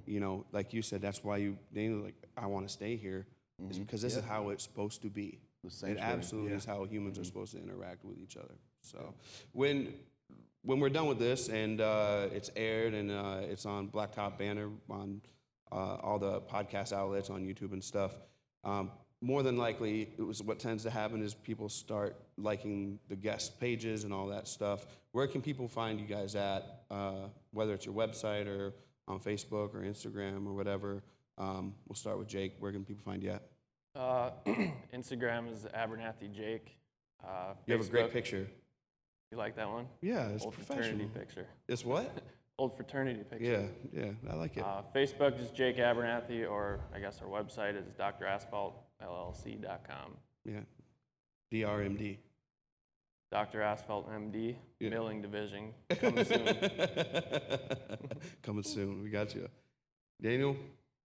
you 0.07 0.21
know, 0.21 0.45
like 0.53 0.75
you 0.75 0.83
said, 0.83 1.01
that's 1.01 1.25
why 1.25 1.39
you, 1.39 1.57
Daniel, 1.75 2.01
like, 2.01 2.15
I 2.37 2.47
want 2.47 2.67
to 2.67 2.73
stay 2.73 2.97
here, 2.97 3.27
is 3.71 3.79
because 3.79 4.03
this 4.03 4.17
is 4.17 4.25
how 4.25 4.51
it's 4.51 4.65
supposed 4.65 5.03
to 5.03 5.09
be. 5.09 5.39
It 5.83 5.99
absolutely 5.99 6.53
is 6.53 6.65
how 6.65 6.85
humans 6.85 7.19
are 7.19 7.25
supposed 7.25 7.53
to 7.53 7.59
interact 7.63 8.05
with 8.05 8.19
each 8.19 8.37
other. 8.37 8.55
So 8.83 9.15
when 9.53 9.95
when 10.63 10.81
we're 10.81 10.89
done 10.91 11.07
with 11.07 11.19
this 11.19 11.49
and 11.49 11.81
uh, 11.81 12.29
it's 12.33 12.51
aired 12.55 12.95
and 12.95 13.11
uh, 13.11 13.39
it's 13.43 13.65
on 13.65 13.89
Blacktop 13.89 14.39
Banter 14.39 14.69
on 14.91 15.21
uh, 15.73 15.97
all 15.97 16.19
the 16.19 16.41
podcast 16.43 16.93
outlets 16.93 17.31
on 17.31 17.43
YouTube 17.43 17.73
and 17.73 17.83
stuff, 17.83 18.13
um, 18.65 18.91
more 19.21 19.43
than 19.43 19.57
likely, 19.57 20.09
it 20.17 20.23
was 20.23 20.43
what 20.43 20.59
tends 20.59 20.85
to 20.85 20.91
happen 20.91 21.23
is 21.23 21.35
people 21.35 21.69
start 21.69 22.17
liking 22.37 22.99
the 23.09 23.17
guest 23.17 23.59
pages 23.59 24.05
and 24.05 24.13
all 24.13 24.27
that 24.29 24.47
stuff. 24.47 24.87
Where 25.13 25.27
can 25.27 25.43
people 25.43 25.67
find 25.69 25.99
you 25.99 26.07
guys 26.07 26.35
at? 26.37 26.85
Uh, 26.91 27.27
whether 27.53 27.75
it's 27.75 27.85
your 27.87 27.95
website 27.95 28.47
or 28.47 28.75
on 29.09 29.19
Facebook 29.19 29.75
or 29.75 29.81
Instagram 29.81 30.47
or 30.47 30.53
whatever. 30.55 31.03
Um, 31.37 31.75
we'll 31.89 31.97
start 31.97 32.19
with 32.19 32.29
Jake. 32.29 32.55
Where 32.61 32.73
can 32.73 32.85
people 32.85 33.03
find 33.05 33.23
you 33.23 33.31
at? 33.31 33.43
Uh, 33.95 34.31
Instagram 34.95 35.53
is 35.53 35.67
Abernathy 35.75 36.33
Jake. 36.33 36.79
Uh, 37.25 37.55
You 37.67 37.77
have 37.77 37.87
a 37.87 37.91
great 37.91 38.13
picture. 38.13 38.49
You 39.33 39.39
like 39.39 39.57
that 39.57 39.69
one? 39.69 39.87
Yeah, 40.01 40.29
it's 40.29 40.45
Old 40.45 40.55
professional. 40.55 40.85
fraternity 40.85 41.11
picture. 41.19 41.47
It's 41.69 41.85
what? 41.85 42.11
Old 42.59 42.77
fraternity 42.77 43.23
picture. 43.29 43.71
Yeah, 43.93 44.03
yeah, 44.05 44.13
I 44.31 44.35
like 44.37 44.57
it. 44.57 44.65
Uh, 44.65 44.83
Facebook 44.95 45.41
is 45.41 45.51
Jake 45.51 45.77
Abernathy, 45.77 46.49
or 46.49 46.81
I 46.95 46.99
guess 46.99 47.21
our 47.23 47.29
website 47.29 47.77
is 47.81 47.87
drasphaltllc.com. 49.03 50.17
yeah, 50.45 50.61
DRMD. 51.53 52.19
Dr. 53.31 53.61
Asphalt 53.63 54.09
MD, 54.11 54.57
Yeah. 54.81 54.89
milling 54.89 55.21
division, 55.21 55.75
coming 56.01 56.25
soon. 56.25 56.47
Coming 58.43 58.63
soon. 58.63 59.03
We 59.03 59.11
got 59.11 59.35
you. 59.35 59.49
Daniel. 60.23 60.57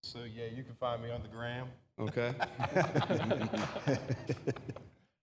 So 0.04 0.20
yeah, 0.22 0.44
you 0.54 0.62
can 0.62 0.74
find 0.76 1.02
me 1.02 1.10
on 1.10 1.22
the 1.22 1.28
gram. 1.28 1.66
Okay. 1.98 2.32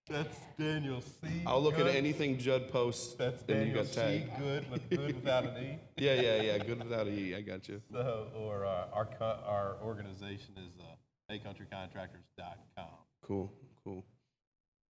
That's 0.10 0.38
Daniel 0.58 1.00
C. 1.02 1.44
I'll 1.46 1.62
look 1.62 1.78
at 1.80 1.88
anything 1.88 2.38
Judd 2.38 2.70
posts. 2.72 3.14
That's 3.14 3.42
and 3.44 3.50
you 3.50 3.56
Daniel 3.74 3.84
got 3.84 3.94
C. 3.94 3.96
tagged. 4.02 4.38
Good, 4.40 4.72
look 4.72 4.90
good 4.90 5.16
without 5.16 5.46
an 5.46 5.64
E. 5.64 5.78
Yeah, 5.98 6.14
yeah, 6.16 6.42
yeah. 6.42 6.58
Good 6.58 6.84
without 6.84 7.08
a 7.08 7.12
E. 7.12 7.34
I 7.36 7.42
got 7.42 7.70
you. 7.70 7.82
So, 7.94 8.28
or 8.36 8.66
uh, 8.66 8.88
our 8.92 9.06
co- 9.06 9.40
our 9.46 9.78
organization 9.84 10.56
is 10.58 10.74
uh, 10.82 10.84
acountrycontractors.com. 11.30 12.86
Cool, 13.24 13.52
cool. 13.84 14.04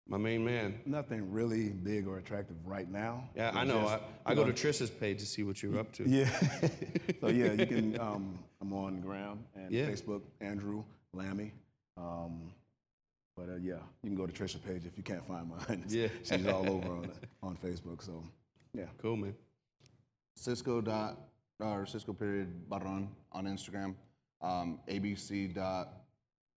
My 0.09 0.17
main 0.17 0.45
man. 0.45 0.79
Nothing 0.85 1.31
really 1.31 1.69
big 1.69 2.07
or 2.07 2.17
attractive 2.17 2.55
right 2.65 2.89
now. 2.89 3.29
Yeah, 3.35 3.51
I 3.53 3.65
know. 3.65 3.81
just, 3.81 3.93
I, 4.25 4.31
I 4.31 4.35
go 4.35 4.45
know, 4.45 4.51
to 4.51 4.67
Trish's 4.67 4.89
page 4.89 5.19
to 5.19 5.25
see 5.25 5.43
what 5.43 5.61
you're 5.61 5.77
up 5.77 5.91
to. 5.93 6.07
Yeah. 6.07 6.29
so 7.21 7.27
yeah, 7.27 7.51
you 7.51 7.65
can. 7.65 7.99
Um, 7.99 8.39
I'm 8.61 8.71
on 8.73 9.01
Gram 9.01 9.39
and 9.55 9.71
Yeah. 9.71 9.87
Facebook. 9.87 10.21
Andrew 10.39 10.83
Lammy. 11.13 11.51
Um, 11.97 12.53
but 13.35 13.49
uh, 13.49 13.55
yeah, 13.55 13.79
you 14.01 14.09
can 14.09 14.15
go 14.15 14.25
to 14.25 14.31
Trisha 14.31 14.63
page 14.63 14.85
if 14.85 14.97
you 14.97 15.03
can't 15.03 15.27
find 15.27 15.49
mine. 15.49 15.83
Yeah. 15.89 16.07
she's 16.23 16.47
all 16.47 16.69
over 16.69 16.87
on 16.89 17.11
on 17.43 17.57
Facebook. 17.57 18.01
So 18.01 18.23
yeah. 18.73 18.85
Cool, 19.01 19.17
man. 19.17 19.35
Cisco 20.37 20.79
dot 20.79 21.19
or 21.59 21.85
Cisco 21.85 22.13
period 22.13 22.69
Barron 22.69 23.09
on 23.33 23.45
Instagram. 23.45 23.95
Um, 24.41 24.79
ABC 24.87 25.53
dot 25.53 25.96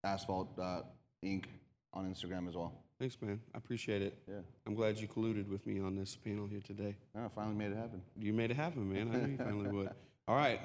asphalt 0.04 0.56
dot 0.56 0.86
inc 1.24 1.44
on 1.92 2.12
Instagram 2.12 2.48
as 2.48 2.56
well. 2.56 2.72
Thanks, 2.98 3.16
man. 3.22 3.40
I 3.54 3.58
appreciate 3.58 4.02
it. 4.02 4.18
Yeah. 4.28 4.40
I'm 4.66 4.74
glad 4.74 4.98
you 4.98 5.08
colluded 5.08 5.48
with 5.48 5.66
me 5.66 5.80
on 5.80 5.96
this 5.96 6.16
panel 6.16 6.46
here 6.46 6.60
today. 6.60 6.94
I 7.16 7.28
finally 7.34 7.56
made 7.56 7.72
it 7.72 7.76
happen. 7.78 8.02
You 8.18 8.34
made 8.34 8.50
it 8.50 8.56
happen, 8.56 8.92
man. 8.92 9.10
I 9.10 9.16
knew 9.16 9.32
you 9.32 9.38
finally 9.38 9.70
would. 9.70 9.90
All 10.28 10.36
right. 10.36 10.60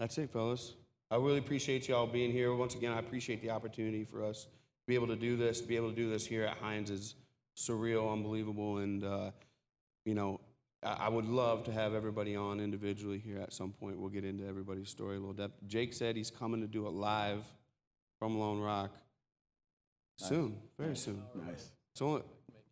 That's 0.00 0.16
it, 0.16 0.30
fellas. 0.30 0.74
I 1.10 1.16
really 1.16 1.38
appreciate 1.38 1.88
y'all 1.88 2.06
being 2.06 2.32
here. 2.32 2.54
Once 2.54 2.74
again, 2.74 2.92
I 2.92 2.98
appreciate 2.98 3.42
the 3.42 3.50
opportunity 3.50 4.04
for 4.04 4.24
us 4.24 4.44
to 4.44 4.86
be 4.88 4.94
able 4.94 5.06
to 5.08 5.16
do 5.16 5.36
this. 5.36 5.60
To 5.60 5.66
be 5.66 5.76
able 5.76 5.90
to 5.90 5.96
do 5.96 6.08
this 6.08 6.26
here 6.26 6.44
at 6.44 6.56
Heinz 6.56 6.90
is 6.90 7.14
surreal, 7.56 8.10
unbelievable, 8.10 8.78
and 8.78 9.04
uh, 9.04 9.30
you 10.04 10.14
know, 10.14 10.40
I, 10.82 10.96
I 11.00 11.08
would 11.08 11.26
love 11.26 11.62
to 11.64 11.72
have 11.72 11.94
everybody 11.94 12.36
on 12.36 12.58
individually 12.58 13.18
here 13.18 13.38
at 13.38 13.52
some 13.52 13.72
point. 13.72 13.98
We'll 13.98 14.10
get 14.10 14.24
into 14.24 14.46
everybody's 14.46 14.88
story 14.88 15.16
a 15.16 15.20
little 15.20 15.34
depth. 15.34 15.54
Jake 15.66 15.92
said 15.92 16.16
he's 16.16 16.30
coming 16.30 16.60
to 16.60 16.66
do 16.66 16.86
it 16.86 16.92
live 16.92 17.44
from 18.18 18.38
Lone 18.38 18.60
Rock 18.60 18.90
soon, 20.16 20.56
very 20.78 20.96
soon. 20.96 21.22
Nice. 21.46 21.70
It's 21.92 22.02
only, 22.02 22.22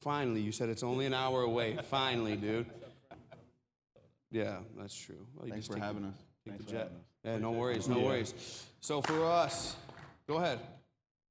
finally, 0.00 0.40
you 0.40 0.52
said 0.52 0.68
it's 0.68 0.82
only 0.82 1.06
an 1.06 1.14
hour 1.14 1.42
away. 1.42 1.76
finally, 1.90 2.36
dude. 2.36 2.66
Yeah, 4.30 4.58
that's 4.76 4.94
true. 4.96 5.26
Well, 5.34 5.46
you 5.46 5.52
Thanks 5.52 5.66
just 5.66 5.68
for 5.68 5.74
take 5.74 5.82
the- 5.82 5.86
having 5.86 6.04
us. 6.06 6.16
Take 6.44 6.52
Thanks 6.54 6.64
the 6.64 6.70
for 6.72 6.76
jet. 6.78 6.86
us. 6.86 6.92
Yeah, 7.24 7.38
no 7.38 7.52
worries, 7.52 7.88
no 7.88 8.00
worries. 8.00 8.66
So 8.80 9.00
for 9.00 9.24
us, 9.24 9.76
go 10.28 10.36
ahead. 10.36 10.58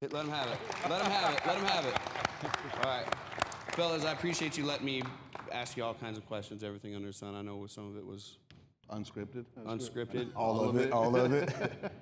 Hit, 0.02 0.12
let 0.14 0.26
him 0.26 0.32
have 0.32 0.48
it. 0.48 0.58
Let 0.90 1.02
him 1.02 1.12
have 1.12 1.34
it. 1.36 1.46
Let 1.46 1.58
him 1.58 1.66
have 1.66 1.86
it. 1.86 1.96
All 2.84 2.90
right. 2.92 3.06
Fellas, 3.74 4.06
I 4.06 4.12
appreciate 4.12 4.58
you 4.58 4.66
letting 4.66 4.86
me 4.86 5.04
ask 5.52 5.78
you 5.78 5.84
all 5.84 5.94
kinds 5.94 6.18
of 6.18 6.26
questions, 6.28 6.64
everything 6.64 6.96
under 6.96 7.08
the 7.08 7.14
sun. 7.14 7.36
I 7.36 7.42
know 7.42 7.66
some 7.68 7.88
of 7.90 7.98
it 7.98 8.06
was 8.06 8.38
Unscripted. 8.92 9.46
unscripted. 9.66 10.30
All, 10.36 10.70
of 10.70 10.78
it. 10.78 10.92
All 10.94 11.16
of 11.16 11.34
it. 11.34 11.52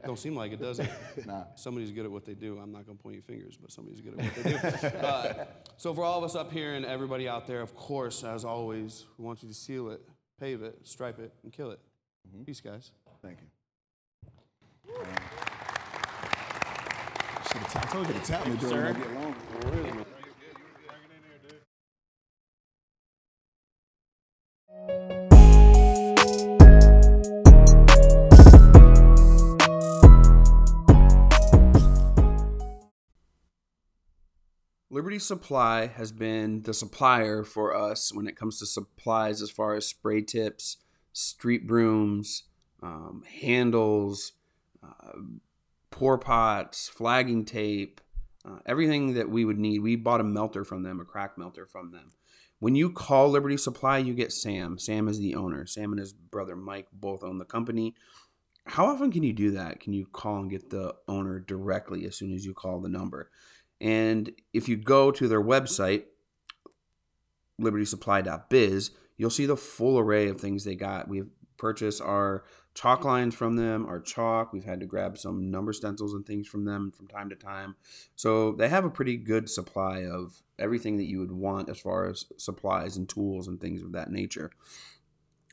Don't 0.06 0.18
seem 0.18 0.36
like 0.36 0.52
it, 0.52 0.60
does 0.60 0.80
it? 0.80 0.90
Nah. 1.26 1.44
Somebody's 1.56 1.92
good 1.92 2.06
at 2.06 2.12
what 2.12 2.26
they 2.26 2.34
do. 2.34 2.58
I'm 2.58 2.72
not 2.72 2.86
going 2.86 2.98
to 2.98 3.04
point 3.04 3.16
you 3.16 3.22
fingers, 3.22 3.58
but 3.62 3.72
somebody's 3.72 4.02
good 4.02 4.20
at 4.20 4.26
what 4.26 4.36
they 4.36 4.90
do. 4.90 4.98
uh, 4.98 5.46
so, 5.78 5.94
for 5.94 6.04
all 6.04 6.18
of 6.18 6.24
us 6.24 6.36
up 6.36 6.52
here 6.52 6.74
and 6.74 6.86
everybody 6.86 7.30
out 7.30 7.46
there, 7.48 7.62
of 7.62 7.76
course, 7.76 8.24
as 8.24 8.44
always, 8.44 9.06
we 9.18 9.26
want 9.26 9.44
you 9.44 9.50
to 9.50 9.56
seal 9.56 9.92
it, 9.92 10.02
pave 10.40 10.64
it, 10.64 10.80
stripe 10.84 11.20
it, 11.20 11.32
and 11.44 11.54
kill 11.54 11.72
it. 11.72 11.80
Peace, 12.46 12.62
guys. 12.62 12.92
Thank 13.22 13.40
you. 13.42 13.48
Should 17.52 17.62
have 17.62 17.92
told 17.92 18.08
you 18.08 18.14
to 18.14 18.20
tap 18.22 18.48
me 18.48 18.56
during 18.58 18.96
sir. 18.96 20.06
Liberty 35.12 35.26
Supply 35.26 35.88
has 35.88 36.14
been 36.14 36.62
the 36.62 36.74
supplier 36.74 37.44
for 37.44 37.76
us 37.76 38.14
when 38.14 38.28
it 38.28 38.38
comes 38.38 38.60
to 38.60 38.66
supplies 38.66 39.42
as 39.42 39.52
far 39.52 39.76
as 39.76 39.86
spray 39.86 40.22
tips, 40.22 40.78
street 41.12 41.68
brooms, 41.68 42.44
um, 42.82 43.22
handles, 43.42 44.32
uh, 44.82 45.20
pour 45.90 46.18
pots, 46.18 46.88
flagging 46.88 47.44
tape, 47.44 48.00
uh, 48.46 48.60
everything 48.66 49.16
that 49.16 49.30
we 49.30 49.44
would 49.44 49.60
need. 49.60 49.80
We 49.80 49.98
bought 49.98 50.22
a 50.22 50.24
melter 50.24 50.64
from 50.64 50.84
them, 50.84 51.02
a 51.02 51.04
crack 51.04 51.38
melter 51.38 51.66
from 51.66 51.92
them. 51.92 52.14
When 52.60 52.76
you 52.76 52.90
call 52.90 53.28
Liberty 53.28 53.58
Supply, 53.58 53.98
you 53.98 54.14
get 54.14 54.32
Sam. 54.32 54.80
Sam 54.80 55.10
is 55.10 55.20
the 55.20 55.36
owner. 55.36 55.66
Sam 55.66 55.92
and 55.92 56.00
his 56.00 56.14
brother 56.14 56.56
Mike 56.56 56.88
both 56.94 57.22
own 57.22 57.38
the 57.38 57.44
company. 57.44 57.96
How 58.66 58.86
often 58.86 59.12
can 59.12 59.24
you 59.24 59.34
do 59.34 59.52
that? 59.52 59.82
Can 59.82 59.92
you 59.92 60.06
call 60.06 60.38
and 60.38 60.50
get 60.50 60.70
the 60.70 60.96
owner 61.10 61.40
directly 61.40 62.06
as 62.06 62.16
soon 62.16 62.34
as 62.34 62.46
you 62.46 62.54
call 62.54 62.80
the 62.80 62.88
number? 62.88 63.30
And 63.82 64.32
if 64.54 64.70
you 64.70 64.78
go 64.78 65.12
to 65.12 65.28
their 65.28 65.42
website, 65.42 66.04
libertysupply.biz, 67.60 68.92
you'll 69.18 69.30
see 69.32 69.48
the 69.48 69.58
full 69.58 69.98
array 69.98 70.28
of 70.28 70.40
things 70.40 70.64
they 70.64 70.76
got. 70.76 71.08
We've 71.08 71.30
purchased 71.58 72.02
our 72.02 72.44
chalk 72.74 73.04
lines 73.04 73.36
from 73.36 73.56
them, 73.56 73.86
our 73.88 74.00
chalk. 74.00 74.54
We've 74.54 74.64
had 74.64 74.80
to 74.82 74.86
grab 74.86 75.18
some 75.18 75.50
number 75.50 75.74
stencils 75.74 76.14
and 76.14 76.26
things 76.26 76.48
from 76.48 76.66
them 76.66 76.92
from 76.92 77.08
time 77.08 77.30
to 77.30 77.36
time. 77.36 77.76
So 78.16 78.54
they 78.54 78.70
have 78.70 78.86
a 78.86 78.90
pretty 78.90 79.18
good 79.18 79.50
supply 79.50 80.06
of 80.06 80.42
everything 80.60 80.98
that 80.98 81.10
you 81.10 81.20
would 81.20 81.32
want 81.32 81.68
as 81.68 81.80
far 81.80 82.08
as 82.08 82.26
supplies 82.38 82.98
and 82.98 83.10
tools 83.10 83.48
and 83.48 83.60
things 83.60 83.82
of 83.82 83.92
that 83.94 84.12
nature. 84.12 84.52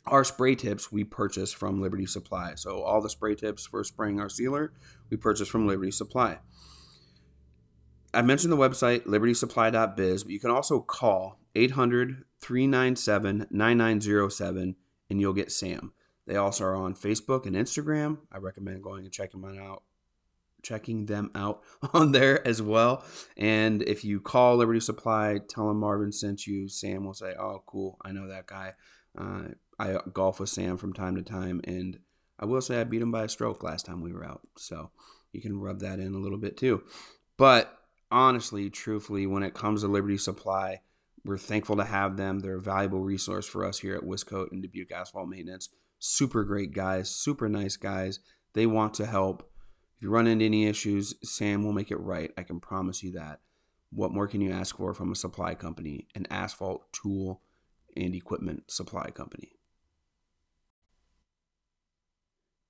Our 0.07 0.24
spray 0.24 0.55
tips 0.55 0.93
we 0.93 1.05
purchase 1.05 1.53
from 1.53 1.83
Liberty 1.83 2.07
Supply. 2.07 2.55
So 2.55 2.83
all 2.83 3.01
the 3.01 3.11
spray 3.11 3.35
tips 3.35 3.66
for 3.66 3.85
spraying 3.85 4.20
our 4.20 4.29
sealer 4.29 4.72
we 5.11 5.16
purchase 5.16 5.49
from 5.49 5.66
Liberty 5.66 5.91
Supply. 5.91 6.39
I 8.14 8.22
mentioned 8.22 8.52
the 8.52 8.56
website 8.56 9.04
libertysupply.biz, 9.04 10.24
but 10.24 10.32
you 10.32 10.40
can 10.40 10.50
also 10.50 10.80
call 10.80 11.38
800 11.54 12.24
397 12.40 13.46
9907 13.50 14.76
and 15.11 15.20
you'll 15.20 15.32
get 15.32 15.52
Sam. 15.52 15.92
They 16.26 16.36
also 16.36 16.64
are 16.64 16.76
on 16.76 16.94
Facebook 16.94 17.46
and 17.46 17.56
Instagram. 17.56 18.18
I 18.30 18.38
recommend 18.38 18.82
going 18.82 19.04
and 19.04 19.12
checking 19.12 19.40
them 19.40 19.59
out 19.59 19.82
checking 20.62 21.06
them 21.06 21.30
out 21.34 21.62
on 21.92 22.12
there 22.12 22.46
as 22.46 22.61
well. 22.61 23.04
And 23.36 23.82
if 23.82 24.04
you 24.04 24.20
call 24.20 24.56
Liberty 24.56 24.80
Supply, 24.80 25.38
tell 25.48 25.68
them 25.68 25.80
Marvin 25.80 26.12
sent 26.12 26.46
you. 26.46 26.68
Sam 26.68 27.04
will 27.04 27.14
say, 27.14 27.34
"Oh, 27.38 27.62
cool, 27.66 27.98
I 28.04 28.12
know 28.12 28.28
that 28.28 28.46
guy." 28.46 28.74
Uh, 29.16 29.48
I 29.78 29.98
golf 30.12 30.40
with 30.40 30.48
Sam 30.48 30.76
from 30.76 30.92
time 30.92 31.16
to 31.16 31.22
time, 31.22 31.61
and 31.64 31.98
I 32.38 32.44
will 32.44 32.61
say 32.61 32.80
I 32.80 32.84
beat 32.84 33.02
him 33.02 33.11
by 33.11 33.24
a 33.24 33.28
stroke 33.28 33.62
last 33.62 33.86
time 33.86 34.00
we 34.00 34.12
were 34.12 34.24
out. 34.24 34.42
So 34.56 34.90
you 35.32 35.40
can 35.40 35.61
rub 35.61 35.80
that 35.80 35.98
in 36.00 36.14
a 36.14 36.18
little 36.18 36.38
bit 36.38 36.56
too. 36.56 36.82
But 37.36 37.78
honestly, 38.11 38.70
truthfully, 38.70 39.26
when 39.26 39.42
it 39.42 39.54
comes 39.54 39.82
to 39.82 39.88
Liberty 39.88 40.18
Supply, 40.18 40.80
we're 41.24 41.38
thankful 41.38 41.76
to 41.76 41.84
have 41.84 42.16
them. 42.16 42.40
They're 42.40 42.56
a 42.56 42.61
valuable 42.61 43.00
resource 43.00 43.46
for 43.46 43.64
us 43.64 43.80
here 43.80 43.94
at 43.94 44.04
Wiscote 44.04 44.52
and 44.52 44.62
Dubuque 44.62 44.92
Asphalt 44.92 45.28
Maintenance. 45.28 45.68
Super 45.98 46.44
great 46.44 46.72
guys, 46.72 47.11
super 47.11 47.48
nice 47.48 47.76
guys. 47.76 48.20
They 48.54 48.66
want 48.66 48.94
to 48.94 49.06
help. 49.06 49.50
If 49.96 50.02
you 50.02 50.11
run 50.11 50.26
into 50.26 50.44
any 50.44 50.66
issues, 50.66 51.14
Sam 51.22 51.64
will 51.64 51.72
make 51.72 51.90
it 51.90 52.00
right. 52.00 52.30
I 52.38 52.44
can 52.44 52.61
promise 52.61 53.02
you 53.02 53.12
that. 53.12 53.40
What 53.90 54.12
more 54.12 54.28
can 54.28 54.40
you 54.40 54.52
ask 54.52 54.76
for 54.76 54.94
from 54.94 55.11
a 55.12 55.16
supply 55.16 55.54
company, 55.54 56.06
an 56.14 56.26
asphalt 56.30 56.92
tool 56.92 57.42
and 57.96 58.14
equipment 58.14 58.70
supply 58.70 59.11
company? 59.11 59.52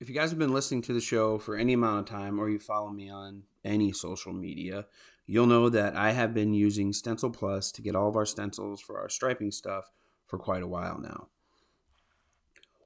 If 0.00 0.08
you 0.08 0.14
guys 0.14 0.30
have 0.30 0.38
been 0.38 0.54
listening 0.54 0.82
to 0.82 0.92
the 0.92 1.00
show 1.00 1.38
for 1.38 1.56
any 1.56 1.72
amount 1.72 2.00
of 2.00 2.06
time 2.06 2.38
or 2.38 2.48
you 2.48 2.60
follow 2.60 2.90
me 2.90 3.10
on 3.10 3.42
any 3.64 3.92
social 3.92 4.32
media, 4.32 4.86
you'll 5.28 5.46
know 5.46 5.68
that 5.68 5.94
I 5.94 6.12
have 6.12 6.34
been 6.34 6.54
using 6.54 6.92
Stencil 6.92 7.30
Plus 7.30 7.70
to 7.72 7.82
get 7.82 7.94
all 7.94 8.08
of 8.08 8.16
our 8.16 8.26
stencils 8.26 8.80
for 8.80 8.98
our 8.98 9.08
striping 9.08 9.52
stuff 9.52 9.84
for 10.26 10.38
quite 10.38 10.62
a 10.62 10.66
while 10.66 10.98
now. 10.98 11.28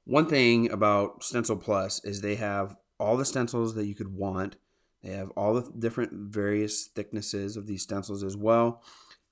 One 0.03 0.27
thing 0.27 0.69
about 0.69 1.23
Stencil 1.23 1.55
Plus 1.55 2.03
is 2.03 2.21
they 2.21 2.35
have 2.35 2.75
all 2.99 3.15
the 3.15 3.25
stencils 3.25 3.73
that 3.75 3.85
you 3.85 3.95
could 3.95 4.13
want. 4.13 4.57
They 5.01 5.11
have 5.11 5.31
all 5.31 5.53
the 5.53 5.71
different 5.79 6.11
various 6.13 6.87
thicknesses 6.87 7.55
of 7.55 7.65
these 7.65 7.81
stencils 7.81 8.23
as 8.23 8.35
well. 8.35 8.83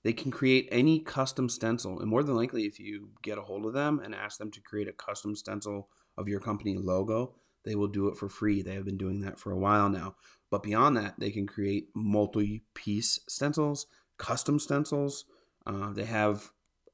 They 0.04 0.14
can 0.14 0.32
create 0.32 0.70
any 0.72 1.00
custom 1.00 1.50
stencil, 1.50 2.00
and 2.00 2.10
more 2.10 2.24
than 2.24 2.36
likely, 2.36 2.66
if 2.66 2.80
you 2.80 3.10
get 3.22 3.38
a 3.38 3.42
hold 3.42 3.66
of 3.66 3.74
them 3.74 4.00
and 4.04 4.16
ask 4.16 4.40
them 4.40 4.52
to 4.52 4.62
create 4.62 4.88
a 4.88 4.94
custom 4.94 5.36
stencil 5.36 5.90
of 6.18 6.28
your 6.28 6.40
company 6.40 6.76
logo, 6.78 7.36
they 7.64 7.76
will 7.76 7.88
do 7.88 8.08
it 8.08 8.18
for 8.18 8.30
free. 8.30 8.62
They 8.62 8.76
have 8.76 8.86
been 8.86 8.98
doing 8.98 9.22
that 9.22 9.40
for 9.40 9.52
a 9.52 9.58
while 9.58 9.90
now. 9.90 10.16
But 10.50 10.64
beyond 10.64 10.98
that, 10.98 11.16
they 11.20 11.32
can 11.32 11.48
create 11.48 11.90
multi 11.96 12.64
piece 12.74 13.20
stencils, 13.28 13.88
custom 14.18 14.60
stencils. 14.60 15.26
Uh, 15.66 15.92
they 15.94 16.06
have 16.06 16.52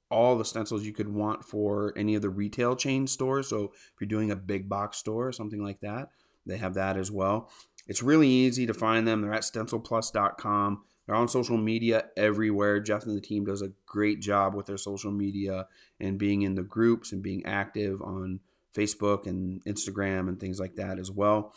all 0.09 0.37
the 0.37 0.45
stencils 0.45 0.83
you 0.83 0.93
could 0.93 1.09
want 1.09 1.43
for 1.43 1.93
any 1.97 2.15
of 2.15 2.21
the 2.21 2.29
retail 2.29 2.75
chain 2.75 3.07
stores. 3.07 3.49
So 3.49 3.73
if 3.73 3.95
you're 3.99 4.07
doing 4.07 4.31
a 4.31 4.35
big 4.35 4.69
box 4.69 4.97
store 4.97 5.27
or 5.27 5.31
something 5.31 5.61
like 5.61 5.81
that, 5.81 6.09
they 6.45 6.57
have 6.57 6.75
that 6.75 6.97
as 6.97 7.11
well. 7.11 7.49
It's 7.87 8.03
really 8.03 8.29
easy 8.29 8.65
to 8.67 8.73
find 8.73 9.07
them. 9.07 9.21
They're 9.21 9.33
at 9.33 9.41
stencilplus.com. 9.41 10.83
They're 11.05 11.15
on 11.15 11.27
social 11.29 11.57
media 11.57 12.05
everywhere. 12.17 12.79
Jeff 12.79 13.05
and 13.05 13.15
the 13.15 13.21
team 13.21 13.45
does 13.45 13.61
a 13.61 13.71
great 13.85 14.19
job 14.19 14.53
with 14.53 14.65
their 14.65 14.77
social 14.77 15.11
media 15.11 15.67
and 15.99 16.17
being 16.17 16.41
in 16.41 16.55
the 16.55 16.63
groups 16.63 17.11
and 17.11 17.23
being 17.23 17.45
active 17.45 18.01
on 18.01 18.41
Facebook 18.77 19.25
and 19.25 19.63
Instagram 19.65 20.27
and 20.27 20.39
things 20.39 20.59
like 20.59 20.75
that 20.75 20.99
as 20.99 21.11
well. 21.11 21.53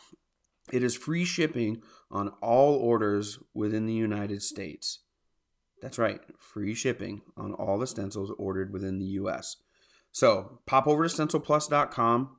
It 0.72 0.82
is 0.82 0.96
free 0.96 1.24
shipping 1.24 1.82
on 2.10 2.28
all 2.40 2.74
orders 2.74 3.38
within 3.54 3.86
the 3.86 3.92
United 3.92 4.42
States. 4.42 5.00
That's 5.82 5.98
right, 5.98 6.20
free 6.38 6.74
shipping 6.74 7.22
on 7.36 7.54
all 7.54 7.78
the 7.78 7.86
stencils 7.86 8.32
ordered 8.38 8.72
within 8.72 8.98
the 8.98 9.06
US. 9.06 9.56
So 10.12 10.60
pop 10.66 10.86
over 10.86 11.08
to 11.08 11.14
stencilplus.com. 11.14 12.36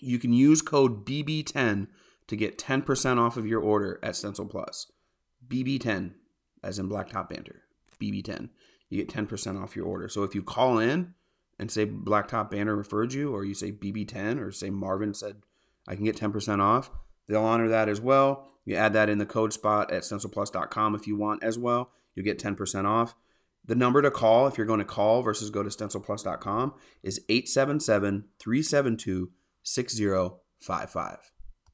You 0.00 0.18
can 0.18 0.32
use 0.32 0.62
code 0.62 1.06
BB10 1.06 1.86
to 2.26 2.36
get 2.36 2.58
10% 2.58 3.18
off 3.18 3.36
of 3.36 3.46
your 3.46 3.60
order 3.60 3.98
at 4.02 4.16
Stencil 4.16 4.46
Plus. 4.46 4.90
BB10, 5.46 6.12
as 6.62 6.78
in 6.78 6.88
Blacktop 6.88 7.28
Banter. 7.28 7.62
BB10. 8.00 8.50
You 8.88 9.04
get 9.04 9.08
10% 9.08 9.62
off 9.62 9.76
your 9.76 9.86
order. 9.86 10.08
So 10.08 10.22
if 10.22 10.34
you 10.34 10.42
call 10.42 10.78
in 10.78 11.14
and 11.62 11.70
say 11.70 11.86
Blacktop 11.86 12.50
Banter 12.50 12.74
referred 12.74 13.12
you, 13.12 13.32
or 13.32 13.44
you 13.44 13.54
say 13.54 13.70
BB10, 13.70 14.40
or 14.40 14.50
say 14.50 14.68
Marvin 14.68 15.14
said 15.14 15.44
I 15.86 15.94
can 15.94 16.04
get 16.04 16.16
10% 16.16 16.58
off, 16.58 16.90
they'll 17.28 17.44
honor 17.44 17.68
that 17.68 17.88
as 17.88 18.00
well. 18.00 18.48
You 18.64 18.74
add 18.74 18.94
that 18.94 19.08
in 19.08 19.18
the 19.18 19.26
code 19.26 19.52
spot 19.52 19.92
at 19.92 20.02
stencilplus.com 20.02 20.96
if 20.96 21.06
you 21.06 21.14
want 21.16 21.44
as 21.44 21.56
well. 21.56 21.92
You'll 22.16 22.24
get 22.24 22.42
10% 22.42 22.84
off. 22.84 23.14
The 23.64 23.76
number 23.76 24.02
to 24.02 24.10
call 24.10 24.48
if 24.48 24.58
you're 24.58 24.66
going 24.66 24.80
to 24.80 24.84
call 24.84 25.22
versus 25.22 25.50
go 25.50 25.62
to 25.62 25.68
stencilplus.com 25.68 26.74
is 27.04 27.20
877 27.28 28.24
372 28.40 29.30
6055. 29.62 31.31